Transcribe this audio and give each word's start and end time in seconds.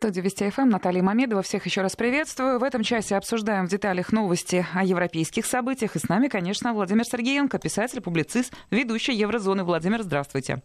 студии 0.00 0.22
Вести 0.22 0.48
ФМ 0.48 0.70
Наталья 0.70 1.02
Мамедова. 1.02 1.42
Всех 1.42 1.66
еще 1.66 1.82
раз 1.82 1.94
приветствую. 1.94 2.58
В 2.58 2.62
этом 2.62 2.82
часе 2.82 3.16
обсуждаем 3.16 3.66
в 3.66 3.68
деталях 3.68 4.12
новости 4.12 4.66
о 4.72 4.82
европейских 4.82 5.44
событиях. 5.44 5.94
И 5.94 5.98
с 5.98 6.08
нами, 6.08 6.28
конечно, 6.28 6.72
Владимир 6.72 7.04
Сергеенко, 7.04 7.58
писатель, 7.58 8.00
публицист, 8.00 8.54
ведущий 8.70 9.12
Еврозоны. 9.12 9.62
Владимир, 9.62 10.02
здравствуйте. 10.02 10.62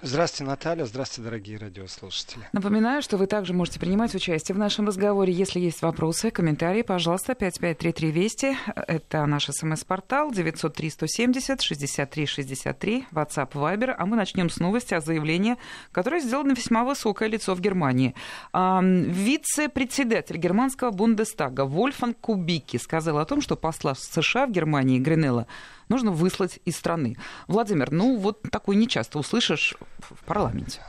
Здравствуйте, 0.00 0.48
Наталья. 0.48 0.84
Здравствуйте, 0.84 1.28
дорогие 1.28 1.58
радиослушатели. 1.58 2.48
Напоминаю, 2.52 3.02
что 3.02 3.16
вы 3.16 3.26
также 3.26 3.52
можете 3.52 3.80
принимать 3.80 4.14
участие 4.14 4.54
в 4.54 4.58
нашем 4.58 4.86
разговоре. 4.86 5.32
Если 5.32 5.58
есть 5.58 5.82
вопросы, 5.82 6.30
комментарии, 6.30 6.82
пожалуйста, 6.82 7.34
5533 7.34 8.10
Вести. 8.12 8.56
Это 8.76 9.26
наш 9.26 9.46
смс-портал 9.46 10.30
903-170-63-63, 10.30 13.06
WhatsApp, 13.10 13.50
Viber. 13.50 13.92
А 13.98 14.06
мы 14.06 14.14
начнем 14.14 14.50
с 14.50 14.58
новости 14.58 14.94
о 14.94 15.00
заявлении, 15.00 15.56
которое 15.90 16.20
сделано 16.20 16.52
весьма 16.52 16.84
высокое 16.84 17.28
лицо 17.28 17.56
в 17.56 17.60
Германии. 17.60 18.14
Вице-председатель 18.54 20.36
германского 20.36 20.92
Бундестага 20.92 21.64
Вольфан 21.64 22.14
Кубики 22.14 22.76
сказал 22.76 23.18
о 23.18 23.24
том, 23.24 23.40
что 23.40 23.56
посла 23.56 23.96
США 23.96 24.46
в 24.46 24.52
Германии 24.52 25.00
Гринелла 25.00 25.48
нужно 25.88 26.10
выслать 26.10 26.60
из 26.64 26.76
страны. 26.76 27.16
Владимир, 27.46 27.90
ну 27.90 28.16
вот 28.16 28.42
такой 28.50 28.76
нечасто 28.76 29.18
услышишь 29.18 29.74
в 29.98 30.24
парламенте. 30.24 30.82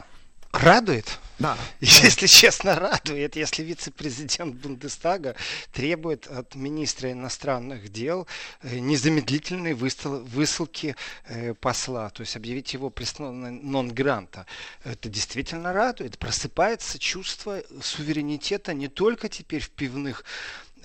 Радует? 0.51 1.19
Да. 1.37 1.57
Если 1.79 2.27
честно, 2.27 2.75
радует, 2.75 3.35
если 3.35 3.61
вице-президент 3.63 4.55
Бундестага 4.55 5.35
требует 5.71 6.27
от 6.27 6.55
министра 6.55 7.11
иностранных 7.11 7.89
дел 7.89 8.27
э, 8.63 8.79
незамедлительной 8.79 9.73
высылки 9.73 10.95
э, 11.25 11.53
посла, 11.53 12.09
то 12.09 12.21
есть 12.21 12.35
объявить 12.35 12.73
его 12.73 12.91
нон-гранта. 13.19 14.47
Это 14.83 15.07
действительно 15.07 15.71
радует. 15.71 16.17
Просыпается 16.17 16.97
чувство 16.97 17.61
суверенитета 17.81 18.73
не 18.73 18.87
только 18.87 19.29
теперь 19.29 19.61
в 19.61 19.69
пивных 19.69 20.25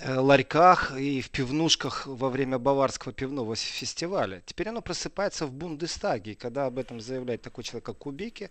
ларьках 0.03 0.97
и 0.97 1.21
в 1.21 1.29
пивнушках 1.29 2.07
во 2.07 2.29
время 2.29 2.57
Баварского 2.57 3.13
пивного 3.13 3.55
фестиваля. 3.55 4.41
Теперь 4.45 4.69
оно 4.69 4.81
просыпается 4.81 5.45
в 5.45 5.51
Бундестаге. 5.51 6.33
И 6.33 6.35
когда 6.35 6.65
об 6.65 6.77
этом 6.77 6.99
заявляет 6.99 7.41
такой 7.41 7.63
человек, 7.63 7.85
как 7.85 7.97
Кубики, 7.97 8.49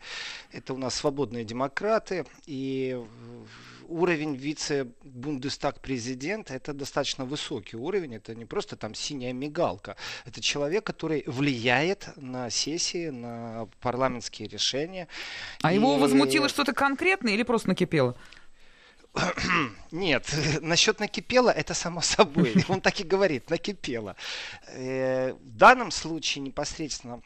это 0.53 0.75
у 0.75 0.79
нас 0.79 0.95
свободные 0.95 1.45
демократы, 1.45 2.27
и 2.47 2.99
уровень 3.89 4.35
вице-бундестаг 4.35 5.81
президента 5.81 6.55
это 6.55 6.73
достаточно 6.73 7.25
высокий 7.25 7.77
уровень. 7.77 8.17
Это 8.17 8.35
не 8.35 8.45
просто 8.45 8.77
там 8.77 8.95
синяя 8.95 9.33
мигалка. 9.33 9.97
Это 10.25 10.41
человек, 10.41 10.85
который 10.85 11.25
влияет 11.27 12.09
на 12.17 12.51
сессии, 12.51 13.11
на 13.11 13.69
парламентские 13.81 14.49
решения. 14.49 15.09
А 15.63 15.73
и... 15.73 15.77
его 15.77 15.97
возмутило 15.97 16.49
что-то 16.49 16.73
конкретное 16.73 17.35
или 17.35 17.43
просто 17.43 17.69
накипело? 17.69 18.17
Нет, 19.93 20.29
насчет 20.61 21.01
накипело, 21.01 21.51
это 21.51 21.75
само 21.75 22.01
собой. 22.01 22.55
Он 22.69 22.81
так 22.81 23.01
и 23.01 23.05
говорит, 23.05 23.51
накипело. 23.51 24.17
Э, 24.69 25.33
в 25.33 25.57
данном 25.57 25.91
случае 25.91 26.43
непосредственно 26.43 27.23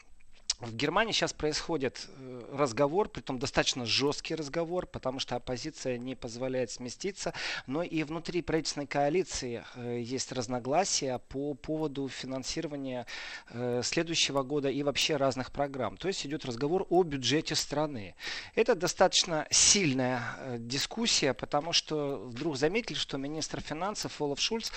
в 0.59 0.75
Германии 0.75 1.13
сейчас 1.13 1.31
происходит 1.31 2.07
э, 2.17 2.41
разговор, 2.51 3.07
притом 3.07 3.39
достаточно 3.39 3.85
жесткий 3.85 4.35
разговор, 4.35 4.87
потому 4.87 5.19
что 5.19 5.37
оппозиция 5.37 5.97
не 5.97 6.15
позволяет 6.15 6.69
сместиться, 6.69 7.33
но 7.65 7.81
и 7.81 8.03
внутри 8.03 8.41
правительственной 8.41 8.85
коалиции 8.85 9.63
э, 9.75 10.01
есть 10.01 10.33
разногласия 10.33 11.19
по 11.29 11.53
поводу 11.53 12.09
финансирования 12.09 13.05
э, 13.51 13.81
следующего 13.83 14.43
года 14.43 14.69
и 14.69 14.83
вообще 14.83 15.15
разных 15.15 15.53
программ. 15.53 15.95
То 15.95 16.09
есть 16.09 16.25
идет 16.25 16.43
разговор 16.43 16.85
о 16.89 17.03
бюджете 17.03 17.55
страны. 17.55 18.15
Это 18.53 18.75
достаточно 18.75 19.47
сильная 19.49 20.57
дискуссия, 20.57 21.33
потому 21.33 21.71
что 21.71 22.17
вдруг 22.27 22.57
заметили, 22.57 22.97
что 22.97 23.17
министр 23.17 23.61
финансов 23.61 24.21
Олаф 24.21 24.41
Шульц, 24.41 24.71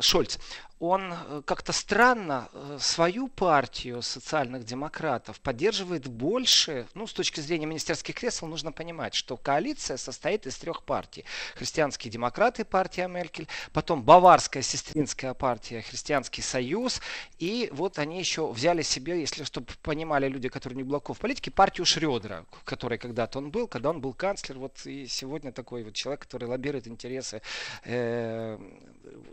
Шольц, 0.00 0.38
он 0.82 1.12
э, 1.12 1.42
как-то 1.46 1.72
странно 1.72 2.48
э, 2.52 2.78
свою 2.80 3.28
партию 3.28 4.02
социальных 4.02 4.64
демократов 4.64 5.38
поддерживает 5.38 6.08
больше, 6.08 6.88
ну, 6.94 7.06
с 7.06 7.12
точки 7.12 7.38
зрения 7.38 7.66
министерских 7.66 8.16
кресел, 8.16 8.48
нужно 8.48 8.72
понимать, 8.72 9.14
что 9.14 9.36
коалиция 9.36 9.96
состоит 9.96 10.44
из 10.44 10.56
трех 10.56 10.82
партий. 10.82 11.24
Христианские 11.54 12.10
демократы, 12.10 12.64
партия 12.64 13.06
Меркель, 13.06 13.46
потом 13.72 14.02
Баварская 14.02 14.64
сестринская 14.64 15.34
партия, 15.34 15.82
Христианский 15.82 16.42
союз, 16.42 17.00
и 17.38 17.68
вот 17.72 18.00
они 18.00 18.18
еще 18.18 18.50
взяли 18.50 18.82
себе, 18.82 19.20
если 19.20 19.44
чтобы 19.44 19.68
понимали 19.82 20.26
люди, 20.26 20.48
которые 20.48 20.78
не 20.78 20.82
глубоко 20.82 21.14
в 21.14 21.20
политике, 21.20 21.52
партию 21.52 21.86
Шредера, 21.86 22.44
которой 22.64 22.98
когда-то 22.98 23.38
он 23.38 23.52
был, 23.52 23.68
когда 23.68 23.90
он 23.90 24.00
был 24.00 24.14
канцлер, 24.14 24.58
вот 24.58 24.84
и 24.84 25.06
сегодня 25.06 25.52
такой 25.52 25.84
вот 25.84 25.94
человек, 25.94 26.22
который 26.22 26.48
лоббирует 26.48 26.88
интересы 26.88 27.40
э, 27.84 28.58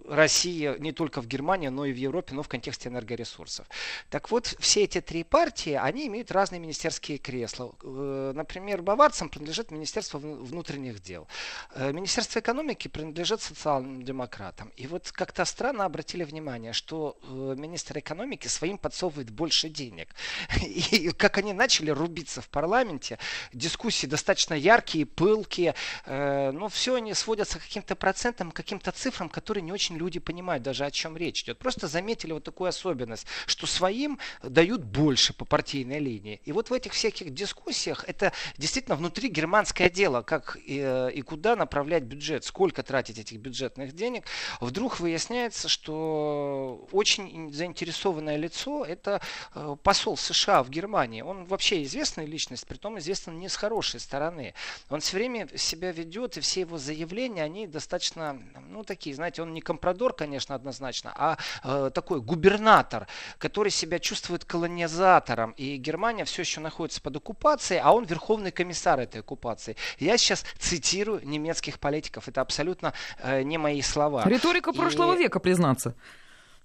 России 0.10 0.76
не 0.80 0.92
только 0.92 1.22
в 1.22 1.28
Германии, 1.28 1.68
но 1.68 1.86
и 1.86 1.94
в 1.94 1.96
Европе, 1.96 2.34
но 2.34 2.44
в 2.44 2.48
контексте 2.48 2.90
энергоресурсов. 2.90 3.68
Так 4.10 4.32
вот, 4.32 4.56
все 4.60 4.84
эти 4.84 5.02
три 5.02 5.24
партии, 5.24 5.74
они 5.74 6.08
имеют 6.08 6.32
разные 6.32 6.60
министерские 6.60 7.18
кресла. 7.18 7.74
Э, 7.84 8.32
например, 8.36 8.82
баварцам 8.82 9.30
принадлежит 9.30 9.72
Министерство 9.72 10.18
внутренних 10.18 11.02
дел. 11.02 11.28
Э, 11.76 11.92
Министерство 11.92 12.40
экономики 12.40 12.88
принадлежит 12.88 13.42
социальным 13.42 14.02
демократам. 14.04 14.72
И 14.78 14.88
вот 14.88 15.12
как-то 15.12 15.46
странно 15.46 15.86
обратили 15.86 16.24
внимание, 16.24 16.74
что 16.74 17.18
э, 17.24 17.56
министр 17.58 18.00
экономики 18.00 18.48
своим 18.48 18.78
подсовывает 18.78 19.30
больше 19.30 19.70
денег. 19.70 20.10
И 20.66 21.12
как 21.12 21.38
они 21.38 21.54
начали 21.54 21.92
рубиться 21.92 22.42
в 22.42 22.50
парламенте, 22.50 23.20
дискуссии 23.54 24.08
достаточно 24.08 24.54
яркие, 24.54 25.06
пылкие, 25.06 25.76
но 26.06 26.70
все 26.70 26.96
они 26.96 27.14
сводятся 27.14 27.60
к 27.60 27.64
каким-то 27.64 27.96
процентам, 27.96 28.52
каким-то 28.52 28.92
цифрам, 28.92 29.30
которые 29.30 29.59
не 29.62 29.72
очень 29.72 29.98
люди 29.98 30.20
понимают 30.20 30.64
даже 30.64 30.86
о 30.86 30.92
чем 30.92 31.18
речь 31.18 31.44
идет. 31.44 31.60
Просто 31.60 31.88
заметили 31.88 32.34
вот 32.34 32.44
такую 32.44 32.70
особенность, 32.70 33.26
что 33.46 33.68
своим 33.68 34.20
дают 34.44 34.84
больше 34.84 35.34
по 35.34 35.46
партийной 35.46 36.00
линии. 36.00 36.42
И 36.46 36.52
вот 36.52 36.70
в 36.70 36.74
этих 36.74 36.94
всяких 36.94 37.34
дискуссиях 37.34 38.04
это 38.08 38.34
действительно 38.58 38.96
внутри 38.96 39.30
германское 39.30 39.90
дело, 39.90 40.22
как 40.22 40.58
и, 40.66 40.80
э, 40.84 41.12
и 41.14 41.22
куда 41.22 41.56
направлять 41.56 42.04
бюджет, 42.04 42.44
сколько 42.44 42.84
тратить 42.84 43.20
этих 43.20 43.40
бюджетных 43.40 43.94
денег. 43.94 44.26
Вдруг 44.62 45.00
выясняется, 45.00 45.68
что 45.68 46.88
очень 46.92 47.54
заинтересованное 47.54 48.38
лицо 48.38 48.86
это 48.86 49.22
э, 49.56 49.76
посол 49.84 50.18
США 50.18 50.64
в 50.64 50.70
Германии. 50.70 51.22
Он 51.22 51.46
вообще 51.46 51.84
известная 51.84 52.26
личность, 52.26 52.68
при 52.68 52.78
том 52.78 52.98
известен 53.00 53.40
не 53.40 53.50
с 53.50 53.56
хорошей 53.56 54.00
стороны. 54.00 54.54
Он 54.90 55.00
все 55.00 55.18
время 55.18 55.48
себя 55.58 55.92
ведет, 55.92 56.38
и 56.38 56.42
все 56.42 56.62
его 56.62 56.78
заявления, 56.78 57.44
они 57.44 57.68
достаточно, 57.68 58.42
ну, 58.70 58.84
такие, 58.84 59.16
знаете, 59.16 59.42
он 59.42 59.49
не 59.54 59.62
компрадор, 59.62 60.14
конечно, 60.14 60.56
однозначно, 60.56 61.14
а 61.16 61.38
э, 61.64 61.92
такой 61.94 62.22
губернатор, 62.22 63.08
который 63.38 63.72
себя 63.72 64.00
чувствует 64.00 64.46
колонизатором. 64.46 65.52
И 65.52 65.78
Германия 65.78 66.26
все 66.26 66.42
еще 66.42 66.60
находится 66.60 67.02
под 67.02 67.18
оккупацией, 67.18 67.82
а 67.84 67.92
он 67.92 68.06
верховный 68.06 68.52
комиссар 68.52 69.00
этой 69.00 69.22
оккупации. 69.22 69.76
Я 70.00 70.18
сейчас 70.18 70.46
цитирую 70.58 71.26
немецких 71.26 71.80
политиков. 71.80 72.28
Это 72.28 72.42
абсолютно 72.42 72.94
э, 73.20 73.44
не 73.44 73.58
мои 73.58 73.82
слова. 73.82 74.24
Риторика 74.26 74.74
прошлого 74.74 75.16
и... 75.16 75.20
века, 75.20 75.40
признаться. 75.40 75.96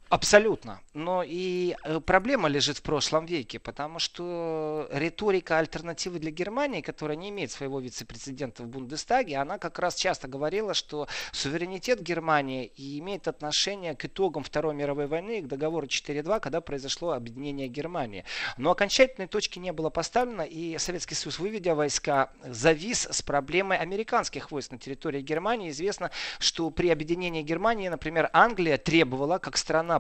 Абсолютно. 0.09 0.81
Но 0.95 1.25
и 1.27 1.77
э, 1.83 1.99
проблема 1.99 2.49
лежит 2.49 2.79
в 2.79 2.83
прошлом 2.83 3.27
веке, 3.27 3.59
потому 3.59 3.99
что 3.99 4.89
риторика 4.93 5.59
альтернативы 5.59 6.21
для 6.21 6.31
Германии, 6.31 6.83
которая 6.83 7.17
не 7.17 7.31
имеет 7.31 7.51
своего 7.51 7.81
вице-президента 7.81 8.63
в 8.63 8.69
Бундестаге, 8.69 9.39
она 9.39 9.59
как 9.59 9.81
раз 9.81 9.97
часто 9.97 10.29
говорила, 10.29 10.73
что 10.73 11.09
суверенитет 11.33 12.01
Германии 12.01 12.73
имеет 12.77 13.27
отношение 13.27 13.97
к 13.97 14.05
итогам 14.05 14.45
Второй 14.45 14.73
мировой 14.75 15.09
войны, 15.09 15.43
к 15.43 15.49
договору 15.49 15.89
4.2, 15.89 16.39
когда 16.39 16.61
произошло 16.61 17.11
объединение 17.11 17.67
Германии. 17.67 18.25
Но 18.57 18.71
окончательной 18.71 19.27
точки 19.27 19.59
не 19.59 19.73
было 19.73 19.91
поставлено, 19.91 20.43
и 20.43 20.79
Советский 20.79 21.17
Союз, 21.17 21.41
выведя 21.41 21.75
войска, 21.75 22.31
завис 22.45 23.09
с 23.11 23.21
проблемой 23.21 23.79
американских 23.79 24.53
войск 24.53 24.71
на 24.71 24.79
территории 24.79 25.23
Германии. 25.23 25.71
Известно, 25.71 26.13
что 26.39 26.71
при 26.71 26.89
объединении 26.89 27.43
Германии, 27.43 27.89
например, 27.89 28.31
Англия 28.33 28.79
требовала, 28.79 29.39
как 29.39 29.57
страна 29.57 29.99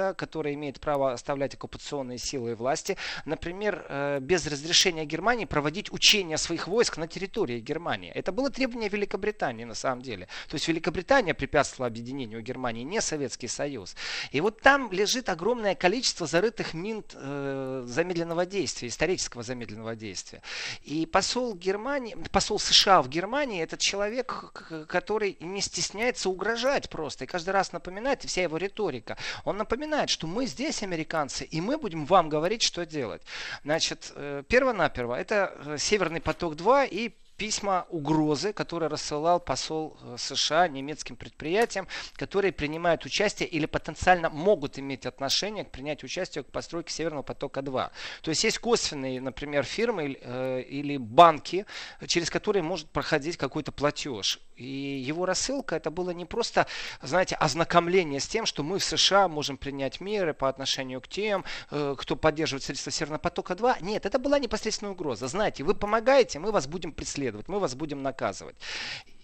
победительница, 0.00 0.14
которая 0.14 0.54
имеет 0.54 0.80
право 0.80 1.12
оставлять 1.12 1.54
оккупационные 1.54 2.18
силы 2.18 2.52
и 2.52 2.54
власти, 2.54 2.96
например, 3.24 3.84
э, 3.88 4.18
без 4.20 4.46
разрешения 4.46 5.04
Германии 5.04 5.44
проводить 5.44 5.92
учения 5.92 6.38
своих 6.38 6.68
войск 6.68 6.98
на 6.98 7.06
территории 7.06 7.60
Германии. 7.60 8.10
Это 8.14 8.32
было 8.32 8.50
требование 8.50 8.88
Великобритании 8.88 9.64
на 9.64 9.74
самом 9.74 10.02
деле. 10.02 10.26
То 10.48 10.56
есть 10.56 10.68
Великобритания 10.68 11.34
препятствовала 11.34 11.86
объединению 11.86 12.42
Германии, 12.42 12.84
не 12.84 13.00
Советский 13.00 13.48
Союз. 13.48 13.96
И 14.32 14.40
вот 14.40 14.60
там 14.60 14.92
лежит 14.92 15.28
огромное 15.28 15.74
количество 15.74 16.26
зарытых 16.26 16.74
мин 16.74 17.04
э, 17.14 17.84
замедленного 17.86 18.46
действия, 18.46 18.88
исторического 18.88 19.42
замедленного 19.42 19.96
действия. 19.96 20.42
И 20.82 21.06
посол 21.06 21.54
Германии, 21.54 22.16
посол 22.32 22.58
США 22.58 23.02
в 23.02 23.08
Германии, 23.08 23.62
это 23.62 23.76
человек, 23.76 24.62
который 24.88 25.36
не 25.40 25.60
стесняется 25.60 26.28
угрожать 26.28 26.88
просто. 26.88 27.24
И 27.24 27.26
каждый 27.26 27.50
раз 27.50 27.72
напоминает, 27.72 28.24
вся 28.24 28.42
его 28.42 28.56
риторика. 28.56 29.16
Он 29.44 29.56
напоминает, 29.56 29.89
что 30.08 30.26
мы 30.26 30.46
здесь 30.46 30.82
американцы, 30.82 31.44
и 31.44 31.60
мы 31.60 31.78
будем 31.78 32.06
вам 32.06 32.28
говорить, 32.28 32.62
что 32.62 32.86
делать. 32.86 33.22
Значит, 33.64 34.12
э, 34.14 34.42
перво-наперво, 34.48 35.14
это 35.14 35.54
э, 35.64 35.78
Северный 35.78 36.20
поток-2 36.20 36.88
и 36.88 37.14
письма 37.40 37.86
угрозы, 37.88 38.52
которые 38.52 38.90
рассылал 38.90 39.40
посол 39.40 39.96
э, 40.02 40.16
США 40.18 40.68
немецким 40.68 41.16
предприятиям, 41.16 41.88
которые 42.16 42.52
принимают 42.52 43.06
участие 43.06 43.48
или 43.48 43.64
потенциально 43.64 44.28
могут 44.28 44.78
иметь 44.78 45.06
отношение 45.06 45.64
к 45.64 45.70
принятию 45.70 46.04
участия 46.04 46.42
к 46.42 46.48
постройке 46.48 46.92
Северного 46.92 47.22
потока-2. 47.22 47.90
То 48.20 48.28
есть 48.28 48.44
есть 48.44 48.58
косвенные, 48.58 49.22
например, 49.22 49.64
фирмы 49.64 50.18
э, 50.20 50.60
или 50.60 50.98
банки, 50.98 51.64
через 52.06 52.28
которые 52.28 52.62
может 52.62 52.90
проходить 52.90 53.38
какой-то 53.38 53.72
платеж. 53.72 54.38
И 54.56 54.66
его 54.66 55.24
рассылка 55.24 55.76
это 55.76 55.90
было 55.90 56.10
не 56.10 56.26
просто, 56.26 56.66
знаете, 57.00 57.36
ознакомление 57.36 58.20
с 58.20 58.28
тем, 58.28 58.44
что 58.44 58.62
мы 58.62 58.78
в 58.78 58.84
США 58.84 59.28
можем 59.28 59.56
принять 59.56 60.02
меры 60.02 60.34
по 60.34 60.50
отношению 60.50 61.00
к 61.00 61.08
тем, 61.08 61.46
э, 61.70 61.94
кто 61.96 62.16
поддерживает 62.16 62.64
средства 62.64 62.92
Северного 62.92 63.20
потока-2. 63.20 63.78
Нет, 63.80 64.04
это 64.04 64.18
была 64.18 64.38
непосредственная 64.38 64.92
угроза. 64.92 65.26
Знаете, 65.26 65.64
вы 65.64 65.74
помогаете, 65.74 66.38
мы 66.38 66.52
вас 66.52 66.66
будем 66.66 66.92
преследовать, 66.92 67.29
мы 67.48 67.58
вас 67.58 67.74
будем 67.74 68.02
наказывать. 68.02 68.56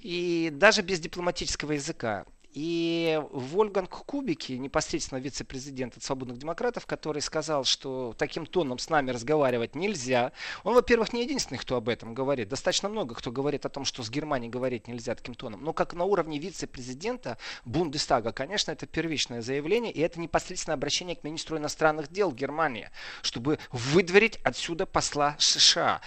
И 0.00 0.50
даже 0.52 0.82
без 0.82 1.00
дипломатического 1.00 1.72
языка. 1.72 2.24
И 2.56 3.20
Вольганг 3.32 3.90
Кубики, 3.90 4.52
непосредственно 4.52 5.18
вице-президент 5.18 5.98
от 5.98 6.02
свободных 6.02 6.38
демократов, 6.38 6.86
который 6.86 7.20
сказал, 7.20 7.64
что 7.64 8.14
таким 8.16 8.46
тоном 8.46 8.78
с 8.78 8.88
нами 8.88 9.10
разговаривать 9.10 9.74
нельзя. 9.74 10.32
Он, 10.64 10.72
во-первых, 10.72 11.12
не 11.12 11.22
единственный, 11.24 11.58
кто 11.58 11.76
об 11.76 11.90
этом 11.90 12.14
говорит. 12.14 12.48
Достаточно 12.48 12.88
много 12.88 13.14
кто 13.14 13.30
говорит 13.30 13.66
о 13.66 13.68
том, 13.68 13.84
что 13.84 14.02
с 14.02 14.08
Германией 14.08 14.50
говорить 14.50 14.88
нельзя 14.88 15.14
таким 15.14 15.34
тоном. 15.34 15.62
Но 15.62 15.74
как 15.74 15.92
на 15.92 16.04
уровне 16.04 16.38
вице-президента 16.38 17.36
Бундестага, 17.66 18.32
конечно, 18.32 18.72
это 18.72 18.86
первичное 18.86 19.42
заявление, 19.42 19.92
и 19.92 20.00
это 20.00 20.18
непосредственное 20.18 20.76
обращение 20.76 21.14
к 21.14 21.24
министру 21.24 21.58
иностранных 21.58 22.10
дел 22.10 22.32
Германии, 22.32 22.88
чтобы 23.20 23.58
выдворить 23.70 24.38
отсюда 24.44 24.86
посла 24.86 25.36
США. 25.38 26.00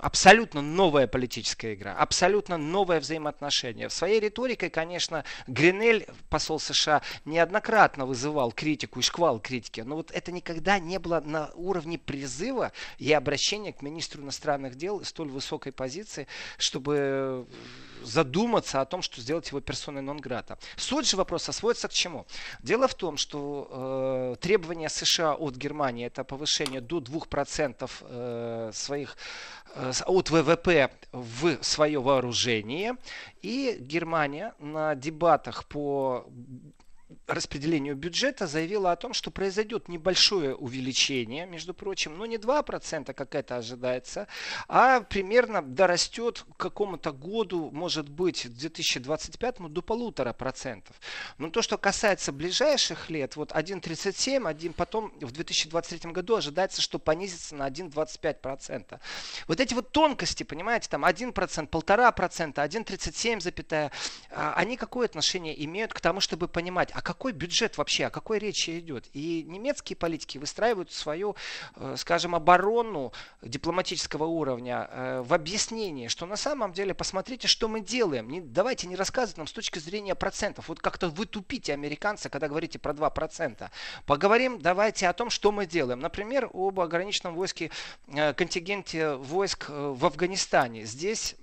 Абсолютно 0.00 0.62
новая 0.62 1.06
политическая 1.06 1.74
игра, 1.74 1.94
абсолютно 1.98 2.56
новое 2.56 2.98
взаимоотношение. 2.98 3.90
В 3.90 3.92
своей 3.92 4.20
риторикой, 4.20 4.70
конечно, 4.70 5.22
Гринель, 5.66 6.06
посол 6.30 6.60
США, 6.60 7.02
неоднократно 7.24 8.06
вызывал 8.06 8.52
критику 8.52 9.00
и 9.00 9.02
шквал 9.02 9.40
критики, 9.40 9.80
но 9.80 9.96
вот 9.96 10.12
это 10.12 10.30
никогда 10.30 10.78
не 10.78 10.98
было 10.98 11.20
на 11.20 11.50
уровне 11.54 11.98
призыва 11.98 12.72
и 12.98 13.12
обращения 13.12 13.72
к 13.72 13.82
министру 13.82 14.22
иностранных 14.22 14.76
дел 14.76 15.04
столь 15.04 15.28
высокой 15.30 15.72
позиции, 15.72 16.28
чтобы 16.56 17.46
задуматься 18.02 18.80
о 18.80 18.84
том, 18.84 19.02
что 19.02 19.20
сделать 19.20 19.48
его 19.48 19.60
персоной 19.60 20.02
нон-грата. 20.02 20.58
Суть 20.76 21.08
же 21.08 21.16
вопроса 21.16 21.50
сводится 21.52 21.88
к 21.88 21.92
чему? 21.92 22.26
Дело 22.60 22.86
в 22.86 22.94
том, 22.94 23.16
что 23.16 23.68
э, 23.70 24.36
требования 24.40 24.88
США 24.88 25.34
от 25.34 25.56
Германии 25.56 26.06
это 26.06 26.22
повышение 26.22 26.80
до 26.80 26.98
2% 26.98 27.90
э, 28.00 28.70
своих 28.72 29.16
от 30.06 30.30
ВВП 30.30 30.90
в 31.12 31.62
свое 31.62 32.00
вооружение. 32.00 32.96
И 33.42 33.76
Германия 33.80 34.54
на 34.58 34.94
дебатах 34.94 35.66
по 35.66 36.26
распределению 37.26 37.96
бюджета 37.96 38.46
заявила 38.46 38.92
о 38.92 38.96
том, 38.96 39.12
что 39.12 39.30
произойдет 39.30 39.88
небольшое 39.88 40.54
увеличение, 40.54 41.46
между 41.46 41.74
прочим, 41.74 42.16
но 42.16 42.26
не 42.26 42.36
2%, 42.36 43.12
как 43.12 43.34
это 43.34 43.56
ожидается, 43.56 44.28
а 44.68 45.00
примерно 45.00 45.62
дорастет 45.62 46.44
к 46.56 46.56
какому-то 46.56 47.12
году, 47.12 47.70
может 47.72 48.08
быть, 48.08 48.46
2025 48.56 49.72
до 49.72 49.82
полутора 49.82 50.32
процентов. 50.32 50.96
Но 51.38 51.50
то, 51.50 51.62
что 51.62 51.78
касается 51.78 52.32
ближайших 52.32 53.10
лет, 53.10 53.36
вот 53.36 53.52
1,37, 53.52 54.48
один 54.48 54.72
потом 54.72 55.12
в 55.20 55.32
2023 55.32 56.12
году 56.12 56.36
ожидается, 56.36 56.80
что 56.80 56.98
понизится 56.98 57.54
на 57.56 57.68
1,25%. 57.68 59.00
Вот 59.48 59.60
эти 59.60 59.74
вот 59.74 59.90
тонкости, 59.90 60.44
понимаете, 60.44 60.88
там 60.88 61.04
1%, 61.04 61.32
1,5%, 61.32 62.54
1,37, 62.54 63.40
запятая, 63.40 63.90
а, 64.30 64.54
они 64.54 64.76
какое 64.76 65.06
отношение 65.06 65.64
имеют 65.64 65.92
к 65.92 66.00
тому, 66.00 66.20
чтобы 66.20 66.46
понимать, 66.48 66.90
а 66.92 67.02
какой 67.16 67.32
бюджет 67.32 67.78
вообще, 67.78 68.06
о 68.06 68.10
какой 68.10 68.38
речи 68.38 68.78
идет? 68.78 69.06
И 69.14 69.42
немецкие 69.48 69.96
политики 69.96 70.36
выстраивают 70.36 70.92
свою, 70.92 71.34
э, 71.76 71.94
скажем, 71.96 72.34
оборону 72.34 73.10
дипломатического 73.40 74.24
уровня 74.24 74.86
э, 74.90 75.22
в 75.22 75.32
объяснении, 75.32 76.08
что 76.08 76.26
на 76.26 76.36
самом 76.36 76.74
деле 76.74 76.92
посмотрите, 76.92 77.48
что 77.48 77.68
мы 77.68 77.80
делаем. 77.80 78.28
Не, 78.28 78.42
давайте 78.42 78.86
не 78.86 78.96
рассказывать 78.96 79.38
нам 79.38 79.46
с 79.46 79.52
точки 79.52 79.78
зрения 79.78 80.14
процентов. 80.14 80.68
Вот 80.68 80.80
как-то 80.80 81.08
вы 81.08 81.24
тупите 81.24 81.72
американцы, 81.72 82.28
когда 82.28 82.48
говорите 82.48 82.78
про 82.78 82.92
2%. 82.92 83.70
Поговорим 84.04 84.60
давайте 84.60 85.08
о 85.08 85.14
том, 85.14 85.30
что 85.30 85.52
мы 85.52 85.64
делаем. 85.64 86.00
Например, 86.00 86.50
об 86.52 86.78
ограниченном 86.78 87.34
войске, 87.34 87.70
э, 88.08 88.34
контингенте 88.34 89.14
войск 89.14 89.70
в 89.70 90.04
Афганистане. 90.04 90.84
Здесь 90.84 91.34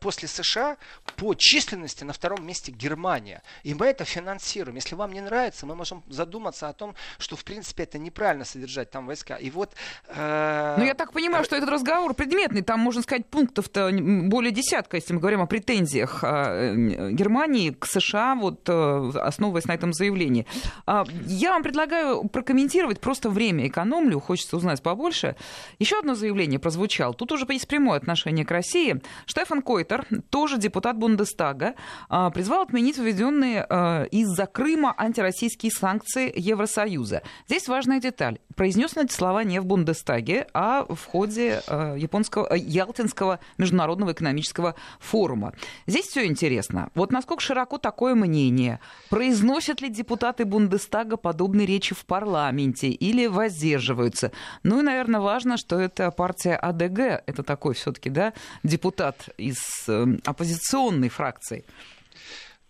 после 0.00 0.28
США 0.28 0.76
по 1.16 1.34
численности 1.34 2.04
на 2.04 2.12
втором 2.12 2.46
месте 2.46 2.72
Германия. 2.72 3.42
И 3.62 3.74
мы 3.74 3.86
это 3.86 4.04
финансируем. 4.04 4.76
Если 4.76 4.94
вам 4.94 5.12
не 5.12 5.20
нравится, 5.20 5.66
мы 5.66 5.74
можем 5.74 6.02
задуматься 6.08 6.68
о 6.68 6.72
том, 6.72 6.94
что 7.18 7.36
в 7.36 7.44
принципе 7.44 7.84
это 7.84 7.98
неправильно 7.98 8.44
содержать 8.44 8.90
там 8.90 9.06
войска. 9.06 9.36
И 9.36 9.50
вот... 9.50 9.74
Э... 10.08 10.76
Ну 10.78 10.84
я 10.84 10.94
так 10.94 11.12
понимаю, 11.12 11.44
что 11.44 11.56
этот 11.56 11.68
разговор 11.68 12.14
предметный. 12.14 12.62
Там, 12.62 12.80
можно 12.80 13.02
сказать, 13.02 13.26
пунктов-то 13.26 13.90
более 13.92 14.52
десятка, 14.52 14.96
если 14.96 15.12
мы 15.12 15.20
говорим 15.20 15.40
о 15.40 15.46
претензиях 15.46 16.20
э, 16.22 16.74
Германии 17.10 17.70
к 17.70 17.86
США, 17.86 18.34
вот 18.34 18.68
э, 18.68 19.10
основываясь 19.20 19.66
на 19.66 19.72
этом 19.72 19.92
заявлении. 19.92 20.46
А, 20.86 21.04
я 21.26 21.50
вам 21.50 21.62
предлагаю 21.62 22.28
прокомментировать, 22.28 23.00
просто 23.00 23.30
время 23.30 23.66
экономлю, 23.66 24.20
хочется 24.20 24.56
узнать 24.56 24.82
побольше. 24.82 25.36
Еще 25.78 25.98
одно 25.98 26.14
заявление 26.14 26.58
прозвучало. 26.58 27.14
Тут 27.14 27.32
уже 27.32 27.46
есть 27.48 27.68
прямое 27.68 27.98
отношение 27.98 28.44
к 28.44 28.50
России. 28.50 29.00
Штеф 29.26 29.49
Стефан 29.50 29.62
Койтер, 29.62 30.06
тоже 30.30 30.58
депутат 30.58 30.96
Бундестага, 30.96 31.74
а, 32.08 32.30
призвал 32.30 32.62
отменить 32.62 32.98
введенные 32.98 33.66
а, 33.68 34.04
из-за 34.04 34.46
Крыма 34.46 34.94
антироссийские 34.96 35.72
санкции 35.72 36.32
Евросоюза. 36.36 37.22
Здесь 37.48 37.66
важная 37.66 37.98
деталь. 37.98 38.38
Произнес 38.54 38.96
эти 38.96 39.12
слова 39.12 39.42
не 39.42 39.60
в 39.60 39.64
Бундестаге, 39.64 40.46
а 40.54 40.86
в 40.88 41.04
ходе 41.04 41.62
а, 41.66 41.96
японского, 41.96 42.54
Ялтинского 42.54 43.40
международного 43.58 44.12
экономического 44.12 44.76
форума. 45.00 45.52
Здесь 45.88 46.06
все 46.06 46.26
интересно. 46.26 46.90
Вот 46.94 47.10
насколько 47.10 47.42
широко 47.42 47.78
такое 47.78 48.14
мнение? 48.14 48.78
Произносят 49.08 49.80
ли 49.80 49.88
депутаты 49.88 50.44
Бундестага 50.44 51.16
подобные 51.16 51.66
речи 51.66 51.92
в 51.92 52.06
парламенте 52.06 52.88
или 52.88 53.26
воздерживаются? 53.26 54.30
Ну 54.62 54.78
и, 54.78 54.82
наверное, 54.82 55.18
важно, 55.18 55.56
что 55.56 55.80
это 55.80 56.12
партия 56.12 56.54
АДГ, 56.54 57.24
это 57.26 57.42
такой 57.42 57.74
все-таки, 57.74 58.10
да, 58.10 58.32
депутат 58.62 59.28
из 59.40 59.58
э, 59.88 60.06
оппозиционной 60.24 61.08
фракции. 61.08 61.64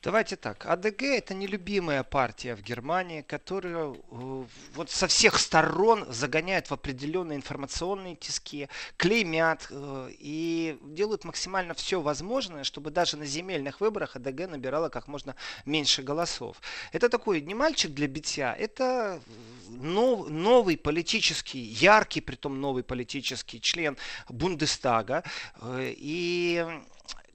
Давайте 0.02 0.36
так. 0.36 0.64
АДГ 0.64 1.02
это 1.02 1.34
нелюбимая 1.34 2.02
партия 2.04 2.56
в 2.56 2.62
Германии, 2.62 3.20
которую 3.20 4.02
э, 4.10 4.44
вот 4.74 4.90
со 4.90 5.06
всех 5.08 5.38
сторон 5.38 6.06
загоняют 6.10 6.70
в 6.70 6.72
определенные 6.72 7.36
информационные 7.36 8.16
тиски, 8.16 8.70
клеймят 8.96 9.66
э, 9.68 10.08
и 10.18 10.78
делают 10.84 11.24
максимально 11.24 11.74
все 11.74 12.00
возможное, 12.00 12.64
чтобы 12.64 12.90
даже 12.90 13.18
на 13.18 13.26
земельных 13.26 13.82
выборах 13.82 14.16
АДГ 14.16 14.48
набирала 14.48 14.88
как 14.88 15.06
можно 15.06 15.36
меньше 15.66 16.02
голосов. 16.02 16.56
Это 16.92 17.10
такой 17.10 17.42
не 17.42 17.52
мальчик 17.52 17.92
для 17.92 18.06
битья, 18.06 18.56
это 18.58 19.20
нов, 19.68 20.30
новый 20.30 20.78
политический, 20.78 21.60
яркий, 21.60 22.22
притом 22.22 22.58
новый 22.58 22.84
политический 22.84 23.60
член 23.60 23.98
Бундестага. 24.30 25.24
Э, 25.60 25.92
и 25.94 26.66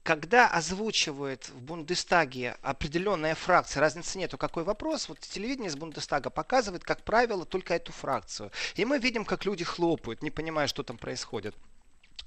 когда 0.05 0.47
озвучивает 0.47 1.49
в 1.49 1.59
Бундестаге 1.63 2.57
определенная 2.61 3.33
фракция, 3.33 3.81
разницы 3.81 4.19
нету, 4.19 4.37
какой 4.37 4.63
вопрос, 4.63 5.09
вот 5.09 5.19
телевидение 5.19 5.69
из 5.69 5.75
Бундестага 5.75 6.29
показывает, 6.29 6.83
как 6.83 7.01
правило, 7.01 7.43
только 7.43 7.73
эту 7.73 7.91
фракцию. 7.91 8.51
И 8.75 8.85
мы 8.85 8.99
видим, 8.99 9.25
как 9.25 9.45
люди 9.45 9.63
хлопают, 9.63 10.21
не 10.21 10.29
понимая, 10.29 10.67
что 10.67 10.83
там 10.83 10.99
происходит. 10.99 11.55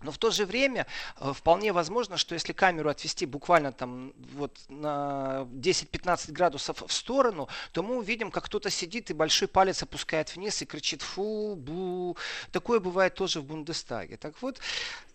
Но 0.02 0.12
в 0.12 0.18
то 0.18 0.30
же 0.30 0.46
время 0.46 0.86
э, 1.18 1.32
вполне 1.34 1.72
возможно, 1.72 2.16
что 2.16 2.34
если 2.34 2.52
камеру 2.52 2.88
отвести 2.88 3.26
буквально 3.26 3.72
там 3.72 4.12
вот 4.34 4.56
на 4.68 5.46
10-15 5.52 6.30
градусов 6.32 6.84
в 6.86 6.92
сторону, 6.92 7.48
то 7.72 7.82
мы 7.82 7.96
увидим, 7.96 8.30
как 8.30 8.44
кто-то 8.44 8.70
сидит 8.70 9.10
и 9.10 9.14
большой 9.14 9.48
палец 9.48 9.82
опускает 9.82 10.34
вниз 10.36 10.62
и 10.62 10.66
кричит 10.66 11.02
фу, 11.02 11.56
бу. 11.56 12.16
Такое 12.52 12.78
бывает 12.78 13.14
тоже 13.14 13.40
в 13.40 13.44
Бундестаге. 13.44 14.16
Так 14.16 14.40
вот, 14.40 14.60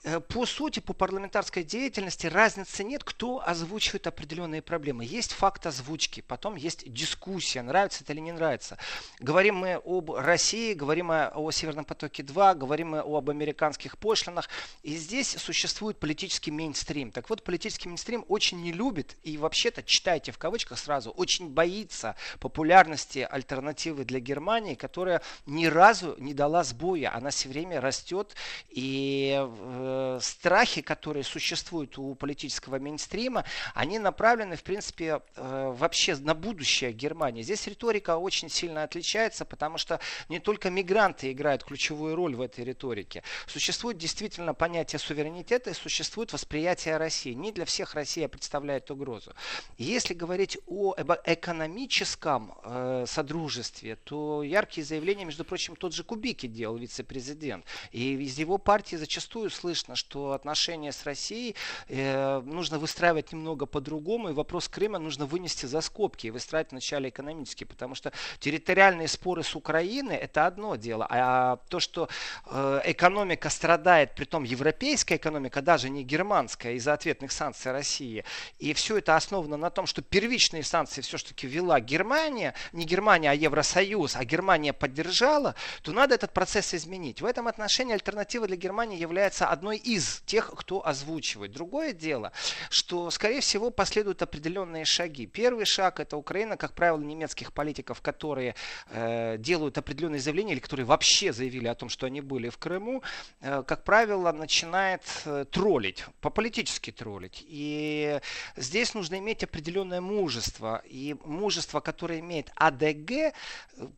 э, 0.04 0.20
по 0.20 0.46
сути, 0.46 0.82
по 0.82 0.94
парламентарской 0.94 1.64
деятельности 1.64 2.28
разницы 2.28 2.84
нет, 2.84 3.06
кто 3.06 3.42
озвучивает 3.46 4.08
определенные 4.08 4.62
проблемы. 4.62 5.06
Есть 5.06 5.32
факт 5.32 5.66
озвучки, 5.66 6.22
потом 6.22 6.56
есть 6.56 6.92
дискуссия, 6.92 7.62
нравится 7.62 8.04
это 8.04 8.12
или 8.12 8.20
не 8.20 8.34
нравится. 8.34 8.78
Говорим 9.20 9.56
мы 9.56 9.82
об 9.86 10.12
России, 10.12 10.74
говорим 10.74 11.08
мы 11.08 11.28
о 11.28 11.52
Северном 11.52 11.86
потоке 11.86 12.22
2, 12.22 12.56
говорим 12.56 12.90
мы 12.90 13.00
об 13.00 13.30
американских 13.30 13.98
пошлинах. 13.98 14.50
И 14.82 14.96
здесь 14.96 15.30
существует 15.38 15.98
политический 15.98 16.52
мейнстрим. 16.52 17.12
Так 17.12 17.30
вот, 17.30 17.44
политический 17.44 17.88
мейнстрим 17.88 18.26
очень 18.28 18.62
не 18.62 18.72
любит 18.72 19.16
и 19.24 19.38
вообще-то, 19.38 19.84
читайте 19.84 20.32
в 20.32 20.38
кавычках 20.38 20.78
сразу, 20.78 21.12
очень 21.12 21.50
боится 21.50 22.16
популярности 22.40 23.28
альтернативы 23.30 24.06
для 24.06 24.20
Германии, 24.20 24.76
которая 24.76 25.22
ни 25.46 25.68
разу 25.68 26.16
не 26.18 26.34
дала 26.34 26.64
сбоя. 26.64 27.16
Она 27.16 27.30
все 27.30 27.50
время 27.50 27.80
растет. 27.80 28.36
И 28.70 29.38
э, 29.40 30.20
страхи, 30.22 30.82
которые 30.82 31.24
существуют 31.24 31.98
у 31.98 32.16
политического 32.16 32.80
мейнстрима, 32.80 33.46
они 33.74 34.00
направлены, 34.00 34.56
в 34.56 34.64
принципе, 34.64 35.22
э, 35.36 35.74
вообще 35.78 36.16
на 36.16 36.34
будущее 36.34 36.92
Германии. 36.92 37.44
Здесь 37.44 37.68
риторика 37.68 38.18
очень 38.18 38.50
сильно 38.50 38.84
отличается, 38.84 39.46
потому 39.46 39.78
что 39.78 40.00
не 40.30 40.40
только 40.40 40.70
мигранты 40.70 41.32
играют 41.32 41.64
ключевую 41.64 42.16
роль 42.16 42.36
в 42.36 42.42
этой 42.42 42.64
риторике. 42.64 43.24
Существует 43.48 43.98
действительно 43.98 44.54
понятие 44.64 44.98
суверенитета 44.98 45.72
и 45.72 45.74
существует 45.74 46.32
восприятие 46.32 46.96
России. 46.96 47.34
Не 47.34 47.52
для 47.52 47.66
всех 47.66 47.96
Россия 47.96 48.30
представляет 48.30 48.90
угрозу. 48.92 49.34
Если 49.78 50.14
говорить 50.14 50.58
о 50.68 50.96
экономическом 51.26 52.54
э, 52.64 53.04
содружестве, 53.06 53.98
то 53.98 54.42
яркие 54.42 54.86
заявления, 54.86 55.26
между 55.26 55.44
прочим, 55.44 55.76
тот 55.76 55.94
же 55.94 56.06
Кубики 56.06 56.48
делал 56.48 56.78
вице-президент. 56.78 57.66
И 57.92 58.14
из 58.14 58.40
его 58.40 58.58
партии 58.58 58.96
зачастую 58.96 59.50
слышно, 59.50 59.98
что 59.98 60.32
отношения 60.32 60.94
с 60.94 61.04
Россией 61.04 61.56
э, 61.90 62.40
нужно 62.46 62.80
выстраивать 62.80 63.34
немного 63.34 63.66
по-другому, 63.66 64.30
и 64.30 64.34
вопрос 64.34 64.70
Крыма 64.70 64.98
нужно 64.98 65.26
вынести 65.26 65.66
за 65.66 65.82
скобки 65.82 66.28
и 66.28 66.32
выстраивать 66.32 66.72
вначале 66.72 67.10
экономически, 67.10 67.66
потому 67.66 67.96
что 67.96 68.14
территориальные 68.40 69.10
споры 69.10 69.44
с 69.44 69.58
Украиной 69.58 70.16
это 70.16 70.46
одно 70.46 70.78
дело, 70.78 71.06
а 71.10 71.58
то, 71.68 71.82
что 71.82 72.08
э, 72.46 72.82
экономика 72.86 73.50
страдает, 73.50 74.16
при 74.16 74.24
том 74.24 74.46
европейская 74.54 75.18
экономика, 75.18 75.62
даже 75.62 75.90
не 75.90 76.04
германская, 76.04 76.74
из-за 76.74 76.94
ответных 76.94 77.32
санкций 77.32 77.72
России, 77.72 78.24
и 78.60 78.74
все 78.74 78.98
это 78.98 79.16
основано 79.16 79.58
на 79.58 79.70
том, 79.70 79.86
что 79.86 80.02
первичные 80.02 80.64
санкции 80.64 81.02
все-таки 81.02 81.48
вела 81.48 81.80
Германия, 81.80 82.54
не 82.72 82.86
Германия, 82.86 83.32
а 83.32 83.34
Евросоюз, 83.34 84.16
а 84.16 84.24
Германия 84.26 84.74
поддержала, 84.74 85.56
то 85.82 85.92
надо 85.92 86.16
этот 86.16 86.32
процесс 86.34 86.74
изменить. 86.74 87.22
В 87.22 87.26
этом 87.26 87.48
отношении 87.48 87.94
альтернатива 87.94 88.48
для 88.48 88.56
Германии 88.56 88.98
является 88.98 89.48
одной 89.48 89.78
из 89.78 90.22
тех, 90.26 90.52
кто 90.56 90.86
озвучивает. 90.86 91.52
Другое 91.52 91.94
дело, 91.94 92.32
что, 92.70 93.10
скорее 93.12 93.42
всего, 93.42 93.72
последуют 93.72 94.22
определенные 94.22 94.86
шаги. 94.86 95.26
Первый 95.26 95.66
шаг 95.66 96.00
это 96.00 96.18
Украина, 96.18 96.58
как 96.58 96.74
правило, 96.74 97.00
немецких 97.00 97.54
политиков, 97.54 98.02
которые 98.02 98.56
э, 98.90 99.38
делают 99.38 99.78
определенные 99.78 100.20
заявления 100.20 100.54
или 100.54 100.60
которые 100.60 100.86
вообще 100.86 101.34
заявили 101.34 101.68
о 101.68 101.76
том, 101.76 101.90
что 101.90 102.06
они 102.06 102.22
были 102.22 102.50
в 102.50 102.58
Крыму, 102.58 103.04
э, 103.42 103.64
как 103.68 103.84
правило, 103.84 104.30
начинает 104.44 105.04
э, 105.24 105.46
троллить, 105.50 106.04
по-политически 106.20 106.92
троллить. 106.92 107.46
И 107.48 108.20
здесь 108.58 108.94
нужно 108.94 109.20
иметь 109.20 109.42
определенное 109.42 110.02
мужество. 110.02 110.82
И 110.84 111.16
мужество, 111.24 111.80
которое 111.80 112.20
имеет 112.20 112.52
АДГ 112.56 113.12
э, 113.12 113.32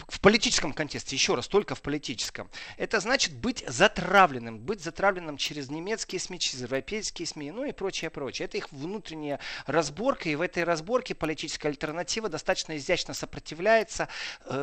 в 0.08 0.20
политическом 0.22 0.72
контексте, 0.72 1.16
еще 1.16 1.34
раз, 1.34 1.48
только 1.48 1.74
в 1.74 1.82
политическом, 1.82 2.48
это 2.78 3.00
значит 3.00 3.34
быть 3.34 3.64
затравленным, 3.68 4.60
быть 4.60 4.82
затравленным 4.82 5.38
через 5.38 5.72
немецкие 5.72 6.20
СМИ, 6.20 6.38
через 6.38 6.62
европейские 6.62 7.26
СМИ, 7.26 7.52
ну 7.52 7.66
и 7.66 7.72
прочее, 7.72 8.12
прочее. 8.12 8.46
Это 8.46 8.58
их 8.58 8.72
внутренняя 8.72 9.40
разборка, 9.66 10.30
и 10.30 10.36
в 10.36 10.42
этой 10.42 10.64
разборке 10.64 11.16
политическая 11.16 11.70
альтернатива 11.70 12.30
достаточно 12.30 12.78
изящно 12.78 13.16
сопротивляется, 13.16 14.10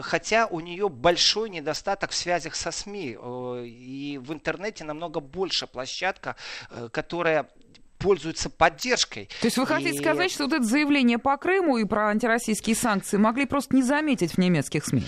хотя 0.02 0.46
у 0.46 0.60
нее 0.60 0.88
большой 0.88 1.50
недостаток 1.50 2.12
в 2.12 2.14
связях 2.14 2.54
со 2.54 2.70
СМИ. 2.70 3.18
И 3.64 4.20
в 4.22 4.32
интернете 4.32 4.84
намного 4.84 5.18
больше 5.18 5.61
площадка, 5.66 6.36
э, 6.70 6.88
которая 6.92 7.48
пользуется 7.98 8.50
поддержкой. 8.50 9.28
То 9.40 9.46
есть 9.46 9.56
вы 9.56 9.66
хотите 9.66 9.96
и... 9.96 9.98
сказать, 9.98 10.32
что 10.32 10.44
вот 10.44 10.52
это 10.52 10.64
заявление 10.64 11.18
по 11.18 11.36
Крыму 11.36 11.78
и 11.78 11.84
про 11.84 12.08
антироссийские 12.08 12.74
санкции 12.74 13.16
могли 13.16 13.46
просто 13.46 13.76
не 13.76 13.82
заметить 13.82 14.32
в 14.32 14.38
немецких 14.38 14.84
СМИ? 14.84 15.04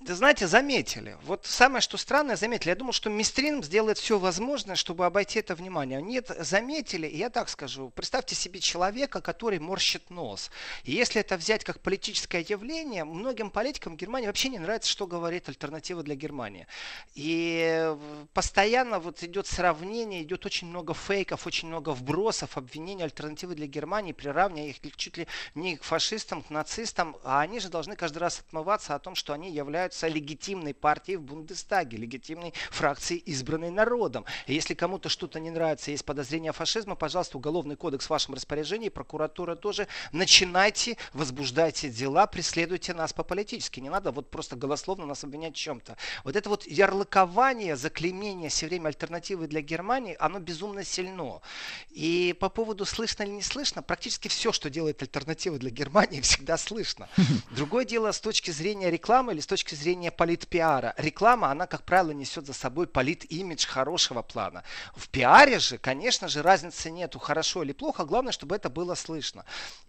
Да 0.00 0.14
знаете, 0.14 0.46
заметили. 0.46 1.18
Вот 1.24 1.44
самое, 1.44 1.80
что 1.80 1.96
странное, 1.96 2.36
заметили. 2.36 2.68
Я 2.68 2.76
думал, 2.76 2.92
что 2.92 3.10
Мистрин 3.10 3.64
сделает 3.64 3.98
все 3.98 4.16
возможное, 4.16 4.76
чтобы 4.76 5.04
обойти 5.04 5.40
это 5.40 5.56
внимание. 5.56 6.00
Нет, 6.00 6.30
заметили, 6.38 7.08
и 7.08 7.16
я 7.16 7.30
так 7.30 7.48
скажу. 7.48 7.90
Представьте 7.90 8.36
себе 8.36 8.60
человека, 8.60 9.20
который 9.20 9.58
морщит 9.58 10.08
нос. 10.08 10.52
И 10.84 10.92
если 10.92 11.20
это 11.20 11.36
взять 11.36 11.64
как 11.64 11.80
политическое 11.80 12.46
явление, 12.48 13.02
многим 13.02 13.50
политикам 13.50 13.96
Германии 13.96 14.28
вообще 14.28 14.50
не 14.50 14.60
нравится, 14.60 14.88
что 14.88 15.08
говорит 15.08 15.48
альтернатива 15.48 16.04
для 16.04 16.14
Германии. 16.14 16.68
И 17.16 17.92
постоянно 18.34 19.00
вот 19.00 19.24
идет 19.24 19.48
сравнение, 19.48 20.22
идет 20.22 20.46
очень 20.46 20.68
много 20.68 20.94
фейков, 20.94 21.44
очень 21.44 21.66
много 21.66 21.90
вбросов, 21.90 22.56
обвинений 22.56 23.02
альтернативы 23.02 23.56
для 23.56 23.66
Германии, 23.66 24.12
приравнивая 24.12 24.68
их 24.68 24.96
чуть 24.96 25.16
ли 25.16 25.26
не 25.56 25.76
к 25.76 25.82
фашистам, 25.82 26.42
к 26.44 26.50
нацистам. 26.50 27.16
А 27.24 27.40
они 27.40 27.58
же 27.58 27.68
должны 27.68 27.96
каждый 27.96 28.18
раз 28.18 28.38
отмываться 28.46 28.94
о 28.94 29.00
том, 29.00 29.16
что 29.16 29.32
они 29.32 29.50
являются 29.50 29.88
являются 29.98 30.08
легитимной 30.08 30.74
партией 30.74 31.16
в 31.16 31.22
Бундестаге, 31.22 31.96
легитимной 31.96 32.52
фракцией, 32.70 33.22
избранной 33.26 33.70
народом. 33.70 34.24
И 34.46 34.54
если 34.54 34.74
кому-то 34.74 35.08
что-то 35.08 35.40
не 35.40 35.50
нравится, 35.50 35.90
есть 35.90 36.04
подозрение 36.04 36.52
фашизма, 36.52 36.94
пожалуйста, 36.94 37.38
уголовный 37.38 37.76
кодекс 37.76 38.06
в 38.06 38.10
вашем 38.10 38.34
распоряжении, 38.34 38.88
прокуратура 38.88 39.56
тоже. 39.56 39.86
Начинайте, 40.12 40.96
возбуждайте 41.12 41.88
дела, 41.88 42.26
преследуйте 42.26 42.94
нас 42.94 43.12
по-политически. 43.12 43.80
Не 43.80 43.90
надо 43.90 44.10
вот 44.12 44.30
просто 44.30 44.56
голословно 44.56 45.06
нас 45.06 45.24
обвинять 45.24 45.54
в 45.54 45.58
чем-то. 45.58 45.96
Вот 46.24 46.36
это 46.36 46.48
вот 46.48 46.66
ярлыкование, 46.66 47.76
заклеймение 47.76 48.50
все 48.50 48.66
время 48.66 48.88
альтернативы 48.88 49.46
для 49.46 49.60
Германии, 49.60 50.16
оно 50.18 50.38
безумно 50.38 50.84
сильно. 50.84 51.08
И 51.90 52.36
по 52.38 52.48
поводу 52.48 52.84
слышно 52.84 53.24
или 53.24 53.30
не 53.30 53.42
слышно, 53.42 53.82
практически 53.82 54.28
все, 54.28 54.52
что 54.52 54.70
делает 54.70 55.02
альтернатива 55.02 55.58
для 55.58 55.70
Германии, 55.70 56.20
всегда 56.28 56.56
слышно. 56.56 57.08
Другое 57.50 57.84
дело 57.84 58.12
с 58.12 58.20
точки 58.20 58.50
зрения 58.50 58.90
рекламы 58.90 59.32
или 59.32 59.40
с 59.40 59.46
точки 59.46 59.74
зрения 59.78 60.10
политпиара. 60.10 60.94
Реклама, 60.96 61.50
она, 61.50 61.66
как 61.66 61.84
правило, 61.84 62.10
несет 62.10 62.46
за 62.46 62.52
собой 62.52 62.86
полит-имидж 62.86 63.66
хорошего 63.66 64.22
плана. 64.22 64.64
В 64.94 65.08
пиаре 65.08 65.58
же, 65.58 65.78
конечно 65.78 66.28
же, 66.28 66.42
разницы 66.42 66.90
нету, 66.90 67.18
хорошо 67.18 67.62
или 67.62 67.72
плохо. 67.72 68.04
Главное, 68.04 68.32
чтобы 68.32 68.56
это 68.56 68.68
было 68.68 68.94
слышно. 68.94 69.44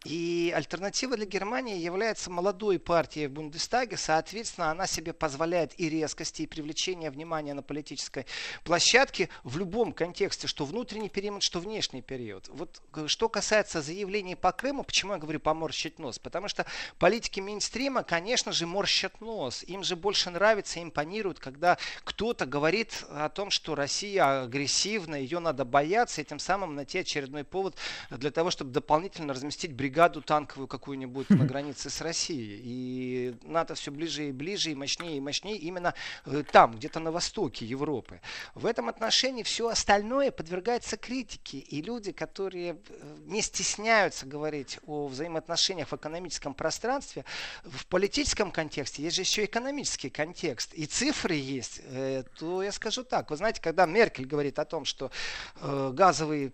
И 0.05 0.53
альтернатива 0.55 1.15
для 1.15 1.25
Германии 1.25 1.77
является 1.77 2.29
молодой 2.29 2.79
партией 2.79 3.27
в 3.27 3.31
Бундестаге. 3.31 3.97
Соответственно, 3.97 4.71
она 4.71 4.87
себе 4.87 5.13
позволяет 5.13 5.79
и 5.79 5.89
резкости, 5.89 6.43
и 6.43 6.47
привлечение 6.47 7.09
внимания 7.11 7.53
на 7.53 7.63
политической 7.63 8.25
площадке 8.63 9.29
в 9.43 9.57
любом 9.57 9.93
контексте, 9.93 10.47
что 10.47 10.65
внутренний 10.65 11.09
период, 11.09 11.43
что 11.43 11.59
внешний 11.59 12.01
период. 12.01 12.47
Вот 12.49 12.81
что 13.07 13.29
касается 13.29 13.81
заявлений 13.81 14.35
по 14.35 14.51
Крыму, 14.51 14.83
почему 14.83 15.13
я 15.13 15.19
говорю 15.19 15.39
поморщить 15.39 15.99
нос? 15.99 16.19
Потому 16.19 16.47
что 16.47 16.65
политики 16.97 17.39
мейнстрима, 17.39 18.03
конечно 18.03 18.51
же, 18.51 18.65
морщат 18.65 19.21
нос. 19.21 19.63
Им 19.67 19.78
им 19.79 19.83
же 19.83 19.95
больше 19.95 20.29
нравится, 20.29 20.81
импонирует, 20.81 21.39
когда 21.39 21.77
кто-то 22.03 22.45
говорит 22.45 23.05
о 23.09 23.29
том, 23.29 23.49
что 23.49 23.75
Россия 23.75 24.43
агрессивна, 24.43 25.15
ее 25.15 25.39
надо 25.39 25.65
бояться, 25.65 26.21
и 26.21 26.25
тем 26.25 26.39
самым 26.39 26.75
найти 26.75 26.99
очередной 26.99 27.43
повод 27.43 27.75
для 28.09 28.31
того, 28.31 28.51
чтобы 28.51 28.71
дополнительно 28.71 29.33
разместить 29.33 29.73
бригаду 29.73 30.21
танковую 30.21 30.67
какую-нибудь 30.67 31.29
на 31.29 31.45
границе 31.45 31.89
с 31.89 32.01
Россией. 32.01 32.61
И 32.63 33.35
НАТО 33.43 33.75
все 33.75 33.91
ближе 33.91 34.29
и 34.29 34.31
ближе, 34.31 34.71
и 34.71 34.75
мощнее 34.75 35.17
и 35.17 35.21
мощнее 35.21 35.57
именно 35.57 35.93
э, 36.25 36.43
там, 36.51 36.75
где-то 36.75 36.99
на 36.99 37.11
востоке 37.11 37.65
Европы. 37.65 38.19
В 38.53 38.65
этом 38.65 38.89
отношении 38.89 39.43
все 39.43 39.69
остальное 39.69 40.31
подвергается 40.31 40.97
критике. 40.97 41.59
И 41.59 41.81
люди, 41.81 42.11
которые 42.11 42.77
э, 42.89 43.17
не 43.25 43.41
стесняются 43.41 44.25
говорить 44.25 44.79
о 44.85 45.07
взаимоотношениях 45.07 45.89
в 45.91 45.95
экономическом 45.95 46.53
пространстве, 46.53 47.23
в 47.63 47.85
политическом 47.85 48.51
контексте 48.51 49.03
есть 49.03 49.15
же 49.15 49.21
еще 49.21 49.45
экономический 49.45 49.68
экономический 49.69 50.09
контекст 50.09 50.73
и 50.73 50.87
цифры 50.87 51.35
есть, 51.35 51.81
э, 51.83 52.23
то 52.39 52.63
я 52.63 52.71
скажу 52.71 53.03
так. 53.03 53.29
Вы 53.29 53.37
знаете, 53.37 53.61
когда 53.61 53.85
Меркель 53.85 54.25
говорит 54.25 54.57
о 54.57 54.65
том, 54.65 54.83
что 54.83 55.11
э, 55.57 55.91
газовые, 55.93 56.53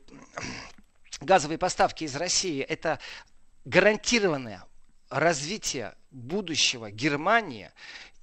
газовые 1.21 1.57
поставки 1.57 2.03
из 2.03 2.15
России 2.17 2.61
это 2.61 2.99
гарантированное 3.63 4.65
развитие 5.09 5.95
будущего 6.11 6.91
Германии, 6.91 7.71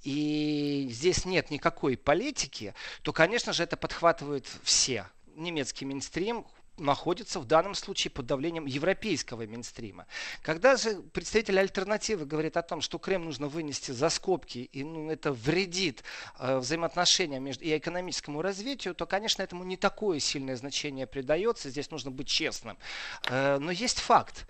и 0.03 0.87
здесь 0.91 1.25
нет 1.25 1.49
никакой 1.49 1.97
политики, 1.97 2.75
то, 3.01 3.13
конечно 3.13 3.51
же, 3.51 3.63
это 3.63 3.77
подхватывают 3.77 4.47
все 4.61 5.07
немецкий 5.35 5.85
минстрим, 5.85 6.45
находится 6.77 7.39
в 7.39 7.45
данном 7.45 7.75
случае 7.75 8.11
под 8.11 8.25
давлением 8.25 8.65
европейского 8.65 9.45
минстрима. 9.45 10.07
Когда 10.41 10.75
же 10.75 11.01
представитель 11.13 11.59
альтернативы 11.59 12.25
говорит 12.25 12.57
о 12.57 12.61
том, 12.61 12.81
что 12.81 12.99
Крым 12.99 13.25
нужно 13.25 13.47
вынести 13.47 13.91
за 13.91 14.09
скобки, 14.09 14.69
и 14.71 14.83
ну, 14.83 15.09
это 15.09 15.31
вредит 15.31 16.03
э, 16.39 16.57
взаимоотношениям 16.57 17.43
между, 17.43 17.63
и 17.63 17.77
экономическому 17.77 18.41
развитию, 18.41 18.95
то, 18.95 19.05
конечно, 19.05 19.41
этому 19.43 19.63
не 19.63 19.77
такое 19.77 20.19
сильное 20.19 20.55
значение 20.55 21.05
придается. 21.07 21.69
Здесь 21.69 21.91
нужно 21.91 22.11
быть 22.11 22.27
честным. 22.27 22.77
Э, 23.29 23.57
но 23.59 23.71
есть 23.71 23.99
факт 23.99 24.47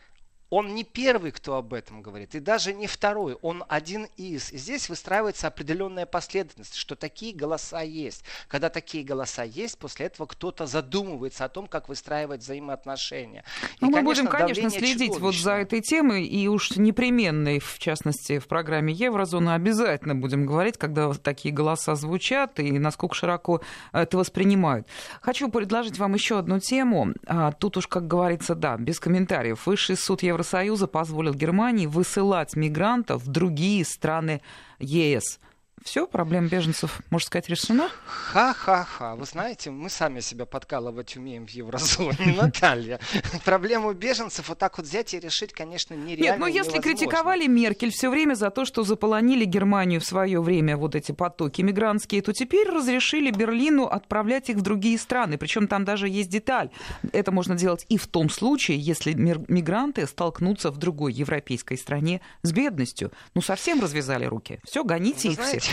Он 0.56 0.76
не 0.76 0.84
первый, 0.84 1.32
кто 1.32 1.56
об 1.56 1.74
этом 1.74 2.04
говорит, 2.04 2.36
и 2.36 2.40
даже 2.40 2.76
не 2.76 2.86
второй, 2.86 3.34
он 3.42 3.64
один 3.70 4.08
из. 4.18 4.54
И 4.54 4.58
здесь 4.58 4.88
выстраивается 4.88 5.48
определенная 5.48 6.06
последовательность, 6.06 6.76
что 6.76 6.96
такие 6.96 7.34
голоса 7.34 7.82
есть. 7.82 8.24
Когда 8.48 8.70
такие 8.70 9.04
голоса 9.04 9.42
есть, 9.42 9.80
после 9.80 10.06
этого 10.06 10.28
кто-то 10.28 10.68
задумывается 10.68 11.46
о 11.46 11.50
том, 11.50 11.66
как 11.66 11.90
выстраивать 11.90 12.42
взаимоотношения. 12.42 13.44
Ну, 13.82 13.90
мы 13.90 14.04
будем, 14.04 14.28
конечно, 14.28 14.70
следить 14.70 15.18
вот 15.18 15.34
за 15.34 15.54
этой 15.54 15.82
темой, 15.82 16.24
и 16.24 16.48
уж 16.48 16.76
непременно, 16.76 17.60
в 17.60 17.80
частности, 17.80 18.38
в 18.38 18.48
программе 18.48 18.94
Еврозона 18.94 19.56
обязательно 19.56 20.14
будем 20.14 20.46
говорить, 20.46 20.78
когда 20.78 21.12
такие 21.14 21.52
голоса 21.52 21.96
звучат, 21.96 22.60
и 22.60 22.78
насколько 22.78 23.16
широко 23.16 23.62
это 23.92 24.20
воспринимают. 24.20 24.88
Хочу 25.20 25.50
предложить 25.50 25.98
вам 25.98 26.14
еще 26.14 26.38
одну 26.38 26.60
тему. 26.60 27.16
А, 27.26 27.54
тут 27.54 27.78
уж, 27.78 27.88
как 27.88 28.06
говорится, 28.08 28.54
да, 28.54 28.78
без 28.78 29.00
комментариев. 29.00 29.66
Высший 29.66 29.98
суд 29.98 30.22
Евросоюза 30.22 30.43
позволил 30.88 31.34
Германии 31.34 31.88
высылать 31.88 32.56
мигрантов 32.56 33.24
в 33.24 33.28
другие 33.28 33.86
страны 33.86 34.42
ЕС. 34.80 35.40
Все, 35.84 36.08
проблема 36.08 36.48
беженцев, 36.48 37.02
можно 37.10 37.28
сказать, 37.28 37.50
решена? 37.50 37.90
Ха-ха-ха. 38.06 39.16
Вы 39.16 39.26
знаете, 39.26 39.70
мы 39.70 39.90
сами 39.90 40.22
себя 40.22 40.46
подкалывать 40.46 41.18
умеем 41.18 41.46
в 41.46 41.50
еврозоне, 41.50 42.34
Наталья. 42.42 43.00
Проблему 43.44 43.92
беженцев 43.94 44.48
вот 44.48 44.58
так 44.58 44.78
вот 44.78 44.88
взять 44.88 45.14
и 45.14 45.20
решить, 45.20 45.52
конечно, 45.52 45.94
нереально 45.94 46.24
Нет, 46.24 46.40
ну 46.40 46.48
если 46.48 46.80
критиковали 46.80 47.48
Меркель 47.48 47.92
все 47.92 48.10
время 48.10 48.36
за 48.36 48.50
то, 48.50 48.64
что 48.64 48.84
заполонили 48.84 49.44
Германию 49.44 50.00
в 50.00 50.06
свое 50.06 50.42
время 50.42 50.78
вот 50.78 50.96
эти 50.96 51.12
потоки 51.12 51.62
мигрантские, 51.62 52.22
то 52.22 52.32
теперь 52.32 52.70
разрешили 52.70 53.30
Берлину 53.30 53.84
отправлять 53.84 54.50
их 54.50 54.58
в 54.58 54.62
другие 54.62 54.98
страны. 54.98 55.38
Причем 55.38 55.68
там 55.68 55.84
даже 55.84 56.08
есть 56.08 56.30
деталь. 56.30 56.70
Это 57.12 57.32
можно 57.32 57.56
делать 57.56 57.86
и 57.90 57.98
в 57.98 58.08
том 58.08 58.30
случае, 58.30 58.80
если 58.80 59.14
мигранты 59.14 60.08
столкнутся 60.08 60.72
в 60.72 60.78
другой 60.78 61.12
европейской 61.12 61.78
стране 61.78 62.22
с 62.42 62.54
бедностью. 62.54 63.12
Ну 63.36 63.42
совсем 63.42 63.82
развязали 63.82 64.26
руки. 64.26 64.60
Все, 64.64 64.86
гоните 64.86 65.28
Вы 65.28 65.34
их 65.34 65.40
знаете, 65.40 65.60
всех. 65.60 65.73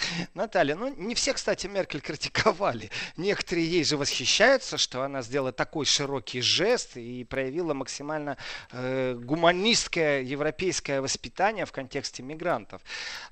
Наталья, 0.34 0.74
ну 0.74 0.88
не 0.96 1.14
все, 1.14 1.32
кстати, 1.32 1.66
Меркель 1.66 2.00
критиковали. 2.00 2.90
Некоторые 3.16 3.66
ей 3.66 3.84
же 3.84 3.96
восхищаются, 3.96 4.78
что 4.78 5.02
она 5.02 5.22
сделала 5.22 5.52
такой 5.52 5.86
широкий 5.86 6.40
жест 6.40 6.96
и 6.96 7.24
проявила 7.24 7.74
максимально 7.74 8.36
э, 8.72 9.14
гуманистское 9.14 10.22
европейское 10.22 11.00
воспитание 11.00 11.66
в 11.66 11.72
контексте 11.72 12.22
мигрантов. 12.22 12.82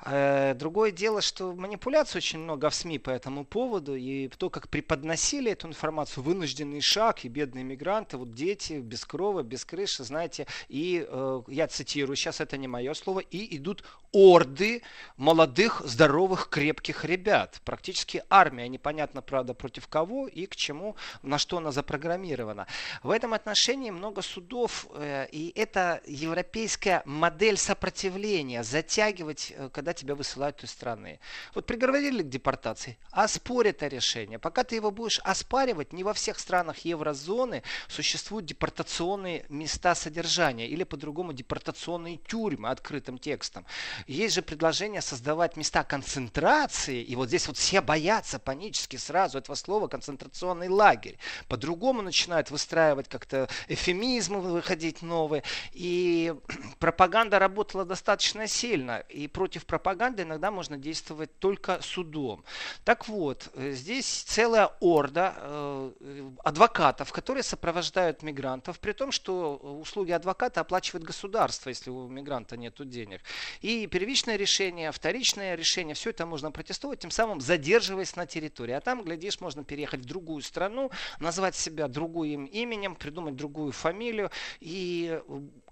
Э, 0.05 0.55
другое 0.55 0.91
дело, 0.91 1.21
что 1.23 1.53
манипуляций 1.55 2.19
очень 2.19 2.39
много 2.39 2.71
в 2.71 2.75
СМИ 2.75 2.99
по 2.99 3.11
этому 3.11 3.45
поводу, 3.45 3.95
и 3.95 4.29
то, 4.29 4.51
как 4.51 4.69
преподносили 4.69 5.53
эту 5.53 5.69
информацию, 5.69 6.25
вынужденный 6.25 6.81
шаг, 6.81 7.25
и 7.25 7.29
бедные 7.29 7.65
мигранты, 7.65 8.17
вот 8.17 8.35
дети 8.35 8.75
без 8.75 9.05
крова, 9.05 9.43
без 9.43 9.65
крыши, 9.65 10.05
знаете, 10.05 10.47
и 10.69 11.07
э, 11.09 11.43
я 11.49 11.67
цитирую, 11.69 12.17
сейчас 12.17 12.41
это 12.41 12.57
не 12.57 12.69
мое 12.69 12.95
слово, 12.95 13.21
и 13.21 13.57
идут 13.57 13.85
орды 14.13 14.83
молодых, 15.17 15.83
здоровых, 15.85 16.49
крепких 16.59 17.05
ребят. 17.05 17.61
Практически 17.65 18.25
армия, 18.29 18.67
непонятно, 18.69 19.23
правда, 19.23 19.55
против 19.55 19.87
кого 19.87 20.27
и 20.27 20.47
к 20.47 20.57
чему, 20.57 20.97
на 21.23 21.39
что 21.39 21.59
она 21.59 21.71
запрограммирована. 21.71 22.67
В 23.05 23.11
этом 23.11 23.33
отношении 23.33 23.93
много 23.93 24.23
судов, 24.23 24.89
э, 24.93 25.29
и 25.31 25.53
это 25.55 26.01
европейская 26.05 27.03
модель 27.05 27.59
сопротивления, 27.59 28.65
затягивать, 28.65 29.53
э, 29.57 29.71
когда 29.73 29.93
тебя 29.93 30.17
высылают 30.17 30.65
из 30.65 30.71
страны. 30.71 31.21
Вот 31.55 31.65
приговорили 31.65 32.23
к 32.25 32.29
депортации, 32.29 32.99
оспорь 33.13 33.69
это 33.69 33.87
решение. 33.87 34.41
Пока 34.41 34.65
ты 34.65 34.75
его 34.75 34.91
будешь 34.91 35.21
оспаривать, 35.21 35.93
не 35.93 36.03
во 36.03 36.13
всех 36.13 36.41
странах 36.41 36.79
еврозоны 36.79 37.63
существуют 37.87 38.47
депортационные 38.47 39.47
места 39.49 39.95
содержания, 39.95 40.67
или 40.67 40.83
по-другому 40.83 41.33
депортационные 41.33 42.17
тюрьмы 42.17 42.71
открытым 42.71 43.19
текстом. 43.19 43.65
Есть 44.09 44.35
же 44.35 44.43
предложение 44.43 45.03
создавать 45.03 45.57
места 45.57 45.85
концентрации, 45.85 46.48
концентрации, 46.49 47.03
и 47.03 47.15
вот 47.15 47.29
здесь 47.29 47.47
вот 47.47 47.57
все 47.57 47.81
боятся 47.81 48.39
панически 48.39 48.97
сразу 48.97 49.39
этого 49.39 49.55
слова 49.55 49.89
концентрационный 49.89 50.69
лагерь. 50.69 51.19
По-другому 51.49 52.03
начинают 52.03 52.51
выстраивать 52.51 53.09
как-то 53.09 53.49
эфемизмы, 53.69 54.41
выходить 54.41 55.03
новые. 55.03 55.43
И 55.73 56.35
пропаганда 56.79 57.39
работала 57.39 57.85
достаточно 57.85 58.47
сильно. 58.47 59.01
И 59.11 59.29
против 59.29 59.67
пропаганды 59.67 60.23
иногда 60.23 60.51
можно 60.51 60.79
действовать 60.79 61.39
только 61.39 61.81
судом. 61.83 62.45
Так 62.85 63.09
вот, 63.09 63.51
э, 63.55 63.73
здесь 63.73 64.07
целая 64.07 64.71
орда 64.81 65.35
э, 65.37 66.31
адвокатов, 66.45 67.13
которые 67.13 67.43
сопровождают 67.43 68.23
мигрантов, 68.23 68.79
при 68.81 68.93
том, 68.93 69.13
что 69.13 69.57
услуги 69.57 70.13
адвоката 70.13 70.61
оплачивает 70.61 71.05
государство, 71.05 71.69
если 71.69 71.91
у 71.91 72.09
мигранта 72.09 72.57
нет 72.57 72.75
денег. 72.89 73.21
И 73.61 73.87
первичное 73.87 74.37
решение, 74.37 74.93
вторичное 74.93 75.57
решение, 75.57 75.95
все 75.95 76.11
это 76.11 76.25
можно 76.27 76.38
протестовать, 76.51 77.01
тем 77.01 77.11
самым 77.11 77.41
задерживаясь 77.41 78.17
на 78.17 78.27
территории. 78.27 78.73
А 78.73 78.81
там, 78.81 79.05
глядишь, 79.05 79.41
можно 79.41 79.65
переехать 79.65 80.01
в 80.01 80.05
другую 80.05 80.43
страну, 80.43 80.91
назвать 81.21 81.57
себя 81.57 81.89
другим 81.89 82.45
именем, 82.47 82.95
придумать 82.95 83.37
другую 83.37 83.73
фамилию 83.73 84.31
и 84.61 85.21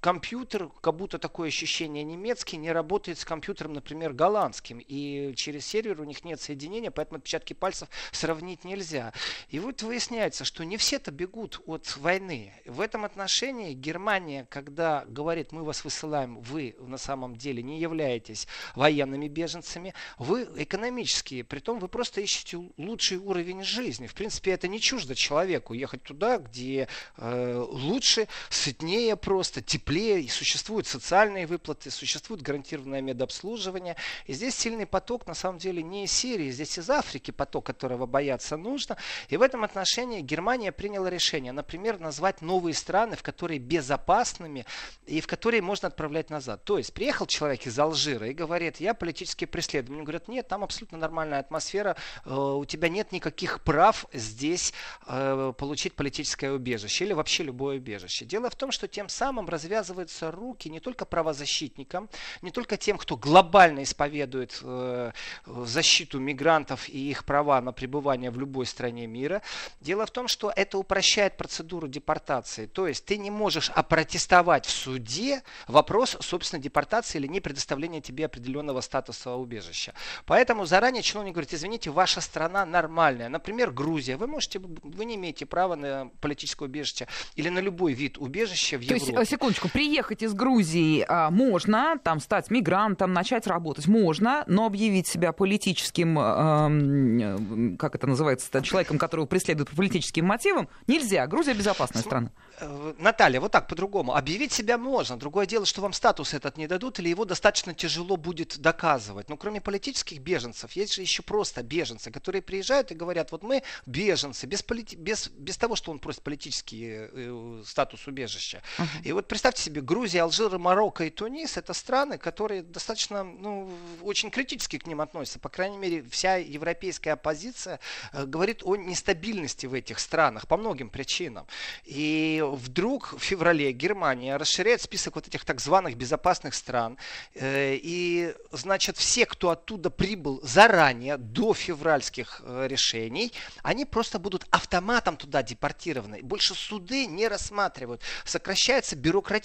компьютер, 0.01 0.71
как 0.81 0.95
будто 0.95 1.19
такое 1.19 1.49
ощущение 1.49 2.05
немецкий, 2.05 2.57
не 2.57 2.71
работает 2.71 3.19
с 3.19 3.25
компьютером, 3.25 3.73
например, 3.73 4.13
голландским. 4.13 4.79
И 4.79 5.35
через 5.35 5.67
сервер 5.67 6.01
у 6.01 6.05
них 6.05 6.25
нет 6.25 6.41
соединения, 6.41 6.91
поэтому 6.91 7.19
отпечатки 7.19 7.53
пальцев 7.53 7.89
сравнить 8.13 8.65
нельзя. 8.65 9.13
И 9.49 9.59
вот 9.59 9.83
выясняется, 9.83 10.45
что 10.45 10.65
не 10.65 10.77
все-то 10.77 11.11
бегут 11.11 11.61
от 11.67 11.97
войны. 11.97 12.53
В 12.67 12.81
этом 12.81 13.05
отношении 13.05 13.73
Германия, 13.73 14.47
когда 14.49 15.05
говорит, 15.09 15.53
мы 15.53 15.65
вас 15.65 15.85
высылаем, 15.85 16.41
вы 16.41 16.77
на 16.79 16.99
самом 16.99 17.37
деле 17.37 17.63
не 17.63 17.81
являетесь 17.81 18.47
военными 18.75 19.29
беженцами, 19.29 19.95
вы 20.19 20.49
экономические, 20.57 21.43
притом 21.45 21.79
вы 21.81 21.89
просто 21.89 22.21
ищете 22.21 22.59
лучший 22.77 23.19
уровень 23.19 23.65
жизни. 23.65 24.07
В 24.07 24.15
принципе, 24.15 24.53
это 24.53 24.69
не 24.69 24.81
чуждо 24.81 25.15
человеку 25.15 25.75
ехать 25.75 26.03
туда, 26.03 26.39
где 26.39 26.89
э, 27.17 27.65
лучше, 27.69 28.29
сытнее 28.51 29.17
просто, 29.17 29.63
теплее 29.63 29.86
теплее, 29.87 30.21
и 30.21 30.29
существуют 30.29 30.89
социальные 30.89 31.47
выплаты, 31.47 31.91
существует 31.91 32.43
гарантированное 32.43 33.01
медобслуживание. 33.01 33.95
И 34.27 34.33
здесь 34.33 34.57
сильный 34.57 34.87
поток 34.87 35.27
на 35.27 35.35
самом 35.35 35.59
деле 35.59 35.83
не 35.83 36.05
из 36.05 36.13
Сирии, 36.13 36.51
здесь 36.51 36.77
из 36.79 36.91
Африки 36.91 37.31
поток, 37.31 37.67
которого 37.67 38.07
бояться 38.07 38.57
нужно. 38.57 38.97
И 39.29 39.37
в 39.37 39.43
этом 39.43 39.63
отношении 39.63 40.23
Германия 40.23 40.73
приняла 40.73 41.09
решение, 41.09 41.53
например, 41.53 42.01
назвать 42.01 42.43
новые 42.43 42.75
страны, 42.75 43.15
в 43.15 43.23
которые 43.23 43.61
безопасными 43.61 44.67
и 45.07 45.21
в 45.21 45.29
которые 45.29 45.63
можно 45.63 45.87
отправлять 45.89 46.31
назад. 46.31 46.65
То 46.65 46.79
есть 46.79 46.93
приехал 46.93 47.27
человек 47.27 47.67
из 47.67 47.79
Алжира 47.79 48.29
и 48.29 48.35
говорит, 48.35 48.81
я 48.81 48.93
политически. 48.93 49.49
Мне 49.89 50.03
говорят, 50.03 50.29
нет, 50.29 50.49
там 50.49 50.65
абсолютно 50.65 50.99
нормальная 50.99 51.39
атмосфера, 51.39 51.97
э, 52.25 52.35
у 52.35 52.65
тебя 52.65 52.89
нет 52.89 53.13
никаких 53.13 53.63
прав 53.63 54.07
здесь 54.13 54.73
э, 55.07 55.53
получить 55.57 55.95
политическое 55.95 56.51
убежище 56.51 57.05
или 57.05 57.13
вообще 57.13 57.45
любое 57.45 57.77
убежище. 57.79 58.25
Дело 58.25 58.51
в 58.51 58.57
том, 58.57 58.73
что 58.73 58.89
тем 58.89 59.09
самым 59.09 59.49
развязывается 59.49 59.76
развязываются 59.77 60.31
руки 60.31 60.69
не 60.69 60.81
только 60.81 61.05
правозащитникам, 61.05 62.09
не 62.43 62.51
только 62.51 62.77
тем, 62.77 62.99
кто 62.99 63.17
глобально 63.17 63.83
исповедует 63.83 64.59
э, 64.63 65.13
защиту 65.47 66.19
мигрантов 66.19 66.89
и 66.89 67.11
их 67.11 67.25
права 67.25 67.61
на 67.61 67.73
пребывание 67.73 68.31
в 68.31 68.39
любой 68.39 68.67
стране 68.67 69.07
мира. 69.07 69.43
Дело 69.81 70.07
в 70.07 70.11
том, 70.11 70.29
что 70.29 70.53
это 70.55 70.79
упрощает 70.79 71.37
процедуру 71.37 71.89
депортации. 71.89 72.67
То 72.67 72.89
есть 72.89 73.05
ты 73.05 73.19
не 73.19 73.31
можешь 73.31 73.71
опротестовать 73.71 74.67
в 74.67 74.71
суде 74.71 75.43
вопрос, 75.69 76.17
собственно, 76.21 76.63
депортации 76.63 77.19
или 77.19 77.27
не 77.27 77.41
предоставления 77.41 78.01
тебе 78.01 78.27
определенного 78.27 78.81
статуса 78.81 79.35
убежища. 79.35 79.93
Поэтому 80.25 80.65
заранее 80.65 81.03
чиновник 81.03 81.35
говорит, 81.35 81.53
извините, 81.53 81.91
ваша 81.91 82.21
страна 82.21 82.65
нормальная. 82.65 83.29
Например, 83.29 83.71
Грузия. 83.71 84.17
Вы 84.17 84.27
можете, 84.27 84.59
вы 84.59 85.05
не 85.05 85.17
имеете 85.17 85.45
права 85.47 85.77
на 85.77 86.11
политическое 86.21 86.65
убежище 86.65 87.07
или 87.35 87.51
на 87.51 87.59
любой 87.59 87.93
вид 87.93 88.19
убежища 88.19 88.79
в 88.79 88.81
Европе. 88.81 89.13
То 89.13 89.21
есть, 89.21 89.31
секундочку, 89.31 89.66
приехать 89.69 90.23
из 90.23 90.35
Грузии 90.35 91.05
а, 91.09 91.31
можно, 91.31 91.99
там 92.03 92.21
стать 92.21 92.51
мигрантом, 92.51 93.13
начать 93.13 93.47
работать 93.47 93.87
можно, 93.87 94.45
но 94.47 94.67
объявить 94.67 95.07
себя 95.07 95.33
политическим, 95.33 96.17
а, 96.19 97.77
как 97.79 97.95
это 97.95 98.07
называется, 98.07 98.63
человеком, 98.63 98.99
которого 98.99 99.27
преследуют 99.27 99.71
по 99.71 99.77
политическим 99.77 100.27
мотивам, 100.27 100.69
нельзя. 100.87 101.27
Грузия 101.27 101.55
безопасная 101.55 102.03
страна. 102.03 102.31
Э, 102.59 102.95
Наталья, 102.99 103.41
вот 103.41 103.53
так 103.53 103.69
по-другому. 103.69 104.15
Объявить 104.15 104.53
себя 104.53 104.79
можно. 104.79 105.17
Другое 105.17 105.47
дело, 105.47 105.67
что 105.67 105.83
вам 105.83 105.93
статус 105.93 106.35
этот 106.35 106.57
не 106.57 106.67
дадут, 106.67 106.99
или 106.99 107.09
его 107.09 107.25
достаточно 107.25 107.75
тяжело 107.75 108.17
будет 108.17 108.59
доказывать. 108.59 109.29
Но 109.29 109.37
кроме 109.37 109.61
политических 109.61 110.21
беженцев, 110.21 110.73
есть 110.73 110.95
же 110.95 111.03
еще 111.03 111.23
просто 111.23 111.63
беженцы, 111.63 112.11
которые 112.11 112.43
приезжают 112.43 112.91
и 112.91 112.95
говорят, 112.95 113.33
вот 113.33 113.43
мы 113.43 113.63
беженцы, 113.85 114.47
без, 114.47 114.63
полити... 114.63 114.97
без, 114.97 115.29
без 115.29 115.57
того, 115.57 115.77
что 115.77 115.91
он 115.91 115.99
просит 115.99 116.23
политический 116.23 117.09
э, 117.13 117.63
статус 117.67 118.07
убежища. 118.07 118.63
Uh-huh. 118.79 118.87
И 119.05 119.13
вот 119.13 119.29
представьте 119.29 119.56
себе, 119.59 119.81
Грузия, 119.81 120.23
Алжир, 120.23 120.59
Марокко 120.59 121.05
и 121.05 121.11
Тунис 121.11 121.57
это 121.57 121.73
страны, 121.75 122.19
которые 122.19 122.63
достаточно, 122.63 123.25
ну, 123.25 123.71
очень 124.03 124.31
критически 124.31 124.79
к 124.79 124.87
ним 124.87 125.01
относятся. 125.01 125.39
По 125.39 125.49
крайней 125.49 125.79
мере, 125.79 126.05
вся 126.11 126.37
европейская 126.37 127.13
оппозиция 127.13 127.81
э, 128.13 128.25
говорит 128.25 128.63
о 128.65 128.77
нестабильности 128.77 129.67
в 129.67 129.75
этих 129.75 129.99
странах 129.99 130.47
по 130.47 130.57
многим 130.57 130.91
причинам. 130.91 131.47
И 131.85 132.43
вдруг 132.45 133.15
в 133.15 133.19
феврале 133.19 133.73
Германия 133.73 134.37
расширяет 134.37 134.83
список 134.83 135.15
вот 135.17 135.29
этих 135.29 135.45
так 135.45 135.61
званых 135.61 135.97
безопасных 135.97 136.55
стран. 136.55 136.99
Э, 137.35 137.75
и, 137.75 138.35
значит, 138.53 138.97
все, 138.97 139.27
кто 139.27 139.51
оттуда 139.51 139.91
прибыл 139.91 140.41
заранее, 140.43 141.17
до 141.17 141.55
февральских 141.55 142.41
э, 142.45 142.67
решений, 142.69 143.33
они 143.63 143.85
просто 143.85 144.19
будут 144.19 144.47
автоматом 144.51 145.17
туда 145.17 145.43
депортированы. 145.43 146.23
Больше 146.23 146.55
суды 146.55 147.07
не 147.07 147.29
рассматривают. 147.29 148.03
Сокращается 148.25 148.97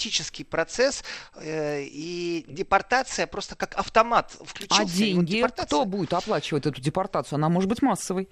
бюрократический 0.01 0.45
процесс, 0.45 1.03
э, 1.35 1.83
и 1.83 2.45
депортация 2.47 3.27
просто 3.27 3.55
как 3.55 3.75
автомат 3.75 4.35
включился. 4.43 4.83
А 4.83 4.85
деньги? 4.85 5.41
Вот 5.41 5.51
Кто 5.51 5.85
будет 5.85 6.13
оплачивать 6.13 6.65
эту 6.65 6.81
депортацию? 6.81 7.37
Она 7.37 7.49
может 7.49 7.69
быть 7.69 7.81
массовой. 7.81 8.27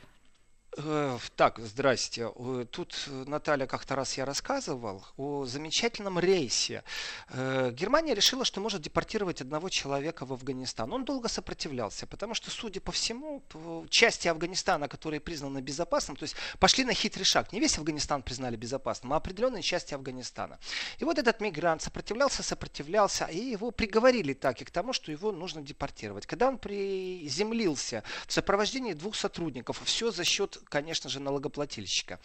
Э, 0.78 1.18
так, 1.36 1.60
здрасте. 1.60 2.32
Э, 2.36 2.66
тут 2.70 2.96
Наталья 3.08 3.66
как-то 3.66 3.96
раз 3.96 4.18
я 4.18 4.26
рассказывал 4.26 5.04
о 5.18 5.46
замечательном 5.46 6.20
рейсе. 6.20 6.84
Э, 7.30 7.72
Германия 7.72 8.14
решила, 8.14 8.46
что 8.46 8.62
может 8.62 8.82
депортировать 8.82 9.42
одного 9.42 9.70
человека 9.70 10.26
в 10.26 10.34
Афганистан. 10.34 10.94
Он 10.94 11.06
долго 11.06 11.28
сопротивлялся, 11.28 12.06
потому 12.06 12.36
что, 12.36 12.52
судя 12.52 12.82
по 12.82 12.92
всему, 12.92 13.44
части 13.90 14.28
Афганистана, 14.28 14.88
которые 14.88 15.20
признаны 15.20 15.60
безопасным, 15.60 16.16
то 16.16 16.24
есть 16.24 16.36
пошли 16.60 16.86
на 16.86 16.94
хитрый 16.94 17.26
шаг. 17.26 17.52
Не 17.52 17.60
весь 17.60 17.78
Афганистан 17.78 18.22
признали 18.22 18.56
безопасным, 18.56 19.14
а 19.14 19.16
определенные 19.16 19.64
части 19.64 19.96
Афганистана. 19.96 20.60
И 21.00 21.04
вот 21.04 21.18
этот 21.18 21.42
мигрант 21.42 21.82
сопротивлялся, 21.82 22.44
сопротивлялся, 22.44 23.26
и 23.26 23.40
его 23.40 23.72
приговорили 23.72 24.34
так 24.34 24.62
и 24.62 24.66
к 24.66 24.72
тому, 24.72 24.94
что 24.94 25.12
его 25.12 25.32
нужно 25.32 25.62
депортировать. 25.62 26.28
Когда 26.28 26.48
он 26.48 26.60
приземлился 26.60 28.04
в 28.28 28.34
сопровождении 28.34 28.94
двух 28.94 29.16
сотрудников, 29.16 29.82
все 29.84 30.12
за 30.12 30.24
счет 30.24 30.59
конечно 30.70 31.10
же, 31.10 31.20
налогоплательщика. 31.20 32.20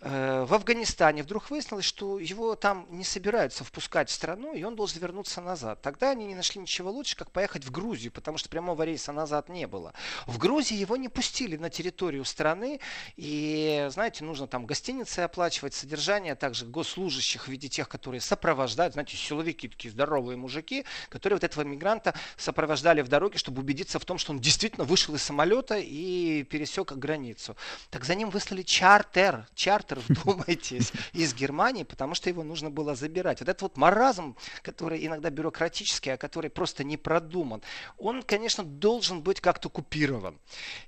Э, 0.00 0.44
в 0.44 0.54
Афганистане 0.54 1.22
вдруг 1.22 1.50
выяснилось, 1.50 1.84
что 1.84 2.18
его 2.18 2.54
там 2.54 2.86
не 2.90 3.04
собираются 3.04 3.64
впускать 3.64 4.08
в 4.08 4.12
страну, 4.12 4.54
и 4.54 4.62
он 4.62 4.76
должен 4.76 5.00
вернуться 5.00 5.40
назад. 5.40 5.82
Тогда 5.82 6.10
они 6.10 6.26
не 6.26 6.34
нашли 6.34 6.60
ничего 6.60 6.90
лучше, 6.90 7.16
как 7.16 7.30
поехать 7.30 7.64
в 7.64 7.70
Грузию, 7.70 8.12
потому 8.12 8.38
что 8.38 8.48
прямого 8.48 8.82
рейса 8.82 9.12
назад 9.12 9.48
не 9.48 9.66
было. 9.66 9.92
В 10.26 10.38
Грузии 10.38 10.76
его 10.76 10.96
не 10.96 11.08
пустили 11.08 11.56
на 11.56 11.70
территорию 11.70 12.24
страны, 12.24 12.80
и, 13.16 13.88
знаете, 13.90 14.24
нужно 14.24 14.46
там 14.46 14.66
гостиницы 14.66 15.20
оплачивать, 15.20 15.74
содержание, 15.74 16.34
также 16.34 16.66
госслужащих 16.66 17.46
в 17.46 17.48
виде 17.48 17.68
тех, 17.68 17.88
которые 17.88 18.20
сопровождают, 18.20 18.94
знаете, 18.94 19.16
силовики, 19.16 19.68
такие 19.68 19.90
здоровые 19.90 20.36
мужики, 20.36 20.84
которые 21.08 21.36
вот 21.36 21.44
этого 21.44 21.62
мигранта 21.62 22.14
сопровождали 22.36 23.02
в 23.02 23.08
дороге, 23.08 23.38
чтобы 23.38 23.60
убедиться 23.62 23.98
в 23.98 24.04
том, 24.04 24.18
что 24.18 24.32
он 24.32 24.40
действительно 24.40 24.84
вышел 24.84 25.14
из 25.14 25.22
самолета 25.22 25.78
и 25.78 26.44
пересек 26.44 26.92
границу 26.92 27.56
так 27.90 28.04
за 28.04 28.14
ним 28.14 28.30
выслали 28.30 28.62
чартер, 28.62 29.46
чартер, 29.54 30.00
вдумайтесь, 30.08 30.92
из 31.12 31.34
Германии, 31.34 31.82
потому 31.82 32.14
что 32.14 32.28
его 32.28 32.42
нужно 32.42 32.70
было 32.70 32.94
забирать. 32.94 33.40
Вот 33.40 33.48
этот 33.48 33.62
вот 33.62 33.76
маразм, 33.76 34.36
который 34.62 35.06
иногда 35.06 35.30
бюрократический, 35.30 36.12
а 36.12 36.16
который 36.16 36.50
просто 36.50 36.84
не 36.84 36.96
продуман, 36.96 37.62
он, 37.98 38.22
конечно, 38.22 38.64
должен 38.64 39.22
быть 39.22 39.40
как-то 39.40 39.68
купирован. 39.68 40.38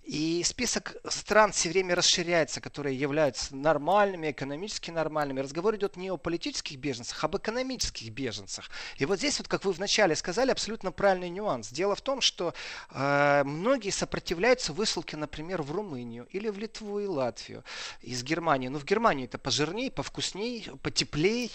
И 0.04 0.42
список 0.44 0.96
стран 1.08 1.52
все 1.52 1.68
время 1.70 1.94
расширяется, 1.94 2.60
которые 2.60 2.98
являются 2.98 3.56
нормальными, 3.56 4.30
экономически 4.30 4.90
нормальными. 4.90 5.40
Разговор 5.40 5.76
идет 5.76 5.96
не 5.96 6.10
о 6.10 6.16
политических 6.16 6.76
беженцах, 6.78 7.22
а 7.22 7.26
об 7.26 7.36
экономических 7.36 8.10
беженцах. 8.10 8.70
И 8.98 9.06
вот 9.06 9.18
здесь, 9.18 9.38
вот 9.38 9.48
как 9.48 9.64
вы 9.64 9.72
вначале 9.72 10.14
сказали, 10.16 10.50
абсолютно 10.50 10.92
правильный 10.92 11.30
нюанс. 11.30 11.70
Дело 11.70 11.94
в 11.94 12.00
том, 12.00 12.20
что 12.20 12.54
э, 12.90 13.42
многие 13.44 13.90
сопротивляются 13.90 14.72
высылке, 14.72 15.16
например, 15.16 15.62
в 15.62 15.72
Румынию 15.72 16.26
или 16.30 16.48
в 16.48 16.58
Литву 16.58 16.73
Литву 16.74 16.98
и 17.00 17.06
Латвию 17.06 17.62
из 18.00 18.22
Германии. 18.22 18.68
Но 18.68 18.78
в 18.78 18.84
Германии 18.84 19.26
это 19.26 19.38
пожирней, 19.38 19.90
повкусней, 19.90 20.68
потеплей. 20.82 21.52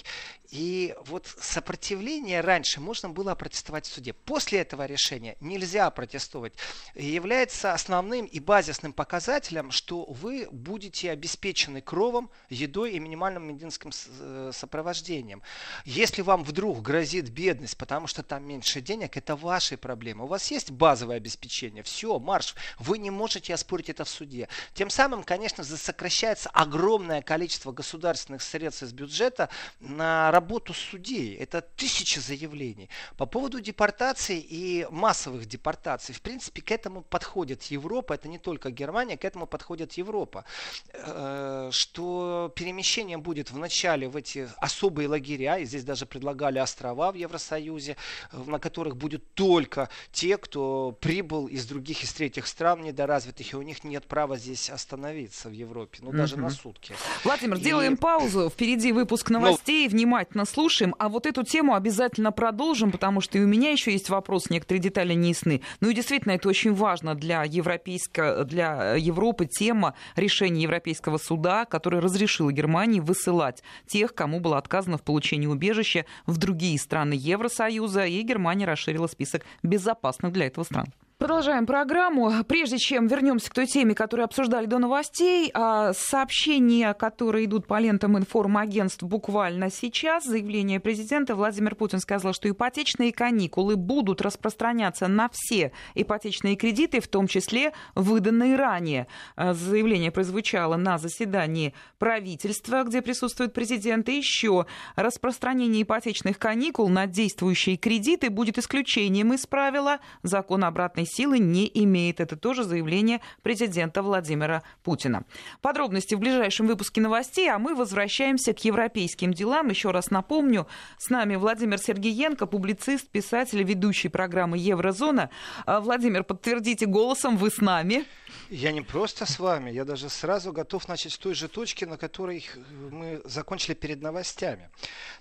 И 0.49 0.95
вот 1.05 1.27
сопротивление 1.39 2.41
раньше 2.41 2.79
можно 2.79 3.09
было 3.09 3.35
протестовать 3.35 3.85
в 3.85 3.93
суде. 3.93 4.13
После 4.13 4.59
этого 4.59 4.85
решения 4.85 5.35
нельзя 5.41 5.89
протестовать. 5.91 6.53
Является 6.95 7.73
основным 7.73 8.25
и 8.25 8.39
базисным 8.39 8.93
показателем, 8.93 9.69
что 9.71 10.05
вы 10.05 10.47
будете 10.51 11.11
обеспечены 11.11 11.81
кровом, 11.81 12.31
едой 12.49 12.93
и 12.93 12.99
минимальным 12.99 13.47
медицинским 13.47 13.91
э, 14.19 14.51
сопровождением. 14.53 15.43
Если 15.85 16.23
вам 16.23 16.43
вдруг 16.43 16.81
грозит 16.81 17.29
бедность, 17.29 17.77
потому 17.77 18.07
что 18.07 18.23
там 18.23 18.43
меньше 18.43 18.81
денег, 18.81 19.17
это 19.17 19.35
ваши 19.35 19.77
проблемы. 19.77 20.23
У 20.23 20.27
вас 20.27 20.49
есть 20.49 20.71
базовое 20.71 21.17
обеспечение, 21.17 21.83
все, 21.83 22.17
марш. 22.17 22.55
Вы 22.79 22.97
не 22.97 23.11
можете 23.11 23.53
оспорить 23.53 23.89
это 23.89 24.03
в 24.03 24.09
суде. 24.09 24.47
Тем 24.73 24.89
самым, 24.89 25.08
конечно, 25.23 25.63
сокращается 25.63 26.49
огромное 26.49 27.21
количество 27.21 27.71
государственных 27.71 28.41
средств 28.41 28.83
из 28.83 28.93
бюджета 28.93 29.49
на 29.79 30.31
работу 30.31 30.73
судей. 30.73 31.35
Это 31.35 31.61
тысячи 31.61 32.19
заявлений. 32.19 32.89
По 33.17 33.25
поводу 33.25 33.59
депортации 33.59 34.39
и 34.39 34.87
массовых 34.91 35.45
депортаций, 35.45 36.13
в 36.13 36.21
принципе, 36.21 36.61
к 36.61 36.71
этому 36.71 37.01
подходит 37.01 37.63
Европа. 37.63 38.13
Это 38.13 38.27
не 38.27 38.37
только 38.37 38.71
Германия, 38.71 39.17
к 39.17 39.25
этому 39.25 39.47
подходит 39.47 39.93
Европа. 39.93 40.45
Э, 40.93 41.69
что 41.71 42.51
перемещение 42.55 43.17
будет 43.17 43.51
вначале 43.51 44.07
в 44.07 44.15
эти 44.15 44.49
особые 44.57 45.07
лагеря, 45.07 45.57
и 45.59 45.65
здесь 45.65 45.83
даже 45.83 46.05
предлагали 46.05 46.59
острова 46.59 47.11
в 47.11 47.15
Евросоюзе, 47.15 47.95
на 48.31 48.59
которых 48.59 48.97
будут 48.97 49.33
только 49.33 49.89
те, 50.11 50.37
кто 50.37 50.97
прибыл 50.99 51.47
из 51.47 51.65
других, 51.65 52.03
из 52.03 52.13
третьих 52.13 52.47
стран 52.47 52.81
недоразвитых, 52.81 53.53
и 53.53 53.55
у 53.55 53.61
них 53.61 53.83
нет 53.83 54.05
права 54.05 54.37
здесь 54.37 54.69
оставаться 54.69 54.98
остановиться 54.99 55.49
в 55.49 55.53
Европе, 55.53 55.99
ну 56.01 56.11
даже 56.11 56.37
на 56.37 56.49
сутки. 56.49 56.93
Владимир, 57.23 57.55
и... 57.55 57.59
сделаем 57.59 57.97
паузу. 57.97 58.49
Впереди 58.49 58.91
выпуск 58.91 59.29
ну, 59.29 59.39
новостей, 59.39 59.85
ну... 59.85 59.91
внимательно 59.91 60.45
слушаем. 60.45 60.93
А 60.99 61.07
вот 61.07 61.25
эту 61.25 61.43
тему 61.43 61.73
обязательно 61.75 62.31
продолжим, 62.31 62.91
потому 62.91 63.21
что 63.21 63.37
и 63.37 63.41
у 63.41 63.47
меня 63.47 63.71
еще 63.71 63.91
есть 63.91 64.09
вопрос, 64.09 64.49
некоторые 64.49 64.81
детали 64.81 65.13
не 65.13 65.29
ясны. 65.29 65.61
Ну 65.79 65.89
и 65.89 65.93
действительно, 65.93 66.33
это 66.33 66.49
очень 66.49 66.73
важно 66.73 67.15
для, 67.15 67.43
европейско... 67.43 68.43
для 68.43 68.95
Европы 68.95 69.45
тема 69.45 69.95
решения 70.15 70.63
Европейского 70.63 71.17
суда, 71.17 71.65
который 71.65 71.99
разрешил 71.99 72.49
Германии 72.51 72.99
высылать 72.99 73.63
тех, 73.87 74.13
кому 74.13 74.39
было 74.39 74.57
отказано 74.57 74.97
в 74.97 75.03
получении 75.03 75.47
убежища 75.47 76.05
в 76.25 76.37
другие 76.37 76.77
страны 76.77 77.13
Евросоюза, 77.13 78.05
и 78.05 78.21
Германия 78.21 78.65
расширила 78.65 79.07
список 79.07 79.43
безопасных 79.63 80.33
для 80.33 80.47
этого 80.47 80.65
стран. 80.65 80.93
Продолжаем 81.19 81.65
программу. 81.65 82.31
Прежде 82.45 82.77
чем 82.77 83.07
вернемся 83.07 83.49
к 83.49 83.53
той 83.53 83.67
теме, 83.67 83.93
которую 83.93 84.23
обсуждали 84.23 84.67
до 84.67 84.77
новостей, 84.77 85.51
а, 85.53 85.91
сообщения, 85.91 86.93
которые 86.93 87.43
идут 87.43 87.67
по 87.67 87.77
лентам 87.77 88.17
информагентств 88.17 89.03
буквально 89.03 89.69
сейчас, 89.69 90.23
заявление 90.23 90.79
президента 90.79 91.35
Владимир 91.35 91.75
Путин 91.75 91.99
сказал, 91.99 92.31
что 92.31 92.49
ипотечные 92.49 93.11
каникулы 93.11 93.75
будут 93.75 94.21
распространяться 94.21 95.09
на 95.09 95.27
все 95.29 95.73
ипотечные 95.93 96.55
кредиты, 96.55 97.01
в 97.01 97.09
том 97.09 97.27
числе 97.27 97.73
выданные 97.95 98.55
ранее. 98.55 99.07
А, 99.35 99.53
заявление 99.53 100.11
прозвучало 100.11 100.77
на 100.77 100.97
заседании 100.97 101.73
правительства, 101.97 102.83
где 102.83 103.01
присутствует 103.01 103.51
президент. 103.51 104.07
И 104.07 104.15
еще 104.15 104.67
распространение 104.95 105.83
ипотечных 105.83 106.39
каникул 106.39 106.87
на 106.87 107.07
действующие 107.07 107.75
кредиты 107.75 108.29
будет 108.29 108.57
исключением 108.57 109.33
из 109.33 109.45
правила 109.45 109.99
закона 110.23 110.67
обратной 110.67 111.08
силы 111.09 111.39
не 111.39 111.69
имеет. 111.83 112.19
Это 112.19 112.35
тоже 112.35 112.63
заявление 112.63 113.21
президента 113.41 114.01
Владимира 114.01 114.63
Путина. 114.83 115.25
Подробности 115.61 116.15
в 116.15 116.19
ближайшем 116.19 116.67
выпуске 116.67 117.01
новостей, 117.01 117.49
а 117.49 117.59
мы 117.59 117.75
возвращаемся 117.75 118.53
к 118.53 118.63
европейским 118.63 119.33
делам. 119.33 119.69
Еще 119.69 119.91
раз 119.91 120.11
напомню, 120.11 120.67
с 120.97 121.09
нами 121.09 121.35
Владимир 121.35 121.79
Сергеенко, 121.79 122.45
публицист, 122.45 123.09
писатель, 123.09 123.63
ведущий 123.63 124.09
программы 124.09 124.57
«Еврозона». 124.57 125.29
А, 125.65 125.79
Владимир, 125.79 126.23
подтвердите 126.23 126.85
голосом, 126.85 127.37
вы 127.37 127.49
с 127.49 127.59
нами. 127.59 128.05
Я 128.49 128.71
не 128.71 128.81
просто 128.81 129.25
с 129.25 129.39
вами, 129.39 129.71
я 129.71 129.85
даже 129.85 130.09
сразу 130.09 130.51
готов 130.51 130.87
начать 130.87 131.13
с 131.13 131.17
той 131.17 131.33
же 131.33 131.47
точки, 131.47 131.85
на 131.85 131.97
которой 131.97 132.45
мы 132.91 133.21
закончили 133.25 133.75
перед 133.75 134.01
новостями. 134.01 134.69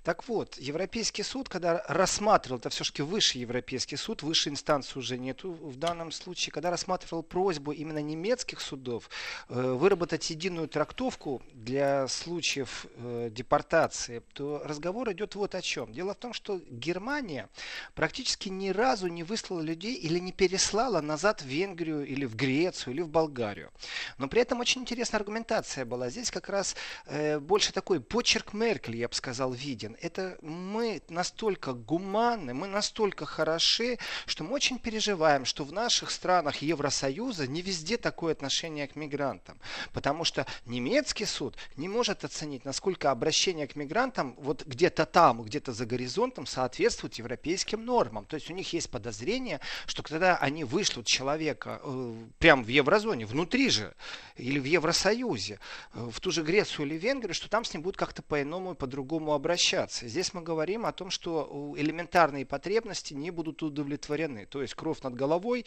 Так 0.03 0.29
вот, 0.29 0.57
Европейский 0.59 1.23
суд, 1.23 1.49
когда 1.49 1.83
рассматривал, 1.89 2.59
это 2.59 2.71
все-таки 2.71 3.03
высший 3.03 3.41
Европейский 3.41 3.97
суд, 3.97 4.23
высшей 4.23 4.53
инстанции 4.53 4.99
уже 4.99 5.19
нету 5.19 5.53
в 5.53 5.78
данном 5.79 6.13
случае, 6.13 6.53
когда 6.53 6.71
рассматривал 6.71 7.23
просьбу 7.23 7.73
именно 7.73 8.01
немецких 8.01 8.61
судов 8.61 9.11
э, 9.49 9.61
выработать 9.61 10.29
единую 10.31 10.69
трактовку 10.69 11.43
для 11.53 12.09
случаев 12.09 12.87
э, 12.97 13.31
депортации, 13.31 14.23
то 14.33 14.63
разговор 14.65 15.11
идет 15.13 15.35
вот 15.35 15.55
о 15.55 15.63
чем. 15.63 15.93
Дело 15.93 16.15
в 16.15 16.19
том, 16.19 16.33
что 16.33 16.61
Германия 16.71 17.49
практически 17.95 18.49
ни 18.49 18.71
разу 18.71 19.07
не 19.09 19.23
выслала 19.23 19.61
людей 19.61 19.95
или 19.95 20.19
не 20.19 20.33
переслала 20.33 21.01
назад 21.01 21.43
в 21.43 21.47
Венгрию 21.47 22.07
или 22.07 22.25
в 22.25 22.37
Грецию 22.37 22.95
или 22.95 23.03
в 23.03 23.09
Болгарию. 23.09 23.71
Но 24.19 24.29
при 24.29 24.43
этом 24.43 24.61
очень 24.61 24.83
интересная 24.83 25.21
аргументация 25.21 25.85
была. 25.85 26.11
Здесь 26.11 26.31
как 26.31 26.49
раз 26.49 26.77
э, 27.07 27.39
больше 27.39 27.73
такой 27.73 28.01
почерк 28.01 28.53
Меркель, 28.53 28.97
я 28.97 29.09
бы 29.09 29.15
сказал, 29.15 29.53
виден. 29.53 29.97
Это 30.01 30.39
мы 30.43 31.03
настолько 31.09 31.73
гуманны, 31.73 32.55
мы 32.55 32.67
настолько 32.67 33.27
хороши, 33.27 33.99
что 34.27 34.45
мы 34.45 34.53
очень 34.53 34.79
переживаем, 34.79 35.45
что 35.45 35.65
в 35.69 35.73
наших 35.73 36.11
странах 36.11 36.57
Евросоюза 36.57 37.47
не 37.47 37.63
везде 37.63 37.97
такое 37.97 38.33
отношение 38.33 38.89
к 38.89 38.97
мигрантам. 38.97 39.59
Потому 39.93 40.25
что 40.25 40.47
немецкий 40.67 41.27
суд 41.27 41.57
не 41.77 41.89
может 41.89 42.25
оценить, 42.25 42.65
насколько 42.65 43.11
обращение 43.11 43.67
к 43.67 43.77
мигрантам 43.77 44.35
вот 44.39 44.65
где-то 44.65 45.05
там, 45.05 45.43
где-то 45.43 45.73
за 45.73 45.87
горизонтом 45.87 46.47
соответствует 46.47 47.15
европейским 47.15 47.85
нормам. 47.85 48.25
То 48.25 48.37
есть 48.37 48.51
у 48.51 48.55
них 48.55 48.73
есть 48.73 48.91
подозрение, 48.91 49.61
что 49.87 50.03
когда 50.03 50.37
они 50.37 50.65
вышлют 50.65 51.07
человека 51.07 51.81
э, 51.83 52.15
прямо 52.39 52.63
в 52.63 52.69
еврозоне, 52.69 53.27
внутри 53.27 53.69
же, 53.69 53.95
или 54.37 54.59
в 54.59 54.65
Евросоюзе, 54.65 55.61
э, 55.93 56.09
в 56.11 56.19
ту 56.21 56.31
же 56.31 56.43
Грецию 56.43 56.87
или 56.87 56.97
Венгрию, 56.97 57.35
что 57.35 57.51
там 57.51 57.65
с 57.65 57.75
ним 57.75 57.83
будут 57.83 57.99
как-то 57.99 58.23
по-иному 58.23 58.73
и 58.73 58.75
по-другому 58.75 59.35
обращаться. 59.35 60.09
Здесь 60.09 60.33
мы 60.33 60.41
говорим 60.41 60.87
о 60.87 60.93
том, 60.93 61.11
что 61.11 61.75
элементарные 61.77 62.47
потребности 62.47 63.13
не 63.13 63.31
будут 63.31 63.63
удовлетворены. 63.63 64.47
То 64.47 64.63
есть 64.63 64.75
кровь 64.75 65.03
над 65.03 65.15
головой, 65.15 65.58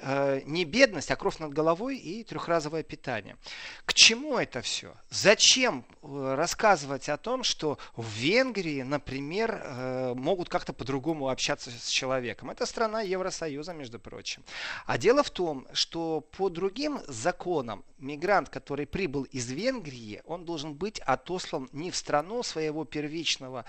э, 0.00 0.40
не 0.44 0.64
бедность, 0.64 1.10
а 1.10 1.16
кровь 1.16 1.38
над 1.38 1.52
головой 1.52 1.96
и 1.96 2.24
трехразовое 2.24 2.82
питание. 2.82 3.36
К 3.84 3.94
чему 3.94 4.38
это 4.38 4.62
все? 4.62 4.94
Зачем 5.10 5.84
э, 6.02 6.34
рассказывать 6.34 7.08
о 7.08 7.16
том, 7.16 7.44
что 7.44 7.78
в 7.96 8.06
Венгрии, 8.08 8.82
например, 8.82 9.62
э, 9.62 10.14
могут 10.14 10.48
как-то 10.48 10.72
по-другому 10.72 11.28
общаться 11.28 11.70
с 11.70 11.88
человеком? 11.88 12.50
Это 12.50 12.66
страна 12.66 13.02
Евросоюза, 13.02 13.72
между 13.72 13.98
прочим. 13.98 14.42
А 14.86 14.98
дело 14.98 15.22
в 15.22 15.30
том, 15.30 15.66
что 15.72 16.20
по 16.20 16.48
другим 16.48 17.00
законам 17.06 17.84
мигрант, 17.98 18.48
который 18.48 18.86
прибыл 18.86 19.24
из 19.24 19.50
Венгрии, 19.50 20.22
он 20.24 20.44
должен 20.44 20.74
быть 20.74 21.00
отослан 21.00 21.68
не 21.72 21.90
в 21.90 21.96
страну 21.96 22.42
своего 22.42 22.84
первичного 22.84 23.64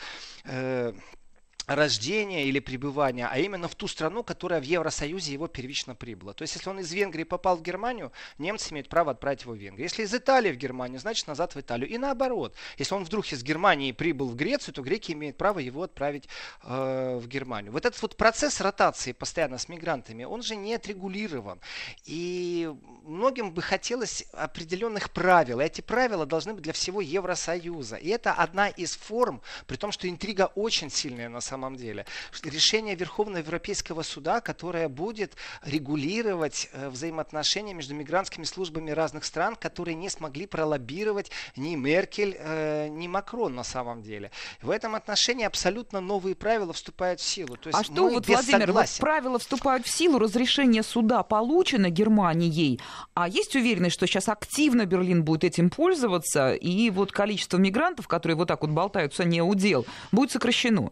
рождения 1.70 2.46
или 2.46 2.60
пребывания, 2.60 3.28
а 3.32 3.38
именно 3.38 3.68
в 3.68 3.76
ту 3.76 3.88
страну, 3.88 4.24
которая 4.24 4.60
в 4.60 4.64
Евросоюзе 4.64 5.34
его 5.34 5.48
первично 5.48 5.94
прибыла. 5.94 6.34
То 6.34 6.42
есть, 6.42 6.56
если 6.56 6.70
он 6.70 6.80
из 6.80 6.92
Венгрии 6.92 7.24
попал 7.24 7.58
в 7.58 7.62
Германию, 7.62 8.12
немцы 8.40 8.74
имеют 8.74 8.90
право 8.90 9.12
отправить 9.12 9.44
его 9.44 9.54
в 9.54 9.58
Венгрию. 9.58 9.84
Если 9.84 10.04
из 10.04 10.14
Италии 10.14 10.52
в 10.52 10.58
Германию, 10.58 11.00
значит 11.00 11.28
назад 11.28 11.54
в 11.54 11.60
Италию. 11.60 11.88
И 11.88 11.98
наоборот. 11.98 12.56
Если 12.78 12.96
он 12.96 13.04
вдруг 13.04 13.32
из 13.32 13.44
Германии 13.44 13.92
прибыл 13.92 14.30
в 14.30 14.36
Грецию, 14.36 14.74
то 14.74 14.82
греки 14.82 15.12
имеют 15.12 15.38
право 15.38 15.60
его 15.60 15.84
отправить 15.84 16.28
э, 16.64 17.20
в 17.22 17.28
Германию. 17.28 17.72
Вот 17.72 17.86
этот 17.86 18.02
вот 18.02 18.18
процесс 18.18 18.62
ротации 18.62 19.12
постоянно 19.12 19.60
с 19.60 19.70
мигрантами, 19.70 20.24
он 20.24 20.42
же 20.42 20.56
не 20.56 20.74
отрегулирован. 20.74 21.60
И 22.06 22.72
многим 23.04 23.52
бы 23.52 23.62
хотелось 23.62 24.26
определенных 24.34 25.12
правил. 25.12 25.60
И 25.60 25.66
эти 25.66 25.82
правила 25.82 26.26
должны 26.26 26.54
быть 26.54 26.64
для 26.64 26.74
всего 26.74 27.00
Евросоюза. 27.00 27.98
И 27.98 28.10
это 28.10 28.34
одна 28.34 28.70
из 28.70 28.96
форм, 28.96 29.42
при 29.68 29.76
том, 29.78 29.92
что 29.92 30.10
интрига 30.10 30.52
очень 30.56 30.90
сильная 30.90 31.30
на 31.30 31.42
самом 31.42 31.59
самом 31.60 31.76
деле. 31.76 32.06
Решение 32.44 32.96
Верховного 32.96 33.40
Европейского 33.40 34.04
суда, 34.04 34.40
которое 34.40 34.88
будет 34.88 35.36
регулировать 35.64 36.70
э, 36.72 36.90
взаимоотношения 36.90 37.74
между 37.74 37.96
мигрантскими 37.96 38.46
службами 38.46 38.92
разных 38.92 39.26
стран, 39.26 39.56
которые 39.56 39.96
не 39.96 40.10
смогли 40.10 40.46
пролоббировать 40.46 41.32
ни 41.58 41.76
Меркель, 41.76 42.36
э, 42.40 42.88
ни 42.88 43.08
Макрон 43.08 43.56
на 43.56 43.64
самом 43.64 44.02
деле. 44.02 44.32
В 44.62 44.70
этом 44.70 44.96
отношении 44.96 45.46
абсолютно 45.46 46.00
новые 46.00 46.36
правила 46.36 46.72
вступают 46.72 47.20
в 47.20 47.24
силу. 47.24 47.58
То 47.58 47.70
есть 47.70 47.80
а 47.80 47.84
что 47.84 48.10
вот, 48.10 48.28
Владимир, 48.28 48.72
вот 48.72 48.86
правила 49.00 49.38
вступают 49.38 49.86
в 49.86 49.92
силу, 49.92 50.20
разрешение 50.20 50.84
суда 50.84 51.24
получено 51.24 51.90
Германией, 51.90 52.80
а 53.14 53.28
есть 53.28 53.56
уверенность, 53.56 53.96
что 53.96 54.08
сейчас 54.08 54.30
активно 54.30 54.86
Берлин 54.86 55.24
будет 55.24 55.44
этим 55.44 55.70
пользоваться, 55.70 56.54
и 56.54 56.90
вот 56.90 57.12
количество 57.12 57.58
мигрантов, 57.58 58.08
которые 58.08 58.38
вот 58.38 58.48
так 58.48 58.62
вот 58.62 58.72
болтаются 58.72 59.26
не 59.26 59.42
удел, 59.42 59.86
будет 60.12 60.32
сокращено? 60.32 60.92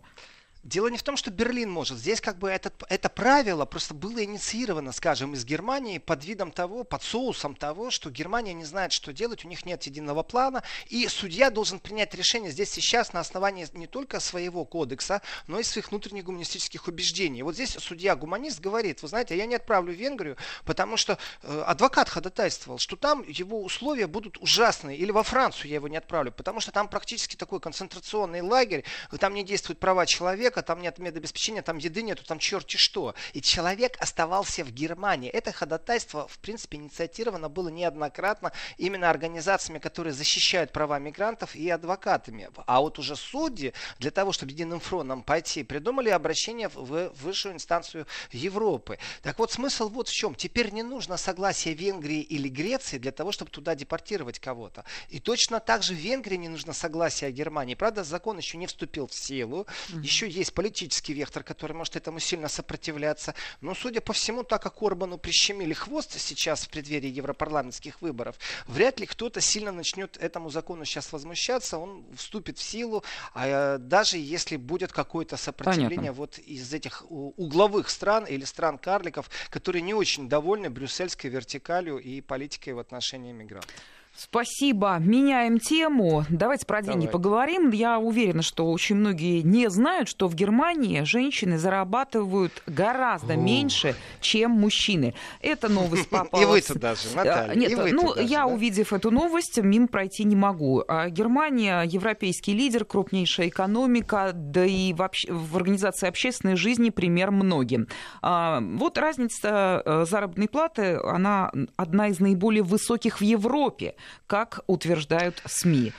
Дело 0.68 0.88
не 0.90 0.98
в 0.98 1.04
том, 1.04 1.16
что 1.16 1.32
Берлин 1.32 1.72
может. 1.72 1.98
Здесь 1.98 2.20
как 2.20 2.38
бы 2.40 2.50
этот, 2.50 2.84
это 2.90 3.08
правило 3.08 3.64
просто 3.64 3.94
было 3.94 4.22
инициировано, 4.22 4.92
скажем, 4.92 5.34
из 5.34 5.46
Германии 5.46 5.98
под 5.98 6.26
видом 6.26 6.52
того, 6.52 6.84
под 6.84 7.02
соусом 7.04 7.56
того, 7.56 7.90
что 7.90 8.10
Германия 8.10 8.52
не 8.52 8.66
знает, 8.66 8.92
что 8.92 9.14
делать, 9.14 9.46
у 9.46 9.48
них 9.48 9.66
нет 9.66 9.84
единого 9.84 10.24
плана, 10.24 10.64
и 10.88 11.08
судья 11.08 11.52
должен 11.52 11.80
принять 11.80 12.14
решение 12.14 12.52
здесь 12.52 12.70
сейчас 12.70 13.14
на 13.14 13.22
основании 13.22 13.66
не 13.76 13.88
только 13.88 14.20
своего 14.20 14.66
кодекса, 14.66 15.22
но 15.48 15.58
и 15.58 15.64
своих 15.64 15.90
внутренних 15.90 16.26
гуманистических 16.26 16.86
убеждений. 16.90 17.44
Вот 17.44 17.56
здесь 17.56 17.78
судья-гуманист 17.80 18.60
говорит, 18.60 19.02
вы 19.02 19.08
знаете, 19.08 19.38
я 19.38 19.46
не 19.46 19.56
отправлю 19.56 19.94
в 19.94 19.98
Венгрию, 19.98 20.36
потому 20.66 20.98
что 20.98 21.18
э, 21.44 21.64
адвокат 21.66 22.10
ходатайствовал, 22.10 22.78
что 22.78 22.98
там 22.98 23.24
его 23.26 23.64
условия 23.64 24.08
будут 24.08 24.38
ужасные, 24.40 24.98
или 24.98 25.12
во 25.12 25.24
Францию 25.24 25.70
я 25.70 25.76
его 25.76 25.88
не 25.88 25.96
отправлю, 25.96 26.34
потому 26.34 26.60
что 26.60 26.74
там 26.74 26.90
практически 26.90 27.38
такой 27.38 27.62
концентрационный 27.62 28.42
лагерь, 28.42 28.84
там 29.18 29.34
не 29.34 29.46
действуют 29.46 29.80
права 29.80 30.06
человека, 30.06 30.57
человека, 30.58 30.62
там 30.62 30.82
нет 30.82 30.98
медобеспечения, 31.00 31.62
там 31.62 31.78
еды 31.78 32.02
нету, 32.02 32.24
там 32.24 32.40
черти 32.40 32.78
что. 32.78 33.14
И 33.34 33.42
человек 33.42 33.98
оставался 34.00 34.64
в 34.64 34.72
Германии. 34.72 35.30
Это 35.30 35.52
ходатайство, 35.52 36.28
в 36.28 36.40
принципе, 36.40 36.78
инициатировано 36.78 37.50
было 37.50 37.70
неоднократно 37.70 38.52
именно 38.78 39.10
организациями, 39.10 39.80
которые 39.80 40.14
защищают 40.14 40.72
права 40.72 41.00
мигрантов 41.00 41.56
и 41.56 41.70
адвокатами. 41.70 42.50
А 42.66 42.80
вот 42.80 43.00
уже 43.00 43.16
судьи 43.16 43.74
для 44.00 44.12
того, 44.12 44.32
чтобы 44.32 44.52
единым 44.52 44.80
фронтом 44.80 45.24
пойти, 45.24 45.64
придумали 45.64 46.10
обращение 46.10 46.70
в 46.70 47.12
высшую 47.24 47.54
инстанцию 47.54 48.06
Европы. 48.32 48.98
Так 49.22 49.40
вот, 49.40 49.52
смысл 49.52 49.90
вот 49.90 50.08
в 50.08 50.14
чем. 50.14 50.36
Теперь 50.36 50.72
не 50.72 50.84
нужно 50.84 51.18
согласие 51.18 51.74
Венгрии 51.74 52.22
или 52.22 52.50
Греции 52.50 52.98
для 52.98 53.12
того, 53.12 53.32
чтобы 53.32 53.52
туда 53.52 53.76
депортировать 53.76 54.40
кого-то. 54.40 54.84
И 55.10 55.20
точно 55.20 55.60
так 55.60 55.84
же 55.84 55.94
Венгрии 55.94 56.38
не 56.38 56.50
нужно 56.50 56.74
согласие 56.74 57.32
Германии. 57.32 57.76
Правда, 57.76 58.04
закон 58.04 58.38
еще 58.38 58.58
не 58.58 58.68
вступил 58.68 59.08
в 59.08 59.14
силу. 59.14 59.68
Еще 60.04 60.30
есть 60.30 60.47
политический 60.52 61.14
вектор, 61.14 61.44
который 61.44 61.74
может 61.74 61.96
этому 61.96 62.20
сильно 62.20 62.48
сопротивляться. 62.48 63.34
Но, 63.62 63.74
судя 63.76 64.02
по 64.02 64.14
всему, 64.14 64.44
так 64.44 64.62
как 64.62 64.82
Орбану 64.82 65.18
прищемили 65.18 65.74
хвост 65.74 66.20
сейчас 66.20 66.64
в 66.64 66.70
преддверии 66.70 67.10
европарламентских 67.10 68.02
выборов, 68.02 68.38
вряд 68.68 69.00
ли 69.00 69.06
кто-то 69.06 69.42
сильно 69.42 69.72
начнет 69.72 70.18
этому 70.18 70.50
закону 70.50 70.86
сейчас 70.86 71.12
возмущаться, 71.12 71.78
он 71.78 72.06
вступит 72.16 72.58
в 72.58 72.64
силу, 72.64 73.04
а 73.34 73.78
даже 73.78 74.18
если 74.18 74.56
будет 74.56 74.92
какое-то 74.92 75.38
сопротивление 75.38 75.98
Понятно. 75.98 76.14
вот 76.14 76.40
из 76.40 76.74
этих 76.74 77.06
угловых 77.10 77.90
стран 77.90 78.26
или 78.26 78.46
стран-карликов, 78.46 79.30
которые 79.50 79.82
не 79.82 79.94
очень 79.94 80.30
довольны 80.30 80.70
брюссельской 80.70 81.30
вертикалью 81.30 81.98
и 81.98 82.22
политикой 82.22 82.74
в 82.74 82.80
отношении 82.80 83.32
мигрантов. 83.32 83.74
Спасибо. 84.18 84.98
Меняем 84.98 85.60
тему. 85.60 86.26
Давайте 86.28 86.66
про 86.66 86.82
деньги 86.82 87.02
Давай. 87.02 87.12
поговорим. 87.12 87.70
Я 87.70 88.00
уверена, 88.00 88.42
что 88.42 88.72
очень 88.72 88.96
многие 88.96 89.42
не 89.42 89.70
знают, 89.70 90.10
что 90.10 90.28
в 90.28 90.34
Германии 90.34 91.04
женщины 91.04 91.60
зарабатывают 91.60 92.64
гораздо 92.66 93.34
О. 93.34 93.38
меньше, 93.38 93.96
чем 94.20 94.52
мужчины. 94.52 95.14
Это 95.40 95.70
новость 95.70 96.10
попалась. 96.10 96.44
И 96.44 96.48
вы-то 96.48 96.80
даже, 96.80 97.16
Наталья. 97.16 97.54
Нет, 97.54 97.78
ну, 97.92 98.16
даже, 98.16 98.28
я, 98.28 98.40
да? 98.40 98.48
увидев 98.48 98.92
эту 98.92 99.12
новость, 99.12 99.60
мимо 99.60 99.88
пройти 99.88 100.24
не 100.24 100.36
могу. 100.36 100.84
А 100.88 101.10
Германия 101.10 101.84
европейский 101.84 102.54
лидер, 102.54 102.86
крупнейшая 102.86 103.50
экономика, 103.50 104.32
да 104.34 104.66
и 104.66 104.94
вообще 104.94 105.32
в 105.32 105.56
организации 105.58 106.08
общественной 106.08 106.56
жизни 106.56 106.90
пример 106.90 107.30
многим. 107.30 107.88
А, 108.24 108.62
вот 108.62 108.98
разница 108.98 109.84
э, 109.86 110.06
заработной 110.10 110.48
платы, 110.48 111.00
она 111.04 111.52
одна 111.76 112.08
из 112.08 112.20
наиболее 112.20 112.64
высоких 112.64 113.20
в 113.20 113.24
Европе 113.24 113.94
как 114.28 114.62
утверждают 114.68 115.42
СМИ. 115.46 115.94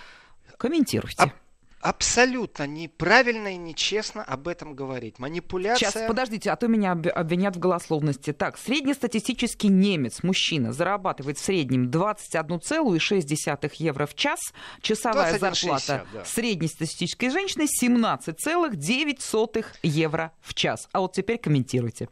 Комментируйте. 0.56 1.22
А 1.22 1.32
абсолютно 1.80 2.66
неправильно 2.66 3.54
и 3.54 3.56
нечестно 3.56 4.22
об 4.22 4.48
этом 4.48 4.74
говорить. 4.74 5.18
Манипуляция... 5.18 5.90
Сейчас, 5.90 6.08
подождите, 6.08 6.50
а 6.50 6.56
то 6.56 6.66
меня 6.66 6.92
обвинят 6.92 7.56
в 7.56 7.58
голословности. 7.58 8.32
Так, 8.32 8.58
среднестатистический 8.58 9.68
немец, 9.68 10.22
мужчина, 10.22 10.72
зарабатывает 10.72 11.38
в 11.38 11.44
среднем 11.44 11.88
21,6 11.88 13.72
евро 13.76 14.06
в 14.06 14.14
час. 14.14 14.40
Часовая 14.80 15.38
зарплата 15.38 16.06
да. 16.12 16.24
среднестатистической 16.24 17.30
женщины 17.30 17.66
17,9 17.82 19.66
евро 19.82 20.32
в 20.40 20.54
час. 20.54 20.88
А 20.92 21.00
вот 21.00 21.12
теперь 21.12 21.38
комментируйте. 21.38 22.08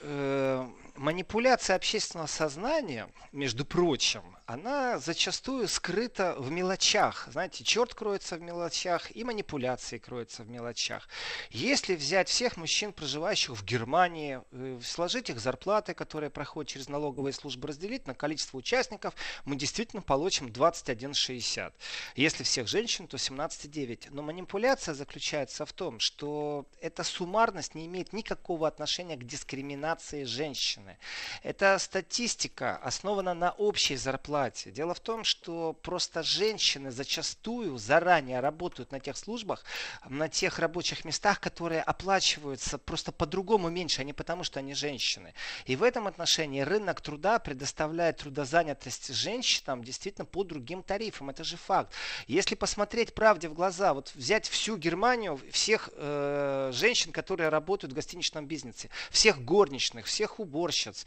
Э, 0.00 0.66
манипуляция 0.96 1.76
общественного 1.76 2.26
сознания, 2.26 3.08
между 3.32 3.64
прочим, 3.64 4.22
она 4.46 4.98
зачастую 4.98 5.68
скрыта 5.68 6.34
в 6.38 6.50
мелочах. 6.50 7.28
Знаете, 7.30 7.64
черт 7.64 7.94
кроется 7.94 8.36
в 8.36 8.42
мелочах 8.42 9.14
и 9.16 9.24
манипуляции 9.24 9.96
кроются 9.96 10.42
в 10.42 10.50
мелочах. 10.50 11.08
Если 11.50 11.94
взять 11.94 12.28
всех 12.28 12.58
мужчин, 12.58 12.92
проживающих 12.92 13.56
в 13.56 13.64
Германии, 13.64 14.42
э, 14.52 14.80
сложить 14.84 15.30
их 15.30 15.40
зарплаты, 15.40 15.94
которые 15.94 16.28
проходят 16.28 16.70
через 16.70 16.88
налоговые 16.90 17.32
службы, 17.32 17.68
разделить 17.68 18.06
на 18.06 18.14
количество 18.14 18.58
участников, 18.58 19.14
мы 19.46 19.56
действительно 19.56 20.02
получим 20.02 20.48
21,60. 20.48 21.72
Если 22.14 22.44
всех 22.44 22.68
женщин, 22.68 23.08
то 23.08 23.16
17,9. 23.16 24.08
Но 24.10 24.22
манипуляция 24.22 24.94
заключается 24.94 25.64
в 25.64 25.72
том, 25.72 26.00
что 26.00 26.66
эта 26.82 27.02
суммарность 27.02 27.74
не 27.74 27.86
имеет 27.86 28.12
никакого 28.12 28.68
отношения 28.68 29.16
к 29.16 29.24
дискриминации 29.24 30.24
женщины. 30.24 30.98
Это 31.42 31.78
статистика 31.78 32.76
основана 32.76 33.32
на 33.32 33.50
общей 33.52 33.96
зарплате. 33.96 34.33
Дело 34.34 34.94
в 34.94 35.00
том, 35.00 35.22
что 35.22 35.72
просто 35.72 36.22
женщины 36.22 36.90
зачастую 36.90 37.78
заранее 37.78 38.40
работают 38.40 38.90
на 38.90 38.98
тех 38.98 39.16
службах, 39.16 39.64
на 40.08 40.28
тех 40.28 40.58
рабочих 40.58 41.04
местах, 41.04 41.40
которые 41.40 41.82
оплачиваются 41.82 42.78
просто 42.78 43.12
по-другому 43.12 43.70
меньше, 43.70 44.00
а 44.00 44.04
не 44.04 44.12
потому, 44.12 44.42
что 44.42 44.58
они 44.58 44.74
женщины. 44.74 45.34
И 45.66 45.76
в 45.76 45.82
этом 45.84 46.08
отношении 46.08 46.62
рынок 46.62 47.00
труда 47.00 47.38
предоставляет 47.38 48.16
трудозанятость 48.18 49.14
женщинам 49.14 49.84
действительно 49.84 50.24
по 50.24 50.42
другим 50.42 50.82
тарифам. 50.82 51.30
Это 51.30 51.44
же 51.44 51.56
факт. 51.56 51.92
Если 52.26 52.56
посмотреть 52.56 53.14
правде 53.14 53.48
в 53.48 53.54
глаза, 53.54 53.94
вот 53.94 54.12
взять 54.16 54.48
всю 54.48 54.76
Германию, 54.76 55.40
всех 55.52 55.90
э, 55.92 56.70
женщин, 56.72 57.12
которые 57.12 57.50
работают 57.50 57.92
в 57.92 57.94
гостиничном 57.94 58.46
бизнесе, 58.46 58.90
всех 59.10 59.44
горничных, 59.44 60.06
всех 60.06 60.40
уборщиц, 60.40 61.06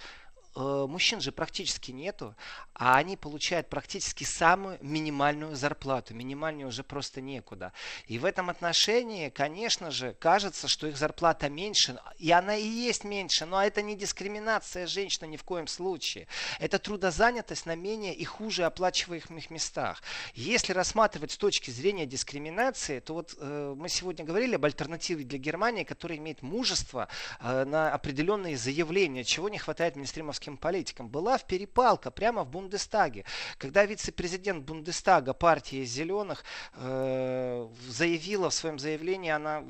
мужчин 0.57 1.21
же 1.21 1.31
практически 1.31 1.91
нету, 1.91 2.35
а 2.73 2.97
они 2.97 3.17
получают 3.17 3.69
практически 3.69 4.23
самую 4.23 4.77
минимальную 4.81 5.55
зарплату. 5.55 6.13
Минимальную 6.13 6.67
уже 6.67 6.83
просто 6.83 7.21
некуда. 7.21 7.73
И 8.07 8.19
в 8.19 8.25
этом 8.25 8.49
отношении, 8.49 9.29
конечно 9.29 9.91
же, 9.91 10.15
кажется, 10.19 10.67
что 10.67 10.87
их 10.87 10.97
зарплата 10.97 11.49
меньше, 11.49 11.99
и 12.17 12.31
она 12.31 12.55
и 12.55 12.65
есть 12.65 13.03
меньше, 13.03 13.45
но 13.45 13.63
это 13.63 13.81
не 13.81 13.95
дискриминация 13.95 14.87
женщин 14.87 15.29
ни 15.29 15.37
в 15.37 15.43
коем 15.43 15.67
случае. 15.67 16.27
Это 16.59 16.79
трудозанятость 16.79 17.65
на 17.65 17.75
менее 17.75 18.13
и 18.13 18.23
хуже 18.23 18.63
оплачиваемых 18.63 19.49
местах. 19.49 20.01
Если 20.33 20.73
рассматривать 20.73 21.31
с 21.31 21.37
точки 21.37 21.71
зрения 21.71 22.05
дискриминации, 22.05 22.99
то 22.99 23.13
вот 23.13 23.35
э, 23.37 23.73
мы 23.75 23.89
сегодня 23.89 24.23
говорили 24.23 24.55
об 24.55 24.65
альтернативе 24.65 25.23
для 25.23 25.39
Германии, 25.39 25.83
которая 25.83 26.17
имеет 26.19 26.41
мужество 26.41 27.07
э, 27.39 27.65
на 27.65 27.93
определенные 27.93 28.57
заявления, 28.57 29.23
чего 29.23 29.49
не 29.49 29.57
хватает 29.57 29.95
министримовским 29.95 30.46
немецким 30.47 30.57
политикам. 30.57 31.09
Была 31.09 31.37
в 31.37 31.45
перепалка 31.45 32.11
прямо 32.11 32.43
в 32.43 32.49
Бундестаге, 32.49 33.25
когда 33.57 33.85
вице-президент 33.85 34.65
Бундестага 34.65 35.33
партии 35.33 35.85
зеленых 35.85 36.43
э, 36.73 37.67
заявила 37.87 38.49
в 38.49 38.53
своем 38.53 38.79
заявлении, 38.79 39.31
она 39.31 39.63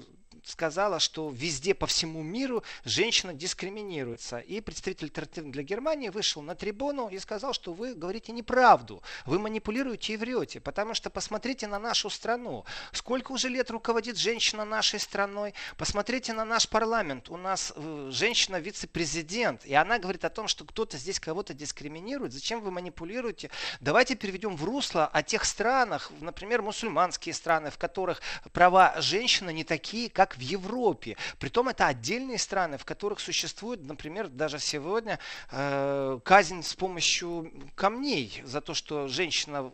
сказала, 0.49 0.99
что 0.99 1.29
везде 1.29 1.73
по 1.73 1.87
всему 1.87 2.23
миру 2.23 2.63
женщина 2.85 3.33
дискриминируется. 3.33 4.39
И 4.39 4.61
представитель 4.61 5.05
альтернативы 5.05 5.51
для 5.51 5.63
Германии 5.63 6.09
вышел 6.09 6.41
на 6.41 6.55
трибуну 6.55 7.09
и 7.09 7.19
сказал, 7.19 7.53
что 7.53 7.73
вы 7.73 7.93
говорите 7.93 8.31
неправду, 8.31 9.01
вы 9.25 9.39
манипулируете 9.39 10.13
и 10.13 10.17
врете, 10.17 10.59
потому 10.59 10.93
что 10.93 11.09
посмотрите 11.09 11.67
на 11.67 11.79
нашу 11.79 12.09
страну. 12.09 12.65
Сколько 12.91 13.31
уже 13.31 13.49
лет 13.49 13.69
руководит 13.71 14.17
женщина 14.17 14.65
нашей 14.65 14.99
страной? 14.99 15.53
Посмотрите 15.77 16.33
на 16.33 16.45
наш 16.45 16.67
парламент. 16.69 17.29
У 17.29 17.37
нас 17.37 17.73
э, 17.75 18.09
женщина 18.11 18.57
вице-президент, 18.57 19.65
и 19.65 19.73
она 19.73 19.99
говорит 19.99 20.25
о 20.25 20.29
том, 20.29 20.47
что 20.47 20.65
кто-то 20.65 20.97
здесь 20.97 21.19
кого-то 21.19 21.53
дискриминирует. 21.53 22.33
Зачем 22.33 22.61
вы 22.61 22.71
манипулируете? 22.71 23.49
Давайте 23.81 24.15
переведем 24.15 24.55
в 24.55 24.63
русло 24.63 25.07
о 25.07 25.23
тех 25.23 25.45
странах, 25.45 26.11
например, 26.21 26.61
мусульманские 26.61 27.33
страны, 27.33 27.71
в 27.71 27.77
которых 27.77 28.21
права 28.53 28.95
женщины 28.99 29.51
не 29.51 29.63
такие, 29.63 30.09
как 30.09 30.36
в 30.37 30.41
Европе. 30.41 31.17
Притом 31.39 31.69
это 31.69 31.87
отдельные 31.87 32.37
страны, 32.37 32.77
в 32.77 32.85
которых 32.85 33.19
существует, 33.19 33.83
например, 33.83 34.27
даже 34.29 34.59
сегодня 34.59 35.19
э, 35.51 36.19
казнь 36.23 36.63
с 36.63 36.73
помощью 36.73 37.51
камней 37.75 38.41
за 38.45 38.61
то, 38.61 38.73
что 38.73 39.07
женщина 39.07 39.71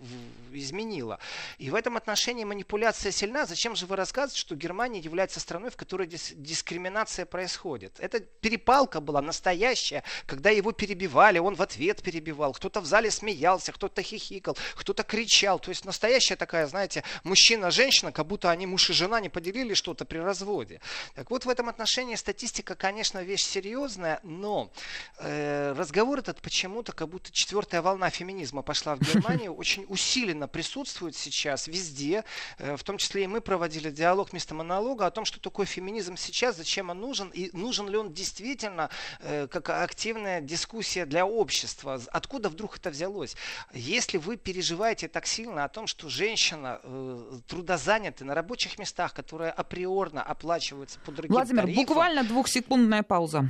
изменила. 0.51 1.19
И 1.57 1.69
в 1.69 1.75
этом 1.75 1.97
отношении 1.97 2.43
манипуляция 2.43 3.11
сильна. 3.11 3.45
Зачем 3.45 3.75
же 3.75 3.85
вы 3.85 3.95
рассказываете, 3.95 4.39
что 4.39 4.55
Германия 4.55 4.99
является 4.99 5.39
страной, 5.39 5.69
в 5.69 5.75
которой 5.75 6.07
дис- 6.07 6.33
дискриминация 6.35 7.25
происходит? 7.25 7.99
Это 7.99 8.19
перепалка 8.19 9.01
была 9.01 9.21
настоящая, 9.21 10.03
когда 10.25 10.49
его 10.49 10.71
перебивали, 10.71 11.39
он 11.39 11.55
в 11.55 11.61
ответ 11.61 12.01
перебивал. 12.01 12.53
Кто-то 12.53 12.79
в 12.79 12.85
зале 12.85 13.11
смеялся, 13.11 13.71
кто-то 13.71 14.01
хихикал, 14.01 14.57
кто-то 14.75 15.03
кричал. 15.03 15.59
То 15.59 15.69
есть 15.69 15.85
настоящая 15.85 16.35
такая, 16.35 16.67
знаете, 16.67 17.03
мужчина-женщина, 17.23 18.11
как 18.11 18.27
будто 18.27 18.49
они 18.49 18.65
муж 18.65 18.89
и 18.89 18.93
жена 18.93 19.19
не 19.19 19.29
поделили 19.29 19.73
что-то 19.73 20.05
при 20.05 20.19
разводе 20.19 20.52
разводе. 20.53 20.79
Так 21.15 21.29
вот, 21.31 21.45
в 21.45 21.49
этом 21.49 21.69
отношении 21.69 22.15
статистика, 22.15 22.75
конечно, 22.75 23.23
вещь 23.23 23.43
серьезная, 23.43 24.19
но 24.23 24.71
э, 25.17 25.73
разговор 25.73 26.19
этот 26.19 26.41
почему-то, 26.41 26.91
как 26.91 27.09
будто 27.09 27.31
четвертая 27.31 27.81
волна 27.81 28.09
феминизма 28.09 28.61
пошла 28.61 28.95
в 28.95 28.99
Германию, 28.99 29.53
очень 29.57 29.85
усиленно 29.89 30.47
присутствует 30.47 31.15
сейчас 31.15 31.67
везде, 31.67 32.23
э, 32.59 32.75
в 32.75 32.83
том 32.83 32.97
числе 32.97 33.23
и 33.23 33.27
мы 33.27 33.41
проводили 33.41 33.89
диалог 33.89 34.31
вместо 34.31 34.53
монолога 34.53 35.05
о 35.05 35.11
том, 35.11 35.25
что 35.25 35.39
такое 35.39 35.65
феминизм 35.65 36.17
сейчас, 36.17 36.57
зачем 36.57 36.89
он 36.89 36.99
нужен, 36.99 37.29
и 37.29 37.49
нужен 37.55 37.89
ли 37.89 37.97
он 37.97 38.13
действительно 38.13 38.89
э, 39.19 39.47
как 39.47 39.69
активная 39.69 40.41
дискуссия 40.41 41.05
для 41.05 41.25
общества. 41.25 41.99
Откуда 42.11 42.49
вдруг 42.49 42.77
это 42.77 42.89
взялось? 42.89 43.35
Если 43.73 44.17
вы 44.17 44.37
переживаете 44.37 45.07
так 45.07 45.25
сильно 45.25 45.63
о 45.63 45.69
том, 45.69 45.87
что 45.87 46.09
женщина 46.09 46.79
э, 46.83 47.39
трудозанята 47.47 48.25
на 48.25 48.35
рабочих 48.35 48.77
местах, 48.77 49.13
которые 49.13 49.51
априорно 49.63 50.21
оплачиваются 50.33 50.99
по 50.99 51.11
другим 51.11 51.33
Владимир, 51.33 51.61
тарифам. 51.63 51.85
буквально 51.85 52.23
двухсекундная 52.23 53.03
пауза. 53.03 53.49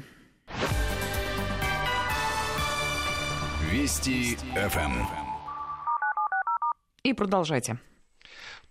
Вести 3.72 4.38
ФМ. 4.56 5.06
И 7.04 7.14
продолжайте 7.14 7.80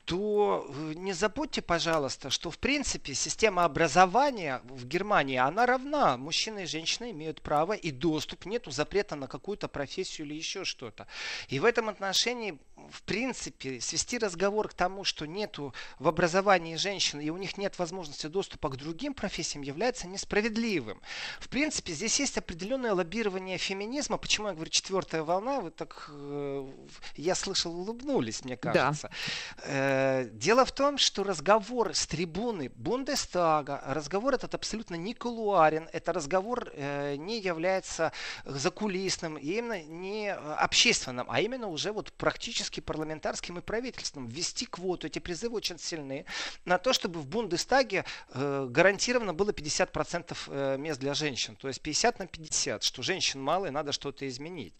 то 0.04 0.66
э, 0.68 0.92
не 0.96 1.12
забудьте, 1.12 1.62
пожалуйста, 1.62 2.30
что 2.30 2.50
в 2.50 2.58
принципе 2.58 3.14
система 3.14 3.64
образования 3.64 4.60
в 4.64 4.86
Германии, 4.86 5.36
она 5.36 5.64
равна. 5.64 6.16
Мужчины 6.16 6.64
и 6.64 6.66
женщины 6.66 7.12
имеют 7.12 7.40
право 7.40 7.72
и 7.72 7.90
доступ, 7.90 8.46
нету 8.46 8.70
запрета 8.70 9.14
на 9.16 9.28
какую-то 9.28 9.68
профессию 9.68 10.26
или 10.26 10.34
еще 10.34 10.64
что-то. 10.64 11.06
И 11.48 11.60
в 11.60 11.64
этом 11.64 11.88
отношении 11.88 12.58
в 12.90 13.02
принципе, 13.02 13.80
свести 13.80 14.18
разговор 14.18 14.68
к 14.68 14.74
тому, 14.74 15.04
что 15.04 15.26
нету 15.26 15.74
в 15.98 16.08
образовании 16.08 16.76
женщин 16.76 17.20
и 17.20 17.30
у 17.30 17.36
них 17.36 17.58
нет 17.58 17.78
возможности 17.78 18.26
доступа 18.26 18.68
к 18.68 18.76
другим 18.76 19.14
профессиям, 19.14 19.62
является 19.62 20.06
несправедливым. 20.08 21.00
В 21.40 21.48
принципе, 21.48 21.92
здесь 21.92 22.18
есть 22.20 22.38
определенное 22.38 22.92
лоббирование 22.92 23.58
феминизма. 23.58 24.18
Почему 24.18 24.48
я 24.48 24.54
говорю 24.54 24.70
четвертая 24.70 25.22
волна? 25.22 25.60
Вы 25.60 25.70
так, 25.70 26.10
э, 26.10 26.72
я 27.16 27.34
слышал, 27.34 27.74
улыбнулись, 27.74 28.44
мне 28.44 28.56
кажется. 28.56 29.08
Да. 29.08 29.64
Э, 29.64 30.28
дело 30.32 30.64
в 30.64 30.72
том, 30.72 30.98
что 30.98 31.24
разговор 31.24 31.94
с 31.94 32.06
трибуны 32.06 32.70
Бундестага, 32.74 33.82
разговор 33.86 34.34
этот 34.34 34.54
абсолютно 34.54 34.94
не 34.94 35.14
кулуарен, 35.14 35.88
это 35.92 36.12
разговор 36.12 36.70
э, 36.74 37.16
не 37.16 37.40
является 37.40 38.12
закулисным, 38.44 39.36
именно 39.36 39.82
не 39.82 40.32
общественным, 40.32 41.26
а 41.30 41.40
именно 41.40 41.68
уже 41.68 41.92
вот 41.92 42.12
практически 42.12 42.71
практически 42.72 42.80
парламентарским 42.80 43.58
и 43.58 43.60
правительством 43.60 44.28
ввести 44.28 44.66
квоту. 44.66 45.06
Эти 45.06 45.18
призывы 45.18 45.56
очень 45.56 45.78
сильны 45.78 46.24
на 46.64 46.78
то, 46.78 46.92
чтобы 46.92 47.20
в 47.20 47.26
Бундестаге 47.26 48.04
э, 48.34 48.66
гарантированно 48.70 49.34
было 49.34 49.50
50% 49.50 50.36
э, 50.48 50.76
мест 50.78 51.00
для 51.00 51.14
женщин. 51.14 51.56
То 51.56 51.68
есть 51.68 51.80
50 51.80 52.18
на 52.18 52.26
50, 52.26 52.82
что 52.82 53.02
женщин 53.02 53.42
мало 53.42 53.66
и 53.66 53.70
надо 53.70 53.92
что-то 53.92 54.26
изменить. 54.26 54.72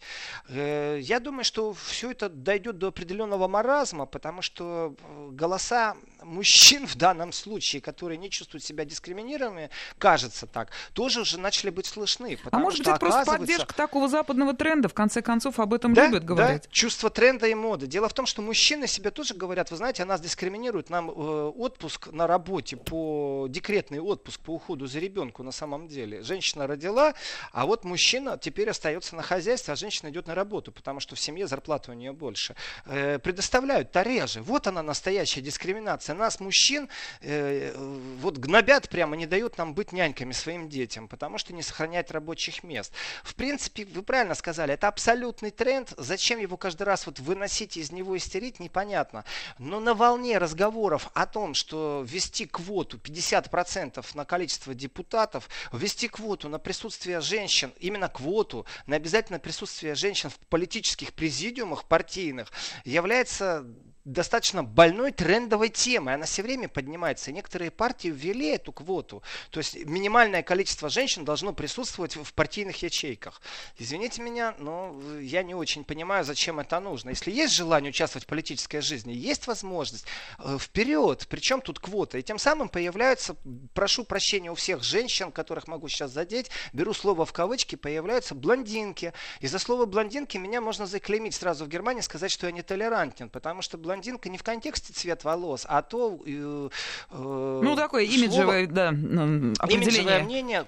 Э, 0.49 0.99
я 1.01 1.19
думаю, 1.19 1.43
что 1.43 1.73
все 1.73 2.11
это 2.11 2.29
дойдет 2.29 2.77
до 2.77 2.87
определенного 2.87 3.47
маразма, 3.47 4.05
потому 4.05 4.41
что 4.41 4.95
э, 4.99 5.29
голоса 5.31 5.95
мужчин 6.23 6.87
в 6.87 6.95
данном 6.95 7.31
случае, 7.31 7.81
которые 7.81 8.17
не 8.17 8.29
чувствуют 8.29 8.63
себя 8.63 8.85
дискриминированными, 8.85 9.69
кажется 9.97 10.47
так, 10.47 10.71
тоже 10.93 11.21
уже 11.21 11.39
начали 11.39 11.69
быть 11.69 11.85
слышны. 11.85 12.37
А 12.51 12.59
может 12.59 12.79
быть, 12.79 12.87
это 12.87 12.99
просто 12.99 13.25
поддержка 13.25 13.73
такого 13.73 14.07
западного 14.07 14.53
тренда, 14.53 14.89
в 14.89 14.93
конце 14.93 15.21
концов, 15.21 15.59
об 15.59 15.73
этом 15.73 15.93
да, 15.93 16.07
любят 16.07 16.25
говорить. 16.25 16.63
Да, 16.63 16.69
чувство 16.71 17.09
тренда 17.09 17.47
и 17.47 17.53
моды. 17.53 17.87
Дело 17.87 18.09
в 18.09 18.13
том, 18.13 18.25
что 18.25 18.41
мужчины 18.41 18.87
себе 18.87 19.11
тоже 19.11 19.33
говорят, 19.33 19.71
вы 19.71 19.77
знаете, 19.77 20.03
а 20.03 20.05
нас 20.05 20.21
дискриминируют, 20.21 20.89
нам 20.89 21.09
э, 21.09 21.13
отпуск 21.13 22.07
на 22.11 22.27
работе, 22.27 22.77
по 22.77 23.47
декретный 23.49 23.99
отпуск 23.99 24.39
по 24.41 24.51
уходу 24.51 24.87
за 24.87 24.99
ребенку 24.99 25.43
на 25.43 25.51
самом 25.51 25.87
деле. 25.87 26.21
Женщина 26.23 26.67
родила, 26.67 27.13
а 27.51 27.65
вот 27.65 27.83
мужчина 27.83 28.37
теперь 28.37 28.69
остается 28.69 29.15
на 29.15 29.21
хозяйстве, 29.21 29.73
а 29.73 29.75
женщина 29.75 30.09
идет 30.09 30.27
на 30.27 30.35
работу, 30.35 30.71
потому 30.71 30.99
что 30.99 31.15
в 31.15 31.19
семье 31.19 31.47
зарплата 31.47 31.91
у 31.91 31.93
нее 31.93 32.13
больше. 32.13 32.55
Э, 32.85 33.19
предоставляют 33.19 33.91
реже. 33.95 34.41
Вот 34.41 34.67
она 34.67 34.83
настоящая 34.83 35.41
дискриминация 35.41 36.12
ситуация. 36.13 36.23
Нас, 36.23 36.39
мужчин, 36.39 36.89
э, 37.21 37.73
вот 38.21 38.37
гнобят 38.37 38.89
прямо, 38.89 39.15
не 39.15 39.25
дают 39.25 39.57
нам 39.57 39.73
быть 39.73 39.91
няньками 39.91 40.33
своим 40.33 40.69
детям, 40.69 41.07
потому 41.07 41.37
что 41.37 41.53
не 41.53 41.61
сохраняют 41.61 42.11
рабочих 42.11 42.63
мест. 42.63 42.93
В 43.23 43.35
принципе, 43.35 43.85
вы 43.85 44.03
правильно 44.03 44.35
сказали, 44.35 44.73
это 44.73 44.87
абсолютный 44.87 45.51
тренд. 45.51 45.93
Зачем 45.97 46.39
его 46.39 46.57
каждый 46.57 46.83
раз 46.83 47.05
вот 47.05 47.19
выносить 47.19 47.77
из 47.77 47.91
него 47.91 48.15
истерить, 48.15 48.59
непонятно. 48.59 49.25
Но 49.59 49.79
на 49.79 49.93
волне 49.93 50.37
разговоров 50.37 51.09
о 51.13 51.25
том, 51.25 51.53
что 51.53 52.05
ввести 52.07 52.45
квоту 52.45 52.97
50% 52.97 54.05
на 54.15 54.25
количество 54.25 54.73
депутатов, 54.73 55.49
ввести 55.71 56.07
квоту 56.07 56.49
на 56.49 56.59
присутствие 56.59 57.21
женщин, 57.21 57.73
именно 57.79 58.09
квоту 58.09 58.65
на 58.87 58.95
обязательное 58.95 59.39
присутствие 59.39 59.95
женщин 59.95 60.29
в 60.29 60.37
политических 60.49 61.13
президиумах 61.13 61.85
партийных, 61.85 62.51
является 62.85 63.65
достаточно 64.05 64.63
больной 64.63 65.11
трендовой 65.11 65.69
темой. 65.69 66.15
Она 66.15 66.25
все 66.25 66.43
время 66.43 66.67
поднимается. 66.67 67.31
И 67.31 67.33
некоторые 67.33 67.71
партии 67.71 68.09
ввели 68.09 68.49
эту 68.49 68.71
квоту. 68.71 69.23
То 69.49 69.59
есть 69.59 69.85
минимальное 69.85 70.43
количество 70.43 70.89
женщин 70.89 71.23
должно 71.25 71.53
присутствовать 71.53 72.15
в 72.15 72.33
партийных 72.33 72.81
ячейках. 72.83 73.41
Извините 73.77 74.21
меня, 74.21 74.55
но 74.57 74.99
я 75.19 75.43
не 75.43 75.55
очень 75.55 75.83
понимаю, 75.83 76.25
зачем 76.25 76.59
это 76.59 76.79
нужно. 76.79 77.09
Если 77.09 77.31
есть 77.31 77.53
желание 77.53 77.89
участвовать 77.89 78.25
в 78.25 78.27
политической 78.27 78.81
жизни, 78.81 79.13
есть 79.13 79.47
возможность, 79.47 80.05
э, 80.39 80.57
вперед. 80.59 81.25
Причем 81.29 81.61
тут 81.61 81.79
квота. 81.79 82.17
И 82.17 82.23
тем 82.23 82.39
самым 82.39 82.69
появляются, 82.69 83.35
прошу 83.73 84.03
прощения 84.03 84.51
у 84.51 84.55
всех 84.55 84.83
женщин, 84.83 85.31
которых 85.31 85.67
могу 85.67 85.87
сейчас 85.87 86.11
задеть, 86.11 86.51
беру 86.73 86.93
слово 86.93 87.25
в 87.25 87.31
кавычки, 87.31 87.75
появляются 87.75 88.35
блондинки. 88.35 89.13
Из-за 89.39 89.59
слова 89.59 89.85
блондинки 89.85 90.37
меня 90.37 90.59
можно 90.59 90.85
заклеймить 90.85 91.35
сразу 91.35 91.65
в 91.65 91.69
Германии, 91.69 92.01
сказать, 92.01 92.31
что 92.31 92.47
я 92.47 92.51
нетолерантен, 92.51 93.29
потому 93.29 93.61
что 93.61 93.77
блондинки 93.77 93.92
блондинка 93.93 94.29
не 94.29 94.37
в 94.37 94.43
контексте 94.43 94.91
цвет 94.91 95.23
волос, 95.23 95.65
а 95.69 95.81
то... 95.81 96.19
Э, 96.25 96.69
э, 97.11 97.59
ну, 97.63 97.75
такое 97.75 98.03
имиджевое, 98.03 98.65
да, 98.67 98.89
определение. 98.89 99.53
Имиджевое 99.59 100.23
мнение, 100.23 100.65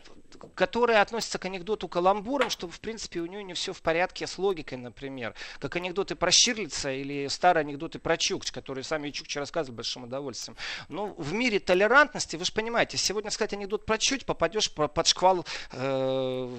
которая 0.56 1.02
относится 1.02 1.38
к 1.38 1.46
анекдоту 1.46 1.88
каламбуром, 1.88 2.50
что, 2.50 2.68
в 2.68 2.80
принципе, 2.80 3.20
у 3.20 3.26
нее 3.26 3.44
не 3.44 3.54
все 3.54 3.74
в 3.74 3.82
порядке 3.82 4.28
с 4.28 4.38
логикой, 4.38 4.78
например. 4.78 5.34
Как 5.60 5.76
анекдоты 5.76 6.16
про 6.16 6.32
Щирлица 6.32 6.92
или 6.92 7.28
старые 7.28 7.62
анекдоты 7.62 8.00
про 8.00 8.18
Чукч, 8.18 8.52
которые 8.52 8.84
сами 8.84 9.10
Чукчи 9.10 9.38
рассказывали 9.38 9.78
большим 9.78 10.04
удовольствием. 10.04 10.58
Но 10.90 11.08
в 11.08 11.34
мире 11.34 11.60
толерантности, 11.60 12.36
вы 12.36 12.46
же 12.46 12.54
понимаете, 12.54 12.98
сегодня 12.98 13.32
сказать 13.32 13.54
анекдот 13.54 13.86
про 13.86 13.98
Чуть, 13.98 14.26
попадешь 14.26 14.72
под 14.72 15.08
шквал 15.08 15.46
э, 15.72 16.52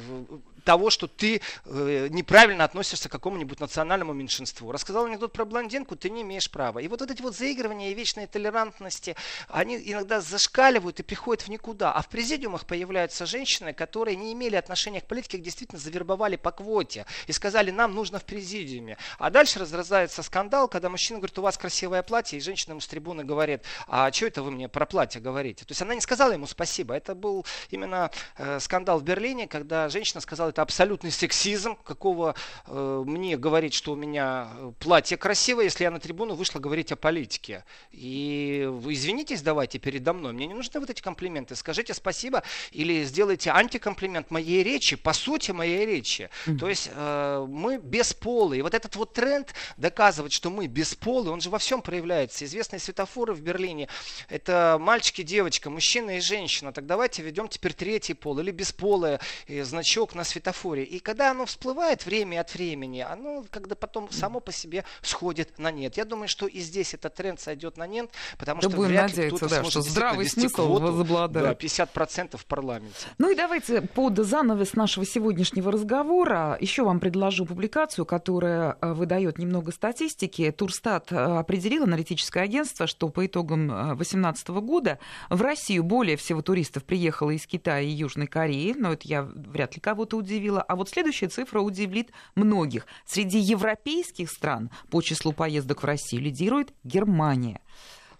того, 0.64 0.90
что 0.90 1.06
ты 1.06 1.40
э, 1.64 2.08
неправильно 2.10 2.64
относишься 2.64 3.08
к 3.08 3.12
какому-нибудь 3.12 3.60
национальному 3.60 4.12
меньшинству. 4.12 4.72
Рассказал 4.72 5.06
анекдот 5.06 5.32
про 5.32 5.44
блондинку, 5.44 5.96
ты 5.96 6.10
не 6.10 6.22
имеешь 6.22 6.50
права. 6.50 6.80
И 6.80 6.88
вот, 6.88 7.00
вот 7.00 7.10
эти 7.10 7.22
вот 7.22 7.36
заигрывания 7.36 7.90
и 7.90 7.94
вечные 7.94 8.26
толерантности, 8.26 9.16
они 9.48 9.76
иногда 9.76 10.20
зашкаливают 10.20 11.00
и 11.00 11.02
приходят 11.02 11.42
в 11.42 11.48
никуда. 11.48 11.92
А 11.92 12.02
в 12.02 12.08
президиумах 12.08 12.66
появляются 12.66 13.26
женщины, 13.26 13.55
которые 13.72 14.16
не 14.16 14.32
имели 14.32 14.56
отношения 14.56 15.00
к 15.00 15.06
политике, 15.06 15.38
их 15.38 15.42
действительно 15.42 15.80
завербовали 15.80 16.36
по 16.36 16.50
квоте 16.50 17.06
и 17.26 17.32
сказали, 17.32 17.70
нам 17.70 17.94
нужно 17.94 18.18
в 18.18 18.24
президиуме. 18.24 18.96
А 19.18 19.30
дальше 19.30 19.58
разразается 19.58 20.22
скандал, 20.22 20.68
когда 20.68 20.88
мужчина 20.88 21.18
говорит, 21.18 21.38
у 21.38 21.42
вас 21.42 21.56
красивое 21.58 22.02
платье, 22.02 22.38
и 22.38 22.42
женщина 22.42 22.72
ему 22.72 22.80
с 22.80 22.86
трибуны 22.86 23.24
говорит, 23.24 23.62
а 23.86 24.10
что 24.12 24.26
это 24.26 24.42
вы 24.42 24.50
мне 24.50 24.68
про 24.68 24.86
платье 24.86 25.20
говорите? 25.20 25.64
То 25.64 25.72
есть 25.72 25.82
она 25.82 25.94
не 25.94 26.00
сказала 26.00 26.32
ему 26.32 26.46
спасибо. 26.46 26.94
Это 26.94 27.14
был 27.14 27.44
именно 27.70 28.10
э, 28.36 28.60
скандал 28.60 28.98
в 28.98 29.02
Берлине, 29.02 29.46
когда 29.46 29.88
женщина 29.88 30.20
сказала, 30.20 30.50
это 30.50 30.62
абсолютный 30.62 31.10
сексизм, 31.10 31.76
какого 31.76 32.34
э, 32.66 33.02
мне 33.06 33.36
говорить, 33.36 33.74
что 33.74 33.92
у 33.92 33.96
меня 33.96 34.48
э, 34.56 34.72
платье 34.78 35.16
красивое, 35.16 35.64
если 35.64 35.84
я 35.84 35.90
на 35.90 36.00
трибуну 36.00 36.34
вышла 36.34 36.60
говорить 36.60 36.92
о 36.92 36.96
политике. 36.96 37.64
И 37.90 38.68
вы 38.70 38.94
извинитесь 38.94 39.42
давайте 39.42 39.78
передо 39.78 40.12
мной, 40.12 40.32
мне 40.32 40.46
не 40.46 40.54
нужны 40.54 40.80
вот 40.80 40.90
эти 40.90 41.00
комплименты. 41.00 41.54
Скажите 41.56 41.94
спасибо 41.94 42.42
или 42.72 43.04
сделайте 43.04 43.45
антикомплимент 43.50 44.30
моей 44.30 44.62
речи, 44.62 44.96
по 44.96 45.12
сути 45.12 45.50
моей 45.50 45.86
речи. 45.86 46.30
Mm-hmm. 46.46 46.58
То 46.58 46.68
есть 46.68 46.90
э, 46.92 47.46
мы 47.48 47.78
бесполые. 47.78 48.60
И 48.60 48.62
вот 48.62 48.74
этот 48.74 48.96
вот 48.96 49.12
тренд 49.12 49.54
доказывать, 49.76 50.32
что 50.32 50.50
мы 50.50 50.66
бесполые, 50.66 51.32
он 51.32 51.40
же 51.40 51.50
во 51.50 51.58
всем 51.58 51.82
проявляется. 51.82 52.44
Известные 52.44 52.80
светофоры 52.80 53.34
в 53.34 53.40
Берлине, 53.40 53.88
это 54.28 54.78
мальчики, 54.80 55.22
девочка, 55.22 55.70
мужчина 55.70 56.18
и 56.18 56.20
женщина. 56.20 56.72
Так 56.72 56.86
давайте 56.86 57.22
ведем 57.22 57.48
теперь 57.48 57.74
третий 57.74 58.14
пол 58.14 58.38
или 58.38 58.50
бесполое 58.50 59.20
э, 59.46 59.64
значок 59.64 60.14
на 60.14 60.24
светофоре. 60.24 60.84
И 60.84 60.98
когда 60.98 61.30
оно 61.30 61.46
всплывает 61.46 62.04
время 62.06 62.40
от 62.40 62.54
времени, 62.54 63.00
оно 63.00 63.44
когда 63.50 63.74
потом 63.74 64.10
само 64.10 64.40
по 64.40 64.52
себе 64.52 64.84
сходит 65.02 65.58
на 65.58 65.70
нет. 65.70 65.96
Я 65.96 66.04
думаю, 66.04 66.28
что 66.28 66.46
и 66.46 66.60
здесь 66.60 66.94
этот 66.94 67.14
тренд 67.14 67.40
сойдет 67.40 67.76
на 67.76 67.86
нет, 67.86 68.10
потому 68.38 68.60
да 68.60 68.68
что 68.68 68.76
будем 68.76 68.90
вряд 68.90 69.16
ли 69.16 69.28
кто-то 69.28 69.48
да, 69.48 69.60
сможет 69.60 69.70
что 69.70 69.80
здравый 69.82 70.28
смысл 70.28 70.78
возобладает. 70.78 71.58
Да, 71.58 71.66
50% 71.66 72.36
в 72.36 72.46
парламенте. 72.46 73.06
Ну 73.18 73.30
и 73.30 73.34
давайте 73.36 73.82
под 73.82 74.16
занавес 74.16 74.74
нашего 74.74 75.04
сегодняшнего 75.04 75.70
разговора 75.70 76.56
еще 76.60 76.84
вам 76.84 76.98
предложу 77.00 77.44
публикацию, 77.44 78.06
которая 78.06 78.76
э, 78.80 78.92
выдает 78.94 79.38
немного 79.38 79.72
статистики. 79.72 80.50
Турстат 80.50 81.12
э, 81.12 81.16
определил 81.16 81.84
аналитическое 81.84 82.44
агентство, 82.44 82.86
что 82.86 83.08
по 83.08 83.26
итогам 83.26 83.68
2018 83.68 84.48
э, 84.48 84.52
года 84.60 84.98
в 85.28 85.42
Россию 85.42 85.84
более 85.84 86.16
всего 86.16 86.42
туристов 86.42 86.84
приехало 86.84 87.30
из 87.30 87.46
Китая 87.46 87.82
и 87.82 87.88
Южной 87.88 88.26
Кореи, 88.26 88.74
но 88.76 88.92
это 88.92 89.06
я 89.06 89.22
вряд 89.22 89.74
ли 89.76 89.80
кого-то 89.80 90.16
удивила. 90.16 90.62
А 90.62 90.74
вот 90.74 90.88
следующая 90.88 91.28
цифра 91.28 91.60
удивит 91.60 92.10
многих. 92.34 92.86
Среди 93.04 93.38
европейских 93.38 94.30
стран 94.30 94.70
по 94.90 95.02
числу 95.02 95.32
поездок 95.32 95.82
в 95.82 95.86
Россию 95.86 96.22
лидирует 96.22 96.72
Германия. 96.84 97.60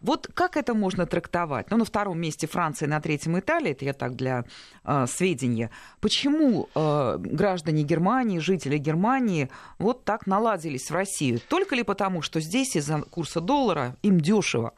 Вот 0.01 0.29
как 0.35 0.57
это 0.57 0.75
можно 0.75 1.07
трактовать? 1.07 1.71
Ну, 1.71 1.77
на 1.77 1.85
втором 1.85 2.21
месте 2.21 2.47
Франция, 2.47 2.89
на 2.89 3.01
третьем 3.01 3.39
Италия, 3.39 3.73
это 3.73 3.85
я 3.85 3.93
так 3.93 4.17
для 4.17 4.45
э, 4.85 5.07
сведения. 5.09 5.71
Почему 6.01 6.69
э, 6.75 7.17
граждане 7.19 7.83
Германии, 7.83 8.39
жители 8.39 8.79
Германии 8.79 9.51
вот 9.79 10.05
так 10.05 10.27
наладились 10.27 10.91
в 10.91 10.95
Россию? 10.95 11.41
Только 11.49 11.75
ли 11.75 11.83
потому, 11.83 12.23
что 12.23 12.41
здесь 12.41 12.77
из-за 12.77 13.03
курса 13.03 13.41
доллара 13.41 13.97
им 14.03 14.21
дешево? 14.21 14.75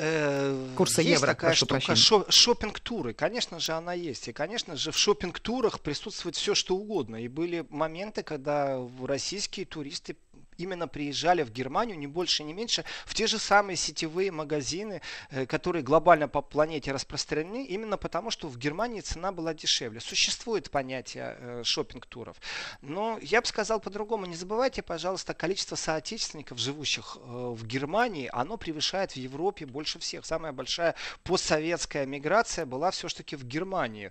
Э, 0.00 0.74
Курса 0.76 1.02
есть 1.02 1.20
евро, 1.20 1.26
такая 1.34 1.54
штука, 1.54 1.96
шо, 1.96 2.24
шопинг-туры. 2.28 3.14
Конечно 3.14 3.58
же, 3.58 3.72
она 3.72 3.94
есть. 3.94 4.28
И, 4.28 4.32
конечно 4.32 4.76
же, 4.76 4.92
в 4.92 4.96
шопинг-турах 4.96 5.80
присутствует 5.80 6.36
все, 6.36 6.54
что 6.54 6.76
угодно. 6.76 7.16
И 7.16 7.26
были 7.26 7.66
моменты, 7.68 8.22
когда 8.22 8.80
российские 9.02 9.66
туристы 9.66 10.16
именно 10.58 10.88
приезжали 10.88 11.42
в 11.42 11.50
Германию, 11.50 11.98
не 11.98 12.06
больше, 12.06 12.44
не 12.44 12.52
меньше, 12.52 12.84
в 13.06 13.14
те 13.14 13.26
же 13.26 13.38
самые 13.38 13.76
сетевые 13.76 14.30
магазины, 14.30 15.00
э, 15.30 15.46
которые 15.46 15.82
глобально 15.82 16.28
по 16.28 16.42
планете 16.42 16.92
распространены, 16.92 17.64
именно 17.64 17.96
потому, 17.96 18.30
что 18.30 18.48
в 18.48 18.58
Германии 18.58 19.00
цена 19.00 19.32
была 19.32 19.54
дешевле. 19.54 20.00
Существует 20.00 20.70
понятие 20.70 21.36
э, 21.38 21.62
шопинг-туров. 21.64 22.36
Но 22.82 23.18
я 23.22 23.40
бы 23.40 23.46
сказал 23.46 23.80
по-другому. 23.80 24.26
Не 24.26 24.34
забывайте, 24.34 24.82
пожалуйста, 24.82 25.32
количество 25.32 25.76
соотечественников, 25.76 26.58
живущих 26.58 27.16
э, 27.16 27.20
в 27.20 27.64
Германии, 27.64 28.28
оно 28.32 28.56
превышает 28.56 29.12
в 29.12 29.16
Европе 29.16 29.64
больше 29.64 29.98
всех. 30.00 30.26
Самая 30.26 30.52
большая 30.52 30.96
постсоветская 31.22 32.04
миграция 32.04 32.66
была 32.66 32.90
все-таки 32.90 33.36
в 33.36 33.44
Германии. 33.44 34.10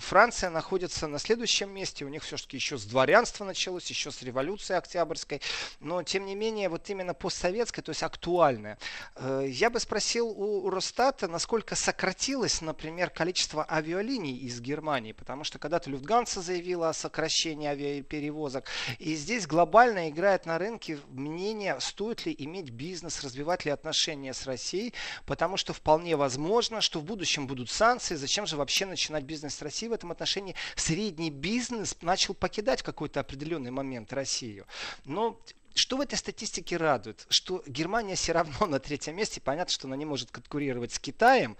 Франция 0.00 0.50
находится 0.50 1.06
на 1.06 1.18
следующем 1.18 1.70
месте. 1.70 2.04
У 2.04 2.08
них 2.08 2.22
все-таки 2.22 2.56
еще 2.56 2.76
с 2.76 2.84
дворянства 2.84 3.44
началось, 3.44 3.86
еще 3.86 4.10
с 4.10 4.22
революции 4.22 4.74
Октябрьской 4.74 5.40
но 5.78 6.02
тем 6.02 6.26
не 6.26 6.34
менее 6.34 6.68
вот 6.68 6.88
именно 6.90 7.14
постсоветское, 7.14 7.82
то 7.82 7.90
есть 7.90 8.02
актуальное. 8.02 8.78
Э, 9.16 9.44
я 9.46 9.70
бы 9.70 9.80
спросил 9.80 10.28
у 10.28 10.68
Росстата, 10.70 11.28
насколько 11.28 11.76
сократилось, 11.76 12.60
например, 12.60 13.10
количество 13.10 13.66
авиалиний 13.70 14.36
из 14.36 14.60
Германии, 14.60 15.12
потому 15.12 15.44
что 15.44 15.58
когда-то 15.58 15.90
Люфтганса 15.90 16.40
заявила 16.40 16.88
о 16.88 16.94
сокращении 16.94 17.68
авиаперевозок, 17.68 18.66
и 18.98 19.14
здесь 19.14 19.46
глобально 19.46 20.08
играет 20.10 20.46
на 20.46 20.58
рынке 20.58 20.98
мнение, 21.08 21.78
стоит 21.80 22.26
ли 22.26 22.34
иметь 22.38 22.70
бизнес, 22.70 23.22
развивать 23.22 23.64
ли 23.64 23.70
отношения 23.70 24.34
с 24.34 24.46
Россией, 24.46 24.94
потому 25.26 25.56
что 25.56 25.72
вполне 25.72 26.16
возможно, 26.16 26.80
что 26.80 27.00
в 27.00 27.04
будущем 27.04 27.46
будут 27.46 27.70
санкции, 27.70 28.14
зачем 28.14 28.46
же 28.46 28.56
вообще 28.56 28.86
начинать 28.86 29.24
бизнес 29.24 29.56
с 29.56 29.62
Россией 29.62 29.90
в 29.90 29.94
этом 29.94 30.10
отношении. 30.10 30.54
Средний 30.76 31.30
бизнес 31.30 31.96
начал 32.00 32.34
покидать 32.34 32.80
в 32.80 32.84
какой-то 32.84 33.20
определенный 33.20 33.70
момент 33.70 34.12
Россию. 34.12 34.66
Но 35.04 35.40
что 35.74 35.96
в 35.96 36.00
этой 36.00 36.18
статистике 36.18 36.76
радует? 36.76 37.26
Что 37.28 37.62
Германия 37.66 38.16
все 38.16 38.32
равно 38.32 38.66
на 38.66 38.80
третьем 38.80 39.16
месте. 39.16 39.40
Понятно, 39.40 39.72
что 39.72 39.86
она 39.86 39.96
не 39.96 40.04
может 40.04 40.30
конкурировать 40.30 40.92
с 40.92 40.98
Китаем. 40.98 41.56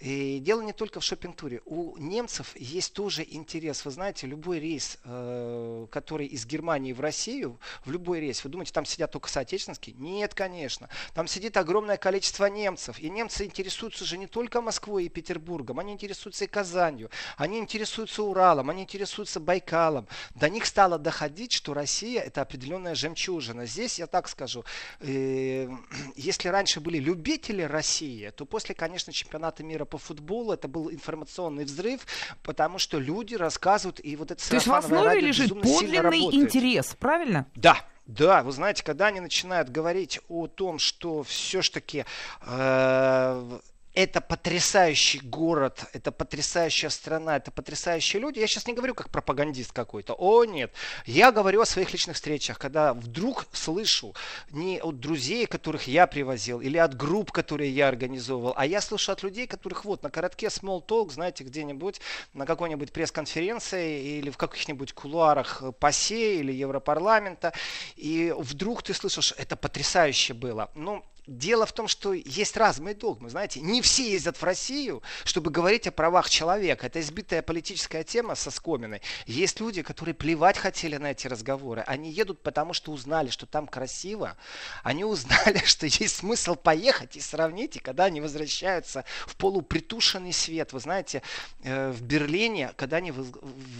И 0.00 0.38
дело 0.38 0.60
не 0.60 0.72
только 0.72 1.00
в 1.00 1.04
шопинг-туре. 1.04 1.62
У 1.64 1.96
немцев 1.96 2.54
есть 2.56 2.92
тоже 2.92 3.26
интерес. 3.28 3.84
Вы 3.84 3.90
знаете, 3.90 4.26
любой 4.26 4.58
рейс, 4.60 4.98
э, 5.04 5.86
который 5.90 6.26
из 6.26 6.44
Германии 6.46 6.92
в 6.92 7.00
Россию, 7.00 7.58
в 7.84 7.90
любой 7.90 8.20
рейс, 8.20 8.44
вы 8.44 8.50
думаете, 8.50 8.72
там 8.72 8.84
сидят 8.84 9.12
только 9.12 9.28
соотечественские? 9.28 9.96
Нет, 9.96 10.34
конечно. 10.34 10.90
Там 11.14 11.26
сидит 11.26 11.56
огромное 11.56 11.96
количество 11.96 12.46
немцев. 12.46 12.98
И 12.98 13.08
немцы 13.08 13.46
интересуются 13.46 14.04
же 14.04 14.18
не 14.18 14.26
только 14.26 14.60
Москвой 14.60 15.04
и 15.04 15.08
Петербургом. 15.08 15.78
Они 15.78 15.92
интересуются 15.92 16.44
и 16.44 16.48
Казанью. 16.48 17.10
Они 17.36 17.58
интересуются 17.58 18.22
Уралом. 18.22 18.68
Они 18.68 18.82
интересуются 18.82 19.40
Байкалом. 19.40 20.06
До 20.34 20.50
них 20.50 20.66
стало 20.66 20.98
доходить, 20.98 21.52
что 21.52 21.72
Россия 21.72 22.20
это 22.20 22.42
определенная 22.42 22.94
жемчужина 22.94 23.53
заслуженно. 23.54 23.66
Здесь 23.66 23.98
я 23.98 24.06
так 24.06 24.28
скажу, 24.28 24.64
э, 25.00 25.68
если 26.16 26.48
раньше 26.48 26.80
были 26.80 26.98
любители 26.98 27.62
России, 27.62 28.30
то 28.30 28.44
после, 28.44 28.74
конечно, 28.74 29.12
чемпионата 29.12 29.62
мира 29.62 29.84
по 29.84 29.98
футболу 29.98 30.52
это 30.52 30.68
был 30.68 30.90
информационный 30.90 31.64
взрыв, 31.64 32.06
потому 32.42 32.78
что 32.78 32.98
люди 32.98 33.34
рассказывают, 33.34 34.00
и 34.02 34.16
вот 34.16 34.30
это 34.30 34.48
То 34.48 34.54
есть 34.54 34.66
в 34.66 34.74
основе 34.74 35.20
лежит 35.20 35.50
подлинный 35.50 36.34
интерес, 36.34 36.96
правильно? 36.98 37.46
Да, 37.54 37.76
да, 38.06 38.42
вы 38.42 38.52
знаете, 38.52 38.84
когда 38.84 39.06
они 39.06 39.20
начинают 39.20 39.70
говорить 39.70 40.20
о 40.28 40.46
том, 40.46 40.78
что 40.78 41.22
все-таки 41.22 42.04
э, 42.42 43.58
это 43.94 44.20
потрясающий 44.20 45.20
город, 45.20 45.84
это 45.92 46.10
потрясающая 46.10 46.90
страна, 46.90 47.36
это 47.36 47.52
потрясающие 47.52 48.20
люди. 48.20 48.40
Я 48.40 48.48
сейчас 48.48 48.66
не 48.66 48.74
говорю 48.74 48.94
как 48.94 49.08
пропагандист 49.08 49.72
какой-то. 49.72 50.14
О, 50.14 50.44
нет. 50.44 50.72
Я 51.06 51.30
говорю 51.30 51.60
о 51.60 51.66
своих 51.66 51.92
личных 51.92 52.16
встречах, 52.16 52.58
когда 52.58 52.92
вдруг 52.92 53.46
слышу 53.52 54.14
не 54.50 54.80
от 54.80 54.98
друзей, 54.98 55.46
которых 55.46 55.86
я 55.86 56.08
привозил, 56.08 56.60
или 56.60 56.76
от 56.76 56.96
групп, 56.96 57.30
которые 57.30 57.70
я 57.70 57.86
организовывал, 57.86 58.54
а 58.56 58.66
я 58.66 58.80
слышу 58.80 59.12
от 59.12 59.22
людей, 59.22 59.46
которых 59.46 59.84
вот 59.84 60.02
на 60.02 60.10
коротке 60.10 60.46
small 60.46 60.84
talk, 60.84 61.12
знаете, 61.12 61.44
где-нибудь 61.44 62.00
на 62.32 62.46
какой-нибудь 62.46 62.92
пресс-конференции 62.92 64.18
или 64.18 64.30
в 64.30 64.36
каких-нибудь 64.36 64.92
кулуарах 64.92 65.62
ПАСЕ 65.78 66.40
или 66.40 66.52
Европарламента, 66.52 67.52
и 67.94 68.34
вдруг 68.36 68.82
ты 68.82 68.92
слышишь, 68.92 69.34
это 69.38 69.54
потрясающе 69.54 70.34
было. 70.34 70.70
Ну, 70.74 71.04
Дело 71.26 71.64
в 71.64 71.72
том, 71.72 71.88
что 71.88 72.12
есть 72.12 72.54
разные 72.54 72.94
догмы. 72.94 73.30
Знаете, 73.30 73.60
не 73.60 73.80
все 73.80 74.12
ездят 74.12 74.36
в 74.36 74.42
Россию, 74.42 75.02
чтобы 75.24 75.50
говорить 75.50 75.86
о 75.86 75.92
правах 75.92 76.28
человека. 76.28 76.86
Это 76.86 77.00
избитая 77.00 77.40
политическая 77.40 78.04
тема 78.04 78.34
со 78.34 78.50
скоминой. 78.50 79.00
Есть 79.24 79.58
люди, 79.58 79.80
которые 79.80 80.14
плевать 80.14 80.58
хотели 80.58 80.98
на 80.98 81.12
эти 81.12 81.26
разговоры. 81.26 81.82
Они 81.86 82.10
едут, 82.10 82.42
потому 82.42 82.74
что 82.74 82.92
узнали, 82.92 83.30
что 83.30 83.46
там 83.46 83.66
красиво. 83.66 84.36
Они 84.82 85.06
узнали, 85.06 85.58
что 85.64 85.86
есть 85.86 86.16
смысл 86.16 86.56
поехать 86.56 87.16
и 87.16 87.20
сравнить. 87.20 87.76
И 87.76 87.80
когда 87.80 88.04
они 88.04 88.20
возвращаются 88.20 89.06
в 89.26 89.36
полупритушенный 89.36 90.34
свет, 90.34 90.74
вы 90.74 90.80
знаете, 90.80 91.22
э, 91.62 91.90
в 91.90 92.02
Берлине, 92.02 92.74
когда 92.76 92.98
они 92.98 93.14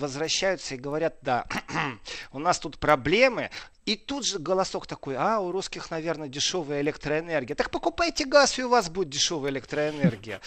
возвращаются 0.00 0.76
и 0.76 0.78
говорят, 0.78 1.18
да, 1.20 1.44
у 2.32 2.38
нас 2.38 2.58
тут 2.58 2.78
проблемы, 2.78 3.50
и 3.86 3.96
тут 3.96 4.24
же 4.24 4.38
голосок 4.38 4.86
такой, 4.86 5.14
а, 5.16 5.40
у 5.40 5.52
русских, 5.52 5.90
наверное, 5.90 6.28
дешевая 6.28 6.80
электроэнергия. 6.80 7.33
Так 7.54 7.70
покупайте 7.70 8.24
газ, 8.24 8.58
и 8.58 8.62
у 8.62 8.68
вас 8.68 8.88
будет 8.88 9.08
дешевая 9.08 9.50
электроэнергия. 9.50 10.40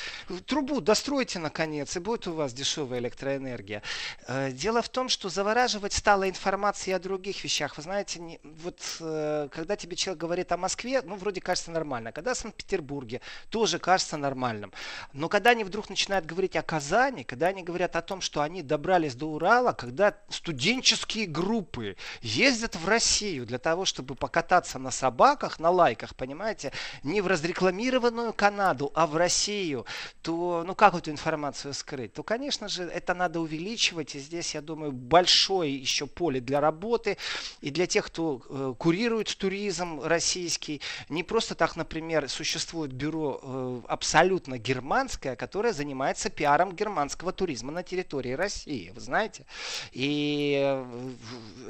Трубу 0.46 0.82
достройте, 0.82 1.40
наконец, 1.40 1.96
и 1.96 2.00
будет 2.00 2.28
у 2.28 2.34
вас 2.34 2.54
дешевая 2.54 3.00
электроэнергия. 3.00 3.82
Э, 4.28 4.52
дело 4.52 4.82
в 4.82 4.90
том, 4.90 5.10
что 5.10 5.30
завораживать 5.30 5.94
стала 5.94 6.30
информация 6.30 6.96
о 6.96 7.00
других 7.00 7.44
вещах. 7.44 7.78
Вы 7.78 7.84
знаете, 7.84 8.20
не, 8.20 8.40
вот 8.44 8.80
э, 9.02 9.50
когда 9.52 9.76
тебе 9.76 9.96
человек 9.96 10.22
говорит 10.22 10.52
о 10.52 10.58
Москве, 10.58 11.02
ну, 11.02 11.16
вроде 11.16 11.42
кажется 11.42 11.72
нормально. 11.72 12.12
Когда 12.12 12.34
в 12.34 12.38
Санкт-Петербурге, 12.38 13.22
тоже 13.50 13.80
кажется 13.80 14.18
нормальным. 14.18 14.72
Но 15.14 15.30
когда 15.30 15.52
они 15.52 15.64
вдруг 15.64 15.90
начинают 15.90 16.26
говорить 16.26 16.56
о 16.56 16.62
Казани, 16.62 17.24
когда 17.24 17.48
они 17.48 17.64
говорят 17.64 17.96
о 17.96 18.02
том, 18.02 18.22
что 18.22 18.42
они 18.42 18.62
добрались 18.62 19.16
до 19.16 19.28
Урала, 19.28 19.74
когда 19.74 20.18
студенческие 20.30 21.26
группы 21.26 21.98
ездят 22.22 22.76
в 22.76 22.88
Россию 22.88 23.46
для 23.46 23.58
того, 23.58 23.86
чтобы 23.86 24.16
покататься 24.16 24.80
на 24.80 24.92
собаках, 24.92 25.60
на 25.60 25.70
лайках, 25.70 26.16
понимаете, 26.16 26.72
не 27.04 27.22
в 27.22 27.28
разрекламированную 27.28 28.34
Канаду, 28.34 28.92
а 28.96 29.08
в 29.08 29.16
Россию, 29.16 29.86
то 30.22 30.64
ну 30.66 30.76
как 30.76 30.96
эту 30.96 31.12
информацию 31.12 31.74
скрыть? 31.74 32.14
То, 32.14 32.24
конечно 32.24 32.68
же, 32.68 32.84
это 32.84 33.14
надо 33.14 33.40
увеличивать. 33.40 34.16
И 34.16 34.20
здесь, 34.20 34.56
я 34.56 34.62
думаю, 34.62 34.92
большое 34.92 35.76
еще 35.76 36.08
поле 36.08 36.40
для 36.40 36.60
работы. 36.60 37.18
И 37.62 37.72
для 37.72 37.88
тех, 37.88 38.06
кто 38.06 38.42
э, 38.50 38.74
курирует 38.78 39.36
туризм 39.38 40.02
российский. 40.02 40.82
Не 41.10 41.24
просто 41.24 41.56
так, 41.56 41.76
например, 41.76 42.30
существует 42.30 42.92
бюро 42.92 43.40
э, 43.42 43.82
абсолютно 43.88 44.58
германское, 44.58 45.36
которое 45.36 45.74
занимается 45.74 46.30
пиаром 46.30 46.76
германского 46.76 47.32
туризма 47.32 47.72
на 47.72 47.84
территории 47.84 48.34
России. 48.34 48.92
Вы 48.94 49.02
знаете? 49.02 49.46
И 49.92 50.60
э, 50.64 51.12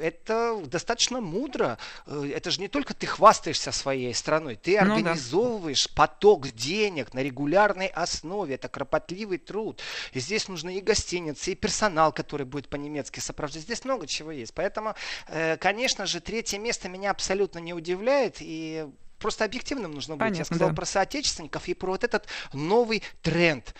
это 0.00 0.60
достаточно 0.66 1.20
мудро 1.20 1.78
это 2.06 2.50
же 2.50 2.60
не 2.60 2.68
только 2.68 2.94
ты 2.94 3.06
хвастаешься 3.06 3.72
своей 3.72 4.14
страной, 4.14 4.56
ты 4.56 4.78
организовываешь 4.98 5.86
да. 5.86 5.92
поток 5.94 6.48
денег 6.50 7.14
на 7.14 7.22
регулярной 7.22 7.86
основе. 7.86 8.54
Это 8.54 8.68
кропотливый 8.68 9.38
труд. 9.38 9.80
И 10.12 10.20
здесь 10.20 10.48
нужны 10.48 10.78
и 10.78 10.80
гостиницы, 10.80 11.52
и 11.52 11.54
персонал, 11.54 12.12
который 12.12 12.46
будет 12.46 12.68
по-немецки 12.68 13.20
сопровождать. 13.20 13.62
Здесь 13.62 13.84
много 13.84 14.06
чего 14.06 14.30
есть. 14.30 14.54
Поэтому, 14.54 14.94
э, 15.28 15.56
конечно 15.56 16.06
же, 16.06 16.20
третье 16.20 16.58
место 16.58 16.88
меня 16.88 17.10
абсолютно 17.10 17.58
не 17.58 17.74
удивляет. 17.74 18.36
И 18.40 18.86
просто 19.18 19.44
объективным 19.44 19.92
нужно 19.92 20.14
быть. 20.14 20.20
Понятно, 20.20 20.38
Я 20.38 20.44
сказал 20.44 20.68
да. 20.70 20.74
про 20.74 20.84
соотечественников 20.84 21.68
и 21.68 21.74
про 21.74 21.92
вот 21.92 22.04
этот 22.04 22.26
новый 22.52 23.02
тренд 23.22 23.74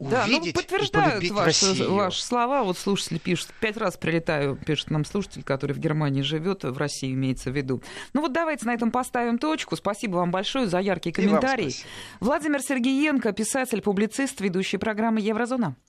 да, 0.00 0.26
ну, 0.26 0.40
подтверждают 0.52 1.30
ваши, 1.30 1.84
ваши 1.86 2.22
слова. 2.22 2.62
Вот 2.62 2.78
слушатели 2.78 3.18
пишут, 3.18 3.50
пять 3.60 3.76
раз 3.76 3.98
прилетаю, 3.98 4.56
пишет 4.56 4.90
нам 4.90 5.04
слушатель, 5.04 5.42
который 5.42 5.72
в 5.72 5.78
Германии 5.78 6.22
живет, 6.22 6.64
в 6.64 6.76
России 6.78 7.12
имеется 7.12 7.50
в 7.50 7.56
виду. 7.56 7.82
Ну 8.14 8.22
вот 8.22 8.32
давайте 8.32 8.64
на 8.66 8.72
этом 8.72 8.90
поставим 8.90 9.38
точку. 9.38 9.76
Спасибо 9.76 10.16
вам 10.16 10.30
большое 10.30 10.66
за 10.66 10.78
яркий 10.78 11.12
комментарий. 11.12 11.76
Владимир 12.20 12.62
Сергеенко, 12.62 13.32
писатель, 13.32 13.82
публицист, 13.82 14.40
ведущий 14.40 14.78
программы 14.78 15.20
«Еврозона». 15.20 15.76